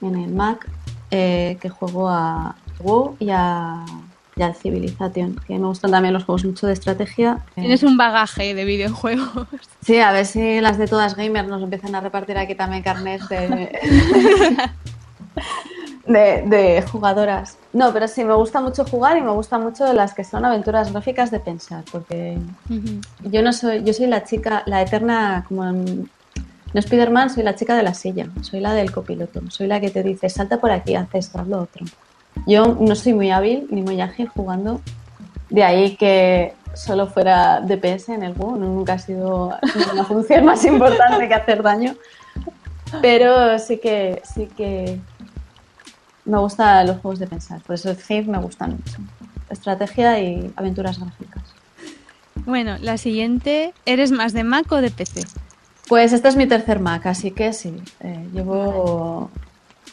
en, 0.00 0.14
el 0.14 0.32
Mac, 0.32 0.66
eh, 1.10 1.58
que 1.60 1.68
juego 1.68 2.08
a 2.08 2.56
WoW 2.80 3.16
y 3.18 3.28
a 3.30 3.84
y 4.34 4.42
al 4.42 4.54
Civilization, 4.54 5.36
que 5.46 5.58
me 5.58 5.66
gustan 5.66 5.90
también 5.90 6.14
los 6.14 6.24
juegos 6.24 6.44
mucho 6.44 6.68
de 6.68 6.72
estrategia. 6.72 7.40
Tienes 7.56 7.82
un 7.82 7.96
bagaje 7.96 8.54
de 8.54 8.64
videojuegos. 8.64 9.48
Sí, 9.80 9.98
a 10.00 10.12
ver 10.12 10.26
si 10.26 10.60
las 10.60 10.76
de 10.76 10.86
todas 10.86 11.16
gamers 11.16 11.48
nos 11.48 11.62
empiezan 11.62 11.94
a 11.94 12.00
repartir 12.00 12.36
aquí 12.36 12.54
también 12.54 12.82
carnes 12.82 13.26
de, 13.28 13.70
de, 16.08 16.84
jugadoras. 16.90 17.58
No, 17.72 17.92
pero 17.92 18.08
sí, 18.08 18.24
me 18.24 18.34
gusta 18.34 18.60
mucho 18.60 18.84
jugar 18.84 19.16
y 19.18 19.22
me 19.22 19.30
gusta 19.30 19.58
mucho 19.58 19.92
las 19.92 20.14
que 20.14 20.24
son 20.24 20.44
aventuras 20.44 20.92
gráficas 20.92 21.30
de 21.30 21.40
pensar, 21.40 21.84
porque 21.92 22.38
yo 23.22 23.42
no 23.42 23.52
soy, 23.52 23.84
yo 23.84 23.92
soy 23.92 24.06
la 24.06 24.24
chica, 24.24 24.62
la 24.66 24.82
eterna, 24.82 25.44
como 25.46 25.64
en, 25.64 26.10
no 26.74 26.80
Spider-Man, 26.80 27.30
soy 27.30 27.42
la 27.42 27.54
chica 27.54 27.76
de 27.76 27.82
la 27.82 27.94
silla, 27.94 28.26
soy 28.42 28.60
la 28.60 28.74
del 28.74 28.92
copiloto, 28.92 29.40
soy 29.50 29.66
la 29.66 29.80
que 29.80 29.90
te 29.90 30.02
dice 30.02 30.28
salta 30.28 30.58
por 30.58 30.70
aquí, 30.70 30.94
haz 30.94 31.08
esto, 31.14 31.38
haz 31.38 31.48
lo 31.48 31.62
otro. 31.62 31.84
Yo 32.46 32.76
no 32.80 32.94
soy 32.94 33.14
muy 33.14 33.30
hábil 33.30 33.66
ni 33.70 33.82
muy 33.82 34.00
ágil 34.00 34.28
jugando, 34.28 34.80
de 35.50 35.64
ahí 35.64 35.96
que 35.96 36.54
solo 36.74 37.06
fuera 37.06 37.60
DPS 37.60 38.10
en 38.10 38.22
el 38.22 38.34
juego, 38.34 38.56
nunca 38.56 38.94
ha 38.94 38.98
sido 38.98 39.58
una 39.92 40.04
función 40.04 40.44
más 40.44 40.64
importante 40.64 41.26
que 41.26 41.34
hacer 41.34 41.62
daño, 41.62 41.94
pero 43.02 43.58
sí 43.58 43.78
que 43.78 44.22
sí 44.24 44.46
que 44.56 45.00
me 46.28 46.38
gustan 46.38 46.86
los 46.86 46.98
juegos 46.98 47.18
de 47.18 47.26
pensar, 47.26 47.60
por 47.62 47.74
eso 47.74 47.90
el 47.90 48.26
me 48.26 48.38
gustan 48.38 48.72
mucho, 48.72 48.98
estrategia 49.50 50.20
y 50.20 50.52
aventuras 50.56 51.00
gráficas. 51.00 51.42
Bueno, 52.46 52.76
la 52.80 52.98
siguiente, 52.98 53.74
¿eres 53.84 54.12
más 54.12 54.32
de 54.32 54.44
Mac 54.44 54.70
o 54.70 54.76
de 54.76 54.90
PC? 54.90 55.22
Pues 55.88 56.12
este 56.12 56.28
es 56.28 56.36
mi 56.36 56.46
tercer 56.46 56.80
Mac, 56.80 57.06
así 57.06 57.30
que 57.30 57.52
sí, 57.52 57.74
eh, 58.00 58.28
llevo 58.32 59.30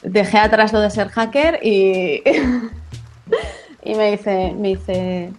dejé 0.03 0.37
atrás 0.37 0.71
lo 0.73 0.81
de 0.81 0.89
ser 0.89 1.09
hacker 1.09 1.59
y, 1.63 2.21
y 3.83 3.95
me 3.95 4.13
hice, 4.13 4.53
me 4.53 4.71
hice 4.71 5.31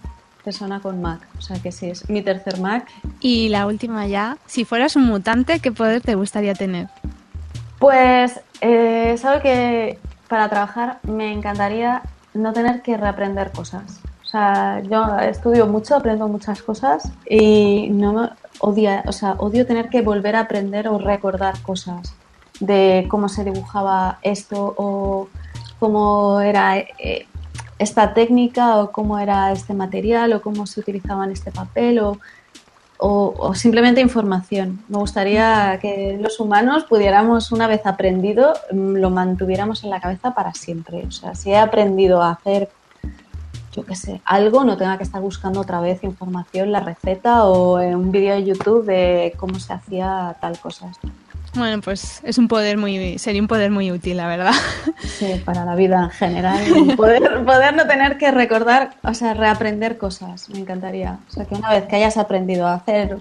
persona 0.44 0.80
con 0.80 1.00
Mac. 1.00 1.26
O 1.38 1.40
sea 1.40 1.58
que 1.58 1.72
sí, 1.72 1.90
es 1.90 2.08
mi 2.08 2.22
tercer 2.22 2.60
Mac. 2.60 2.88
Y 3.20 3.48
la 3.48 3.66
última 3.66 4.06
ya, 4.06 4.38
si 4.46 4.64
fueras 4.64 4.96
un 4.96 5.04
mutante, 5.04 5.60
¿qué 5.60 5.72
poder 5.72 6.02
te 6.02 6.14
gustaría 6.14 6.54
tener? 6.54 6.88
Pues, 7.78 8.40
eh, 8.60 9.16
sabe 9.18 9.42
que 9.42 9.98
para 10.28 10.48
trabajar 10.48 10.98
me 11.02 11.32
encantaría 11.32 12.02
no 12.34 12.52
tener 12.52 12.82
que 12.82 12.96
reaprender 12.96 13.52
cosas. 13.52 14.00
O 14.24 14.28
sea, 14.28 14.80
yo 14.80 15.18
estudio 15.20 15.66
mucho, 15.66 15.96
aprendo 15.96 16.28
muchas 16.28 16.62
cosas 16.62 17.10
y 17.28 17.88
no 17.90 18.12
me 18.12 18.28
odia, 18.58 19.04
o 19.06 19.12
sea, 19.12 19.32
odio 19.38 19.66
tener 19.66 19.88
que 19.88 20.02
volver 20.02 20.36
a 20.36 20.40
aprender 20.40 20.88
o 20.88 20.98
recordar 20.98 21.60
cosas 21.62 22.14
de 22.60 23.06
cómo 23.08 23.28
se 23.28 23.44
dibujaba 23.44 24.18
esto 24.22 24.74
o 24.76 25.28
cómo 25.78 26.40
era 26.40 26.78
eh, 26.78 27.26
esta 27.78 28.14
técnica 28.14 28.78
o 28.78 28.90
cómo 28.90 29.18
era 29.18 29.52
este 29.52 29.74
material 29.74 30.32
o 30.32 30.42
cómo 30.42 30.66
se 30.66 30.80
utilizaban 30.80 31.30
este 31.30 31.52
papel 31.52 31.98
o, 32.00 32.18
o, 32.98 33.54
simplemente 33.54 34.00
información. 34.00 34.82
Me 34.88 34.98
gustaría 34.98 35.78
que 35.80 36.18
los 36.20 36.40
humanos 36.40 36.84
pudiéramos, 36.84 37.52
una 37.52 37.66
vez 37.66 37.86
aprendido, 37.86 38.54
mm, 38.72 38.96
lo 38.96 39.10
mantuviéramos 39.10 39.84
en 39.84 39.90
la 39.90 40.00
cabeza 40.00 40.34
para 40.34 40.54
siempre. 40.54 41.04
O 41.06 41.10
sea, 41.10 41.34
si 41.34 41.50
he 41.50 41.58
aprendido 41.58 42.22
a 42.22 42.30
hacer, 42.30 42.68
yo 43.72 43.84
qué 43.84 43.94
sé, 43.94 44.20
algo, 44.24 44.64
no 44.64 44.76
tenga 44.76 44.96
que 44.96 45.04
estar 45.04 45.20
buscando 45.20 45.60
otra 45.60 45.80
vez 45.80 46.02
información, 46.04 46.72
la 46.72 46.80
receta 46.80 47.44
o 47.44 47.80
en 47.80 47.94
un 47.94 48.10
vídeo 48.10 48.34
de 48.34 48.44
YouTube 48.44 48.84
de 48.86 49.34
cómo 49.36 49.58
se 49.58 49.72
hacía 49.72 50.36
tal 50.40 50.58
cosa. 50.58 50.90
Bueno, 51.56 51.80
pues 51.80 52.20
es 52.24 52.38
un 52.38 52.48
poder 52.48 52.76
muy, 52.76 53.18
sería 53.18 53.40
un 53.40 53.48
poder 53.48 53.70
muy 53.70 53.90
útil, 53.90 54.18
la 54.18 54.28
verdad. 54.28 54.52
Sí, 55.02 55.40
para 55.44 55.64
la 55.64 55.74
vida 55.74 56.04
en 56.04 56.10
general. 56.10 56.94
Poder, 56.96 57.44
poder 57.44 57.74
no 57.74 57.86
tener 57.86 58.18
que 58.18 58.30
recordar, 58.30 58.94
o 59.02 59.14
sea, 59.14 59.34
reaprender 59.34 59.96
cosas, 59.96 60.48
me 60.50 60.58
encantaría. 60.58 61.18
O 61.28 61.32
sea, 61.32 61.44
que 61.46 61.54
una 61.54 61.70
vez 61.70 61.84
que 61.86 61.96
hayas 61.96 62.16
aprendido 62.16 62.66
a 62.66 62.74
hacer, 62.74 63.18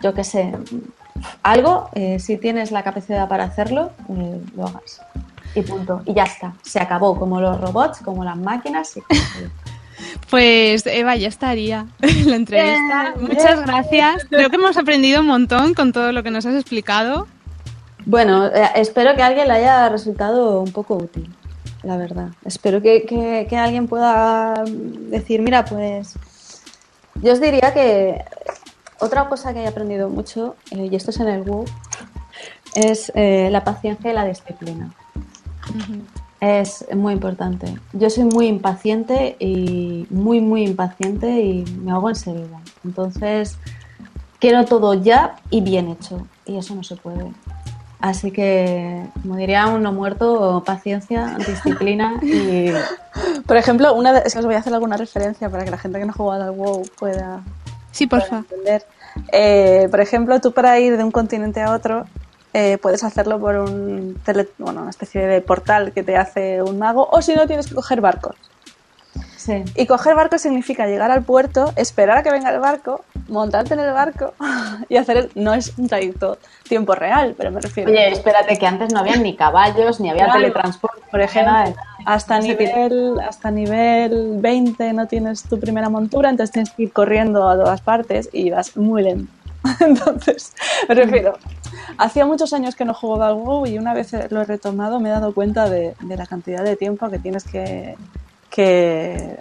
yo 0.00 0.14
qué 0.14 0.24
sé, 0.24 0.52
algo, 1.42 1.90
eh, 1.94 2.18
si 2.18 2.36
tienes 2.36 2.70
la 2.70 2.82
capacidad 2.82 3.28
para 3.28 3.44
hacerlo, 3.44 3.90
eh, 4.08 4.40
lo 4.56 4.66
hagas. 4.66 5.02
Y 5.54 5.62
punto. 5.62 6.02
Y 6.04 6.14
ya 6.14 6.24
está. 6.24 6.54
Se 6.62 6.80
acabó, 6.80 7.18
como 7.18 7.40
los 7.40 7.60
robots, 7.60 7.98
como 7.98 8.24
las 8.24 8.36
máquinas. 8.36 8.98
Pues 10.30 10.86
Eva, 10.86 11.16
ya 11.16 11.28
estaría 11.28 11.86
la 12.00 12.36
entrevista. 12.36 13.14
Muchas 13.20 13.62
gracias. 13.62 14.26
Creo 14.30 14.50
que 14.50 14.56
hemos 14.56 14.76
aprendido 14.76 15.20
un 15.20 15.26
montón 15.26 15.74
con 15.74 15.92
todo 15.92 16.12
lo 16.12 16.22
que 16.22 16.30
nos 16.30 16.46
has 16.46 16.54
explicado. 16.54 17.26
Bueno, 18.08 18.46
eh, 18.46 18.70
espero 18.76 19.14
que 19.14 19.20
a 19.20 19.26
alguien 19.26 19.48
le 19.48 19.52
haya 19.52 19.86
resultado 19.90 20.62
un 20.62 20.72
poco 20.72 20.96
útil, 20.96 21.30
la 21.82 21.98
verdad. 21.98 22.30
Espero 22.42 22.80
que, 22.80 23.46
alguien 23.52 23.86
pueda 23.86 24.64
decir, 24.64 25.42
mira, 25.42 25.66
pues 25.66 26.14
yo 27.16 27.34
os 27.34 27.38
diría 27.38 27.74
que 27.74 28.24
otra 28.98 29.28
cosa 29.28 29.52
que 29.52 29.60
he 29.60 29.66
aprendido 29.66 30.08
mucho, 30.08 30.56
eh, 30.70 30.88
y 30.90 30.96
esto 30.96 31.10
es 31.10 31.20
en 31.20 31.28
el 31.28 31.42
WU, 31.42 31.66
es 32.74 33.12
eh, 33.14 33.50
la 33.52 33.62
paciencia 33.62 34.10
y 34.10 34.14
la 34.14 34.24
disciplina. 34.24 34.90
Es 36.40 36.86
muy 36.96 37.12
importante. 37.12 37.78
Yo 37.92 38.08
soy 38.08 38.24
muy 38.24 38.46
impaciente 38.46 39.36
y 39.38 40.06
muy, 40.08 40.40
muy 40.40 40.62
impaciente 40.64 41.42
y 41.42 41.62
me 41.82 41.92
hago 41.92 42.08
enseguida. 42.08 42.58
Entonces, 42.86 43.58
quiero 44.38 44.64
todo 44.64 44.94
ya 44.94 45.36
y 45.50 45.60
bien 45.60 45.88
hecho. 45.88 46.26
Y 46.46 46.56
eso 46.56 46.74
no 46.74 46.82
se 46.82 46.96
puede. 46.96 47.32
Así 48.00 48.30
que, 48.30 49.04
como 49.22 49.36
diría 49.36 49.66
un 49.66 49.82
no 49.82 49.92
muerto, 49.92 50.62
paciencia, 50.64 51.36
disciplina 51.46 52.14
y... 52.22 52.70
Por 53.46 53.56
ejemplo, 53.56 53.94
una 53.94 54.18
es 54.18 54.32
que 54.32 54.38
os 54.38 54.46
voy 54.46 54.54
a 54.54 54.58
hacer 54.58 54.72
alguna 54.72 54.96
referencia 54.96 55.50
para 55.50 55.64
que 55.64 55.70
la 55.70 55.78
gente 55.78 55.98
que 55.98 56.04
no 56.04 56.12
ha 56.12 56.14
jugado 56.14 56.44
al 56.44 56.50
WoW 56.52 56.82
pueda, 56.98 57.40
sí, 57.90 58.06
porfa. 58.06 58.38
entender. 58.38 58.84
Eh, 59.32 59.88
por 59.90 60.00
ejemplo, 60.00 60.40
tú 60.40 60.52
para 60.52 60.78
ir 60.78 60.96
de 60.96 61.02
un 61.02 61.10
continente 61.10 61.60
a 61.60 61.72
otro 61.72 62.04
eh, 62.54 62.78
puedes 62.78 63.04
hacerlo 63.04 63.38
por 63.38 63.56
un 63.56 64.20
bueno, 64.58 64.82
una 64.82 64.90
especie 64.90 65.26
de 65.26 65.40
portal 65.40 65.92
que 65.92 66.02
te 66.02 66.16
hace 66.16 66.62
un 66.62 66.78
mago 66.78 67.08
o 67.10 67.20
si 67.20 67.34
no 67.34 67.46
tienes 67.46 67.66
que 67.66 67.74
coger 67.74 68.00
barcos. 68.00 68.36
Y 69.74 69.86
coger 69.86 70.14
barco 70.14 70.38
significa 70.38 70.86
llegar 70.86 71.10
al 71.10 71.22
puerto, 71.22 71.72
esperar 71.76 72.18
a 72.18 72.22
que 72.22 72.30
venga 72.30 72.50
el 72.50 72.60
barco, 72.60 73.04
montarte 73.28 73.74
en 73.74 73.80
el 73.80 73.92
barco 73.92 74.34
y 74.88 74.96
hacer 74.96 75.16
el... 75.16 75.30
No 75.34 75.54
es 75.54 75.76
un 75.78 75.88
trayecto 75.88 76.38
tiempo 76.68 76.94
real, 76.94 77.34
pero 77.36 77.50
me 77.50 77.60
refiero... 77.60 77.90
Oye, 77.90 78.10
espérate, 78.10 78.58
que 78.58 78.66
antes 78.66 78.92
no 78.92 79.00
había 79.00 79.16
ni 79.16 79.36
caballos, 79.36 80.00
ni 80.00 80.10
había 80.10 80.32
teletransporte, 80.32 81.02
por 81.10 81.20
ejemplo. 81.20 81.74
Hasta 82.06 82.40
nivel, 82.40 83.20
hasta 83.20 83.50
nivel 83.50 84.36
20 84.38 84.92
no 84.94 85.06
tienes 85.06 85.42
tu 85.42 85.60
primera 85.60 85.88
montura, 85.88 86.30
entonces 86.30 86.52
tienes 86.52 86.72
que 86.72 86.84
ir 86.84 86.92
corriendo 86.92 87.48
a 87.48 87.54
todas 87.54 87.80
partes 87.82 88.30
y 88.32 88.50
vas 88.50 88.76
muy 88.76 89.02
lento. 89.02 89.32
Entonces, 89.80 90.54
me 90.88 90.94
refiero 90.94 91.36
Hacía 91.98 92.26
muchos 92.26 92.52
años 92.52 92.76
que 92.76 92.84
no 92.84 92.94
juego 92.94 93.22
al 93.22 93.34
WoW 93.34 93.66
y 93.66 93.78
una 93.78 93.92
vez 93.92 94.12
lo 94.30 94.40
he 94.40 94.44
retomado 94.44 95.00
me 95.00 95.08
he 95.08 95.12
dado 95.12 95.34
cuenta 95.34 95.68
de, 95.68 95.94
la 96.06 96.26
cantidad 96.26 96.62
de 96.62 96.76
tiempo 96.76 97.08
que 97.10 97.18
tienes 97.18 97.44
que, 97.44 97.96
que 98.58 99.38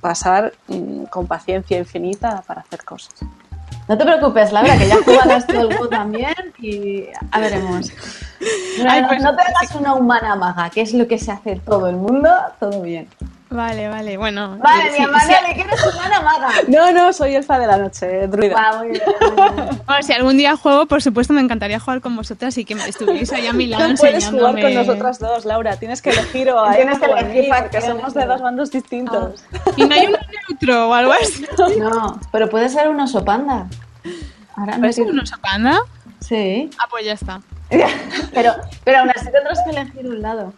pasar 0.00 0.54
mm, 0.68 1.04
con 1.10 1.26
paciencia 1.26 1.76
infinita 1.76 2.42
para 2.46 2.62
hacer 2.62 2.82
cosas. 2.82 3.12
No 3.86 3.98
te 3.98 4.04
preocupes, 4.06 4.52
Laura, 4.52 4.78
que 4.78 4.88
ya 4.88 4.96
jugarás 5.04 5.46
todo 5.46 5.68
el 5.68 5.76
WoW 5.76 5.90
también 5.90 6.34
y 6.58 7.04
a 7.30 7.40
veremos. 7.40 7.92
No, 8.78 9.08
pues 9.08 9.22
no 9.22 9.36
te 9.36 9.42
hagas 9.42 9.74
una 9.78 9.94
humana 9.94 10.34
maga, 10.34 10.70
que 10.70 10.80
es 10.80 10.94
lo 10.94 11.06
que 11.06 11.18
se 11.18 11.30
hace 11.30 11.56
todo 11.56 11.88
el 11.88 11.96
mundo, 11.96 12.30
todo 12.58 12.80
bien. 12.80 13.06
Vale, 13.54 13.88
vale, 13.88 14.16
bueno. 14.16 14.58
Vale, 14.58 14.90
mi 14.90 15.04
amada, 15.04 15.40
¿le 15.42 15.54
quieres 15.54 15.80
una 15.86 16.20
maga? 16.20 16.48
No, 16.66 16.90
no, 16.90 17.12
soy 17.12 17.36
elfa 17.36 17.56
de 17.56 17.68
la 17.68 17.76
noche, 17.76 18.26
druida. 18.26 18.56
Ah, 18.58 18.78
muy 18.78 18.88
bien, 18.88 19.02
Bueno, 19.86 20.02
si 20.02 20.12
algún 20.12 20.36
día 20.36 20.56
juego, 20.56 20.86
por 20.86 21.00
supuesto, 21.00 21.32
me 21.32 21.40
encantaría 21.40 21.78
jugar 21.78 22.00
con 22.00 22.16
vosotras 22.16 22.58
y 22.58 22.64
que 22.64 22.74
me 22.74 22.88
estuvierais 22.88 23.32
ahí 23.32 23.46
a 23.46 23.52
mi 23.52 23.68
lado 23.68 23.86
No 23.86 23.94
puedes 23.94 24.28
jugar 24.28 24.60
con 24.60 24.74
nosotras 24.74 25.20
dos, 25.20 25.44
Laura. 25.44 25.76
Tienes 25.76 26.02
que 26.02 26.10
elegir 26.10 26.50
o 26.50 26.58
a 26.58 26.74
Tienes 26.74 26.98
que 26.98 27.06
elegir 27.06 27.52
porque 27.56 27.80
somos 27.80 28.12
de 28.12 28.26
dos 28.26 28.42
bandos 28.42 28.72
distintos. 28.72 29.44
Ah. 29.52 29.70
¿Y 29.76 29.84
no 29.84 29.94
hay 29.94 30.06
un 30.06 30.16
neutro 30.48 30.88
o 30.88 30.92
algo 30.92 31.12
así? 31.12 31.46
No, 31.78 32.20
pero 32.32 32.50
puede 32.50 32.68
ser 32.68 32.88
un 32.88 32.98
oso 32.98 33.24
panda. 33.24 33.68
¿Puede 34.78 34.92
ser 34.92 35.06
un 35.06 35.20
oso 35.20 35.36
panda? 35.40 35.78
Sí. 36.18 36.70
Ah, 36.78 36.86
pues 36.90 37.04
ya 37.04 37.12
está. 37.12 37.40
pero, 38.34 38.52
pero 38.82 38.98
aún 38.98 39.10
así 39.14 39.30
tendrás 39.30 39.60
que 39.62 39.70
elegir 39.70 40.06
un 40.08 40.22
lado. 40.22 40.52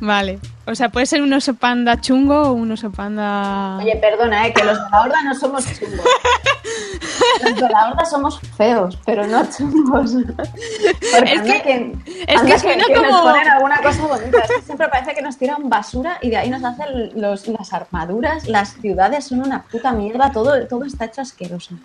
Vale. 0.00 0.38
O 0.66 0.74
sea, 0.74 0.88
puede 0.88 1.06
ser 1.06 1.22
un 1.22 1.32
oso 1.32 1.54
panda 1.54 2.00
chungo 2.00 2.42
o 2.42 2.52
un 2.52 2.72
oso 2.72 2.90
panda. 2.90 3.78
Oye, 3.78 3.96
perdona, 3.96 4.46
¿eh? 4.46 4.52
que 4.52 4.64
los 4.64 4.76
de 4.76 4.90
la 4.90 5.00
horda 5.00 5.22
no 5.22 5.34
somos 5.34 5.64
chungos. 5.78 6.06
Los 7.44 7.54
de 7.54 7.68
la 7.68 7.88
horda 7.88 8.04
somos 8.04 8.40
feos, 8.56 8.98
pero 9.04 9.26
no 9.26 9.44
chungos. 9.48 10.12
Porque 10.12 11.32
es 11.32 11.42
que, 11.42 11.62
que, 11.62 11.92
es 12.26 12.42
que, 12.42 12.58
suena 12.58 12.84
que, 12.84 12.94
como... 12.94 13.10
nos 13.10 13.20
ponen 13.20 13.48
alguna 13.48 13.78
cosa 13.78 14.06
bonita. 14.06 14.38
Es 14.38 14.50
que 14.50 14.62
siempre 14.62 14.88
parece 14.88 15.14
que 15.14 15.22
nos 15.22 15.36
tiran 15.36 15.68
basura 15.68 16.18
y 16.20 16.30
de 16.30 16.36
ahí 16.38 16.50
nos 16.50 16.64
hacen 16.64 17.20
los, 17.20 17.46
las 17.46 17.72
armaduras. 17.72 18.48
Las 18.48 18.74
ciudades 18.74 19.26
son 19.26 19.42
una 19.42 19.62
puta 19.62 19.92
mierda. 19.92 20.32
Todo, 20.32 20.66
todo 20.66 20.84
está 20.84 21.04
hecho 21.04 21.20
asqueroso. 21.20 21.76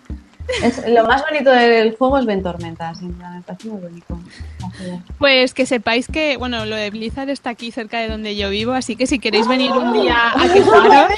Es, 0.62 0.86
lo 0.88 1.04
más 1.04 1.22
bonito 1.22 1.50
del 1.50 1.96
juego 1.96 2.18
es 2.18 2.26
Ventormenta, 2.26 2.92
me 3.00 3.42
parece 3.42 3.68
muy 3.68 3.80
bonito. 3.80 4.18
Pues 5.18 5.54
que 5.54 5.66
sepáis 5.66 6.06
que, 6.08 6.36
bueno, 6.36 6.64
lo 6.66 6.76
de 6.76 6.90
Blizzard 6.90 7.30
está 7.30 7.50
aquí 7.50 7.70
cerca 7.70 8.00
de 8.00 8.08
donde 8.08 8.36
yo 8.36 8.50
vivo, 8.50 8.72
así 8.72 8.96
que 8.96 9.06
si 9.06 9.18
queréis 9.18 9.48
venir 9.48 9.72
un 9.72 9.92
día 9.92 10.32
a 10.34 10.52
quejaros... 10.52 11.12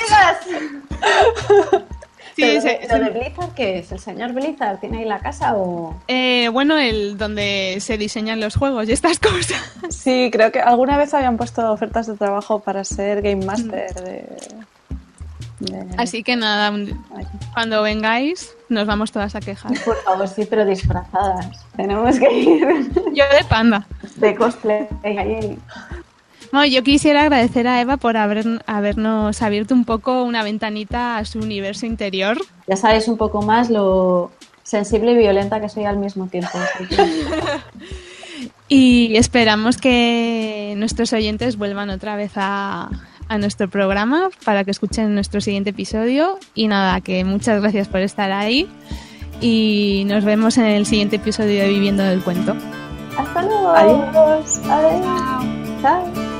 Sí, 2.36 2.42
¿Lo 2.42 2.98
de 2.98 3.10
Blizzard 3.10 3.54
qué 3.54 3.78
es? 3.78 3.92
¿El 3.92 4.00
señor 4.00 4.32
Blizzard 4.32 4.80
tiene 4.80 4.98
ahí 4.98 5.04
la 5.04 5.20
casa 5.20 5.56
o...? 5.56 5.94
Eh, 6.08 6.48
bueno, 6.52 6.78
el 6.78 7.16
donde 7.16 7.78
se 7.80 7.96
diseñan 7.96 8.40
los 8.40 8.56
juegos 8.56 8.88
y 8.88 8.92
estas 8.92 9.18
cosas. 9.20 9.62
Sí, 9.90 10.30
creo 10.32 10.50
que 10.50 10.60
alguna 10.60 10.98
vez 10.98 11.14
habían 11.14 11.36
puesto 11.36 11.70
ofertas 11.70 12.06
de 12.06 12.14
trabajo 12.14 12.60
para 12.60 12.82
ser 12.84 13.22
Game 13.22 13.44
Master 13.44 13.94
de... 13.94 14.24
Así 15.96 16.22
que 16.22 16.36
nada, 16.36 16.72
cuando 17.52 17.82
vengáis 17.82 18.54
nos 18.68 18.86
vamos 18.86 19.12
todas 19.12 19.34
a 19.34 19.40
quejar. 19.40 19.72
Por 19.84 19.96
favor, 20.02 20.28
sí, 20.28 20.46
pero 20.48 20.64
disfrazadas. 20.64 21.64
Tenemos 21.76 22.18
que 22.18 22.32
ir. 22.32 22.66
Yo 23.14 23.24
de 23.36 23.44
panda. 23.48 23.86
De 24.16 24.34
cosplay. 24.34 24.88
Bueno, 26.52 26.66
yo 26.66 26.84
quisiera 26.84 27.22
agradecer 27.22 27.66
a 27.66 27.80
Eva 27.80 27.96
por 27.96 28.16
haber, 28.16 28.62
habernos 28.66 29.42
abierto 29.42 29.74
un 29.74 29.84
poco 29.84 30.22
una 30.22 30.44
ventanita 30.44 31.16
a 31.16 31.24
su 31.24 31.40
universo 31.40 31.84
interior. 31.84 32.38
Ya 32.68 32.76
sabéis 32.76 33.08
un 33.08 33.16
poco 33.16 33.42
más 33.42 33.70
lo 33.70 34.30
sensible 34.62 35.12
y 35.12 35.16
violenta 35.16 35.60
que 35.60 35.68
soy 35.68 35.84
al 35.84 35.98
mismo 35.98 36.28
tiempo. 36.28 36.56
y 38.68 39.16
esperamos 39.16 39.78
que 39.78 40.74
nuestros 40.76 41.12
oyentes 41.12 41.56
vuelvan 41.56 41.90
otra 41.90 42.14
vez 42.14 42.32
a, 42.36 42.88
a 43.28 43.38
nuestro 43.38 43.68
programa 43.68 44.30
para 44.44 44.64
que 44.64 44.70
escuchen 44.70 45.14
nuestro 45.14 45.40
siguiente 45.40 45.70
episodio. 45.70 46.38
Y 46.54 46.68
nada, 46.68 47.00
que 47.00 47.24
muchas 47.24 47.60
gracias 47.60 47.88
por 47.88 48.00
estar 48.00 48.32
ahí 48.32 48.68
y 49.40 50.04
nos 50.06 50.24
vemos 50.24 50.58
en 50.58 50.66
el 50.66 50.86
siguiente 50.86 51.16
episodio 51.16 51.62
de 51.62 51.68
Viviendo 51.68 52.02
del 52.02 52.22
Cuento. 52.22 52.56
Hasta 53.16 53.42
luego. 53.42 53.70
Adiós. 53.70 54.60
Adiós. 54.68 55.04
Chao. 55.82 56.34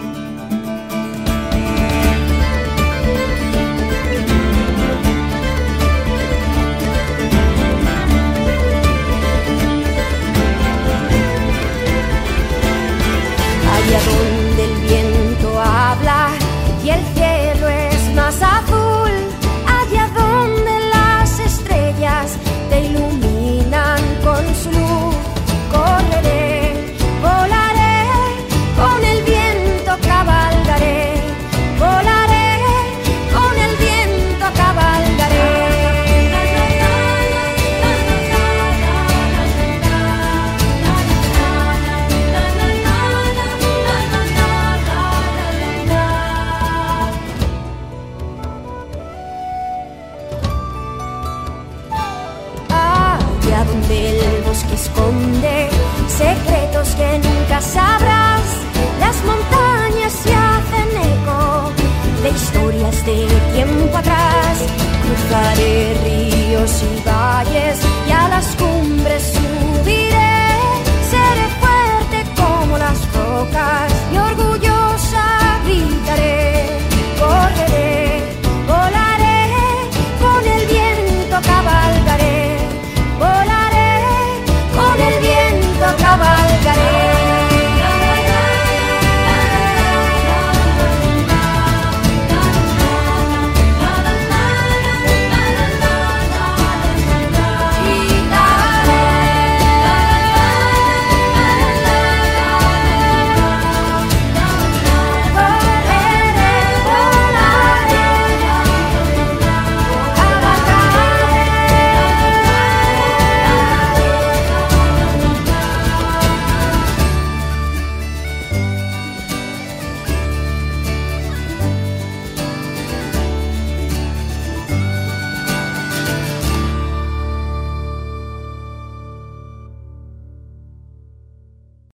que 54.63 54.75
esconde, 54.75 55.69
secretos 56.07 56.89
que 56.95 57.19
nunca 57.19 57.61
sabrás. 57.61 58.43
Las 59.01 59.17
montañas 59.25 60.13
se 60.13 60.33
hacen 60.33 60.89
eco 61.13 61.73
de 62.23 62.31
historias 62.31 63.05
de 63.05 63.27
tiempo 63.53 63.97
atrás. 63.97 64.57
Cruzaré 65.03 65.95
ríos 66.05 66.83
y 66.83 67.09
valles 67.09 67.79
y 68.07 68.13
a 68.13 68.29
las 68.29 68.47
cumbres 68.55 69.35
subiré. 69.35 70.37
Seré 71.11 71.47
fuerte 71.61 72.19
como 72.41 72.79
las 72.79 72.99
rocas 73.13 73.93
y 74.13 74.19
orgullosa 74.19 75.25
gritaré, 75.65 76.69
correré. 77.19 78.04
everybody. 86.77 87.04